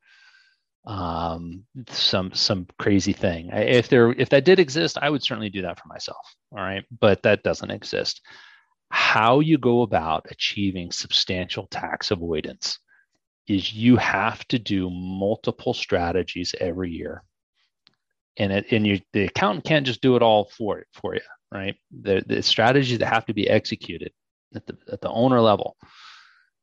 um, 0.86 1.64
some 1.88 2.32
some 2.34 2.66
crazy 2.78 3.12
thing. 3.12 3.50
If 3.52 3.88
there 3.88 4.12
if 4.12 4.28
that 4.30 4.44
did 4.44 4.58
exist, 4.58 4.98
I 5.00 5.10
would 5.10 5.22
certainly 5.22 5.50
do 5.50 5.62
that 5.62 5.80
for 5.80 5.88
myself. 5.88 6.26
All 6.52 6.62
right, 6.62 6.84
but 7.00 7.22
that 7.22 7.42
doesn't 7.42 7.70
exist. 7.70 8.20
How 8.90 9.40
you 9.40 9.58
go 9.58 9.82
about 9.82 10.26
achieving 10.30 10.92
substantial 10.92 11.66
tax 11.68 12.10
avoidance 12.10 12.78
is 13.48 13.72
you 13.72 13.96
have 13.96 14.46
to 14.48 14.58
do 14.58 14.90
multiple 14.90 15.74
strategies 15.74 16.54
every 16.60 16.90
year, 16.90 17.22
and 18.36 18.52
it 18.52 18.66
and 18.70 18.86
you 18.86 19.00
the 19.12 19.24
accountant 19.24 19.64
can't 19.64 19.86
just 19.86 20.00
do 20.00 20.16
it 20.16 20.22
all 20.22 20.50
for 20.56 20.78
it 20.78 20.86
for 20.92 21.14
you. 21.14 21.20
Right, 21.52 21.76
the 22.02 22.22
the 22.26 22.42
strategies 22.42 22.98
that 22.98 23.06
have 23.06 23.26
to 23.26 23.34
be 23.34 23.48
executed 23.48 24.12
at 24.54 24.66
the 24.66 24.76
at 24.92 25.00
the 25.00 25.10
owner 25.10 25.40
level. 25.40 25.76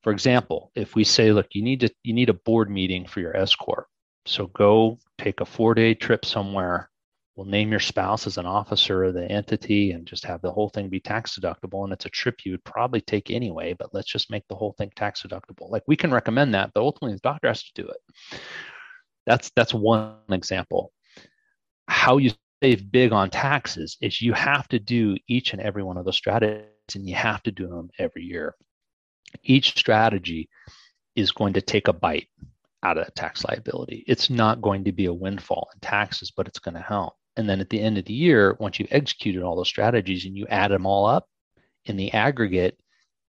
For 0.03 0.11
example, 0.11 0.71
if 0.75 0.95
we 0.95 1.03
say, 1.03 1.31
look, 1.31 1.47
you 1.51 1.61
need 1.61 1.81
to 1.81 1.89
you 2.03 2.13
need 2.13 2.29
a 2.29 2.33
board 2.33 2.69
meeting 2.69 3.05
for 3.05 3.19
your 3.19 3.37
S 3.37 3.55
corp 3.55 3.87
so 4.25 4.47
go 4.47 4.99
take 5.17 5.41
a 5.41 5.45
four 5.45 5.73
day 5.73 5.93
trip 5.93 6.25
somewhere. 6.25 6.89
We'll 7.35 7.47
name 7.47 7.71
your 7.71 7.79
spouse 7.79 8.27
as 8.27 8.37
an 8.37 8.45
officer 8.45 9.05
of 9.05 9.13
the 9.13 9.25
entity 9.25 9.91
and 9.91 10.05
just 10.05 10.25
have 10.25 10.41
the 10.41 10.51
whole 10.51 10.69
thing 10.69 10.89
be 10.89 10.99
tax 10.99 11.39
deductible. 11.39 11.85
And 11.85 11.93
it's 11.93 12.05
a 12.05 12.09
trip 12.09 12.45
you 12.45 12.51
would 12.51 12.63
probably 12.65 13.01
take 13.01 13.31
anyway, 13.31 13.73
but 13.73 13.93
let's 13.93 14.11
just 14.11 14.29
make 14.29 14.43
the 14.47 14.55
whole 14.55 14.73
thing 14.77 14.91
tax 14.95 15.23
deductible. 15.23 15.69
Like 15.69 15.83
we 15.87 15.95
can 15.95 16.11
recommend 16.11 16.53
that, 16.53 16.71
but 16.73 16.81
ultimately 16.81 17.15
the 17.15 17.21
doctor 17.21 17.47
has 17.47 17.63
to 17.63 17.81
do 17.81 17.87
it. 17.87 18.39
That's 19.25 19.51
that's 19.55 19.73
one 19.73 20.17
example. 20.29 20.91
How 21.91 22.17
you 22.17 22.31
save 22.63 22.89
big 22.89 23.11
on 23.11 23.29
taxes 23.29 23.97
is 24.01 24.21
you 24.21 24.31
have 24.31 24.65
to 24.69 24.79
do 24.79 25.17
each 25.27 25.51
and 25.51 25.61
every 25.61 25.83
one 25.83 25.97
of 25.97 26.05
those 26.05 26.15
strategies 26.15 26.95
and 26.95 27.07
you 27.07 27.15
have 27.15 27.43
to 27.43 27.51
do 27.51 27.67
them 27.67 27.89
every 27.99 28.23
year. 28.23 28.55
Each 29.43 29.77
strategy 29.77 30.49
is 31.17 31.33
going 31.33 31.53
to 31.53 31.61
take 31.61 31.89
a 31.89 31.93
bite 31.93 32.29
out 32.81 32.97
of 32.97 33.03
that 33.03 33.15
tax 33.15 33.43
liability. 33.43 34.05
It's 34.07 34.29
not 34.29 34.61
going 34.61 34.85
to 34.85 34.93
be 34.93 35.07
a 35.07 35.13
windfall 35.13 35.67
in 35.73 35.81
taxes, 35.81 36.31
but 36.31 36.47
it's 36.47 36.59
going 36.59 36.75
to 36.75 36.81
help. 36.81 37.13
And 37.35 37.47
then 37.47 37.59
at 37.59 37.69
the 37.69 37.81
end 37.81 37.97
of 37.97 38.05
the 38.05 38.13
year, 38.13 38.55
once 38.57 38.79
you've 38.79 38.87
executed 38.93 39.43
all 39.43 39.57
those 39.57 39.67
strategies 39.67 40.25
and 40.25 40.35
you 40.35 40.47
add 40.47 40.71
them 40.71 40.85
all 40.85 41.05
up 41.05 41.27
in 41.85 41.97
the 41.97 42.13
aggregate, 42.13 42.79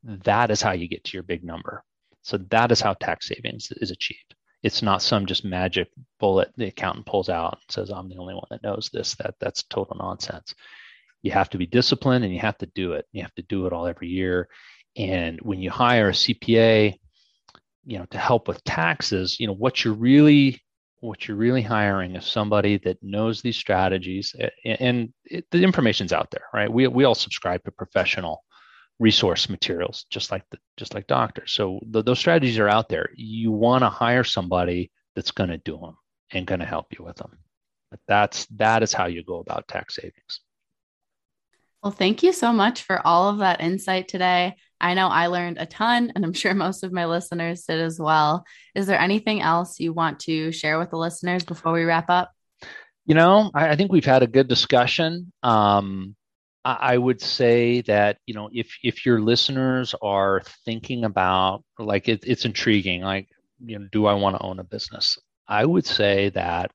that 0.05 0.53
is 0.53 0.63
how 0.63 0.71
you 0.71 0.87
get 0.87 1.03
to 1.05 1.15
your 1.15 1.25
big 1.25 1.43
number. 1.43 1.83
So 2.23 2.39
that 2.51 2.71
is 2.71 2.81
how 2.81 2.95
tax 2.95 3.27
savings 3.27 3.73
is 3.73 3.91
achieved. 3.91 4.37
It's 4.63 4.83
not 4.83 5.03
some 5.03 5.27
just 5.27 5.45
magic 5.45 5.89
bullet 6.23 6.53
the 6.57 6.69
accountant 6.69 7.05
pulls 7.05 7.29
out 7.29 7.55
and 7.55 7.63
says, 7.69 7.91
I'm 7.91 8.09
the 8.09 8.17
only 8.17 8.35
one 8.35 8.47
that 8.51 8.63
knows 8.63 8.89
this. 8.93 9.15
That 9.17 9.35
that's 9.41 9.65
total 9.65 9.97
nonsense. 9.99 10.55
You 11.23 11.33
have 11.33 11.51
to 11.51 11.59
be 11.59 11.67
disciplined 11.67 12.25
and 12.25 12.33
you 12.33 12.41
have 12.41 12.59
to 12.59 12.67
do 12.75 12.93
it. 12.93 13.07
You 13.13 13.23
have 13.23 13.35
to 13.35 13.43
do 13.43 13.67
it 13.67 13.73
all 13.73 13.87
every 13.87 14.09
year. 14.09 14.49
And 14.97 15.39
when 15.43 15.61
you 15.61 15.71
hire 15.71 16.09
a 16.09 16.13
CPA, 16.13 16.97
you 17.85 17.99
know 17.99 18.07
to 18.07 18.19
help 18.19 18.49
with 18.49 18.63
taxes 18.65 19.39
you 19.41 19.47
know 19.47 19.55
what 19.55 19.85
you're 19.85 19.95
really 19.95 20.63
what 21.01 21.27
you're 21.27 21.37
really 21.37 21.63
hiring 21.63 22.15
is 22.15 22.25
somebody 22.25 22.79
that 22.79 23.03
knows 23.03 23.43
these 23.43 23.57
strategies 23.57 24.35
and 24.65 25.13
it, 25.25 25.45
the 25.51 25.63
information's 25.63 26.13
out 26.13 26.31
there 26.31 26.45
right 26.55 26.73
we, 26.73 26.87
we 26.87 27.05
all 27.05 27.15
subscribe 27.15 27.63
to 27.65 27.71
professional 27.73 28.45
resource 29.01 29.49
materials 29.49 30.07
just 30.11 30.31
like 30.31 30.45
the, 30.51 30.59
just 30.77 30.95
like 30.95 31.07
doctors 31.07 31.53
so 31.53 31.81
the, 31.91 32.03
those 32.03 32.19
strategies 32.19 32.59
are 32.59 32.69
out 32.69 32.89
there 32.89 33.11
you 33.17 33.51
want 33.51 33.83
to 33.83 33.89
hire 33.89 34.25
somebody 34.25 34.91
that's 35.17 35.33
going 35.33 35.51
to 35.51 35.59
do 35.59 35.77
them 35.79 35.97
and 36.33 36.47
going 36.47 36.61
to 36.61 36.67
help 36.67 36.87
you 36.99 37.05
with 37.05 37.17
them 37.17 37.39
but 37.91 38.01
that's 38.09 38.47
that 38.47 38.83
is 38.83 38.93
how 38.93 39.07
you 39.07 39.23
go 39.23 39.39
about 39.39 39.69
tax 39.69 39.97
savings 39.97 40.41
well, 41.83 41.91
thank 41.91 42.23
you 42.23 42.33
so 42.33 42.53
much 42.53 42.85
for 42.85 43.05
all 43.05 43.29
of 43.29 43.39
that 43.39 43.61
insight 43.61 44.07
today. 44.07 44.55
I 44.81 44.95
know 44.95 45.09
I 45.09 45.27
learned 45.27 45.59
a 45.59 45.67
ton, 45.67 46.13
and 46.15 46.25
I'm 46.25 46.33
sure 46.33 46.55
most 46.55 46.85
of 46.85 46.93
my 46.93 47.07
listeners 47.07 47.65
did 47.65 47.81
as 47.81 47.99
well. 47.99 48.45
Is 48.75 48.87
there 48.87 49.01
anything 49.01 49.43
else 49.43 49.81
you 49.81 49.93
want 49.93 50.21
to 50.21 50.53
share 50.53 50.79
with 50.79 50.91
the 50.91 50.97
listeners 50.97 51.45
before 51.45 51.73
we 51.73 51.83
wrap 51.83 52.09
up? 52.09 52.31
You 53.05 53.17
know, 53.17 53.51
I, 53.53 53.71
I 53.71 53.77
think 53.77 53.91
we've 53.91 54.05
had 54.05 54.23
a 54.23 54.29
good 54.29 54.47
discussion. 54.47 55.33
Um, 55.43 56.15
I 56.65 56.97
would 56.97 57.21
say 57.21 57.81
that 57.83 58.19
you 58.25 58.35
know 58.35 58.49
if 58.53 58.79
if 58.85 59.05
your 59.05 59.21
listeners 59.21 59.97
are 60.01 60.43
thinking 60.65 61.05
about 61.05 61.65
like 61.77 62.09
it, 62.09 62.23
it's 62.25 62.45
intriguing, 62.45 63.03
like 63.03 63.29
you 63.59 63.81
know, 63.81 63.89
do 63.91 64.07
I 64.07 64.15
want 64.15 64.37
to 64.37 64.43
own 64.43 64.61
a 64.61 64.65
business? 64.65 65.19
I 65.49 65.65
would 65.65 65.87
say 65.87 66.31
that 66.31 66.71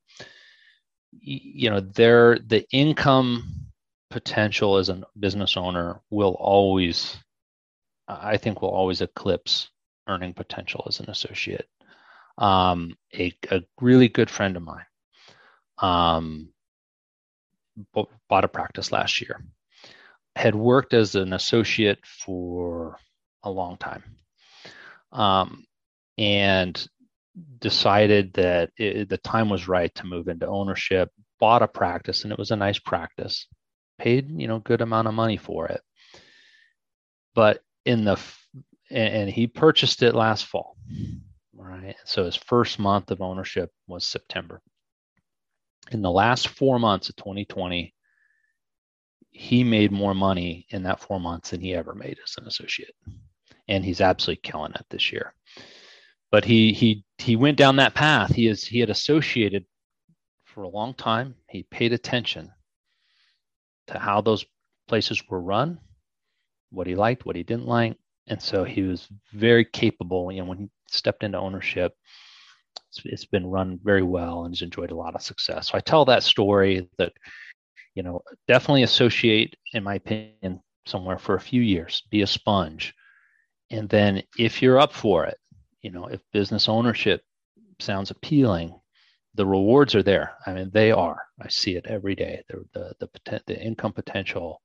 you 1.11 1.69
know 1.69 1.79
their 1.79 2.37
the 2.39 2.65
income 2.71 3.67
potential 4.09 4.77
as 4.77 4.89
a 4.89 5.03
business 5.19 5.57
owner 5.57 6.01
will 6.09 6.35
always 6.39 7.17
I 8.07 8.37
think 8.37 8.61
will 8.61 8.69
always 8.69 9.01
eclipse 9.01 9.69
earning 10.07 10.33
potential 10.33 10.85
as 10.87 10.99
an 10.99 11.09
associate. 11.09 11.67
Um, 12.37 12.95
a, 13.13 13.35
a 13.49 13.63
really 13.81 14.09
good 14.09 14.29
friend 14.29 14.55
of 14.55 14.63
mine 14.63 14.85
um, 15.79 16.49
bought 17.93 18.45
a 18.45 18.47
practice 18.47 18.91
last 18.91 19.21
year 19.21 19.41
had 20.35 20.53
worked 20.53 20.93
as 20.93 21.15
an 21.15 21.33
associate 21.33 21.99
for 22.05 22.97
a 23.43 23.49
long 23.49 23.75
time 23.77 24.03
um, 25.11 25.65
and 26.17 26.87
decided 27.59 28.33
that 28.33 28.71
it, 28.77 29.09
the 29.09 29.17
time 29.17 29.49
was 29.49 29.67
right 29.67 29.93
to 29.95 30.05
move 30.05 30.27
into 30.27 30.47
ownership 30.47 31.11
bought 31.39 31.61
a 31.61 31.67
practice 31.67 32.23
and 32.23 32.33
it 32.33 32.39
was 32.39 32.51
a 32.51 32.55
nice 32.55 32.79
practice 32.79 33.47
paid 33.99 34.29
you 34.39 34.47
know 34.47 34.59
good 34.59 34.81
amount 34.81 35.07
of 35.07 35.13
money 35.13 35.37
for 35.37 35.67
it 35.67 35.81
but 37.35 37.61
in 37.85 38.03
the 38.03 38.19
and, 38.89 39.13
and 39.13 39.29
he 39.29 39.47
purchased 39.47 40.01
it 40.01 40.15
last 40.15 40.45
fall 40.45 40.77
right 41.55 41.95
so 42.05 42.25
his 42.25 42.35
first 42.35 42.79
month 42.79 43.11
of 43.11 43.21
ownership 43.21 43.71
was 43.87 44.07
september 44.07 44.61
in 45.91 46.01
the 46.01 46.11
last 46.11 46.47
four 46.47 46.79
months 46.79 47.09
of 47.09 47.15
2020 47.17 47.93
he 49.37 49.63
made 49.63 49.91
more 49.91 50.15
money 50.15 50.65
in 50.71 50.81
that 50.83 50.99
four 50.99 51.19
months 51.19 51.51
than 51.51 51.61
he 51.61 51.75
ever 51.75 51.93
made 51.93 52.17
as 52.23 52.35
an 52.37 52.47
associate. 52.47 52.95
And 53.67 53.85
he's 53.85 54.01
absolutely 54.01 54.41
killing 54.41 54.73
it 54.73 54.85
this 54.89 55.11
year. 55.11 55.35
But 56.31 56.45
he 56.45 56.73
he 56.73 57.05
he 57.17 57.35
went 57.35 57.57
down 57.57 57.77
that 57.77 57.95
path. 57.95 58.33
He 58.33 58.47
is 58.47 58.63
he 58.65 58.79
had 58.79 58.89
associated 58.89 59.65
for 60.45 60.63
a 60.63 60.69
long 60.69 60.93
time. 60.93 61.35
He 61.49 61.63
paid 61.63 61.93
attention 61.93 62.51
to 63.87 63.99
how 63.99 64.21
those 64.21 64.45
places 64.87 65.21
were 65.29 65.41
run, 65.41 65.79
what 66.71 66.87
he 66.87 66.95
liked, 66.95 67.25
what 67.25 67.35
he 67.35 67.43
didn't 67.43 67.67
like. 67.67 67.97
And 68.27 68.41
so 68.41 68.63
he 68.63 68.81
was 68.81 69.07
very 69.33 69.63
capable. 69.63 70.31
You 70.31 70.41
know, 70.41 70.49
when 70.49 70.57
he 70.57 70.69
stepped 70.87 71.23
into 71.23 71.37
ownership, 71.37 71.93
it's, 72.89 73.01
it's 73.05 73.25
been 73.25 73.47
run 73.47 73.79
very 73.81 74.03
well 74.03 74.43
and 74.43 74.53
he's 74.53 74.61
enjoyed 74.61 74.91
a 74.91 74.95
lot 74.95 75.15
of 75.15 75.21
success. 75.21 75.69
So 75.69 75.77
I 75.77 75.81
tell 75.81 76.03
that 76.05 76.23
story 76.23 76.89
that 76.97 77.13
you 77.97 78.03
know, 78.03 78.21
definitely 78.47 78.83
associate, 78.83 79.55
in 79.73 79.83
my 79.83 79.95
opinion, 79.95 80.61
somewhere 80.85 81.17
for 81.17 81.33
a 81.33 81.39
few 81.39 81.63
years, 81.63 82.03
be 82.11 82.21
a 82.21 82.27
sponge. 82.27 82.93
And 83.71 83.89
then 83.89 84.21
if 84.37 84.61
you're 84.61 84.79
up 84.79 84.93
for 84.93 85.25
it, 85.25 85.39
you 85.81 85.91
know, 85.91 86.07
if 86.07 86.21
business 86.33 86.69
ownership 86.69 87.23
sounds 87.79 88.11
appealing, 88.11 88.79
the 89.35 89.45
rewards 89.45 89.95
are 89.95 90.03
there. 90.03 90.33
I 90.45 90.53
mean, 90.53 90.71
they 90.73 90.91
are. 90.91 91.21
I 91.39 91.47
see 91.49 91.75
it 91.75 91.85
every 91.87 92.15
day. 92.15 92.43
The 92.49 92.65
the 92.73 93.09
the, 93.25 93.41
the 93.47 93.61
income 93.61 93.93
potential 93.93 94.61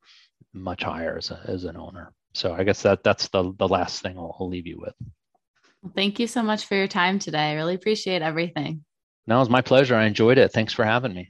much 0.54 0.82
higher 0.82 1.16
as, 1.18 1.30
a, 1.30 1.40
as 1.46 1.64
an 1.64 1.76
owner. 1.76 2.12
So 2.34 2.54
I 2.54 2.64
guess 2.64 2.82
that 2.82 3.02
that's 3.02 3.28
the 3.28 3.52
the 3.58 3.68
last 3.68 4.02
thing 4.02 4.18
I'll, 4.18 4.36
I'll 4.40 4.48
leave 4.48 4.66
you 4.66 4.80
with. 4.80 4.94
Well, 5.82 5.92
thank 5.94 6.18
you 6.18 6.26
so 6.26 6.42
much 6.42 6.66
for 6.66 6.76
your 6.76 6.88
time 6.88 7.18
today. 7.18 7.50
I 7.50 7.54
really 7.54 7.74
appreciate 7.74 8.22
everything. 8.22 8.84
No, 9.26 9.36
it 9.36 9.40
was 9.40 9.50
my 9.50 9.62
pleasure. 9.62 9.94
I 9.94 10.06
enjoyed 10.06 10.38
it. 10.38 10.52
Thanks 10.52 10.72
for 10.72 10.84
having 10.84 11.14
me. 11.14 11.28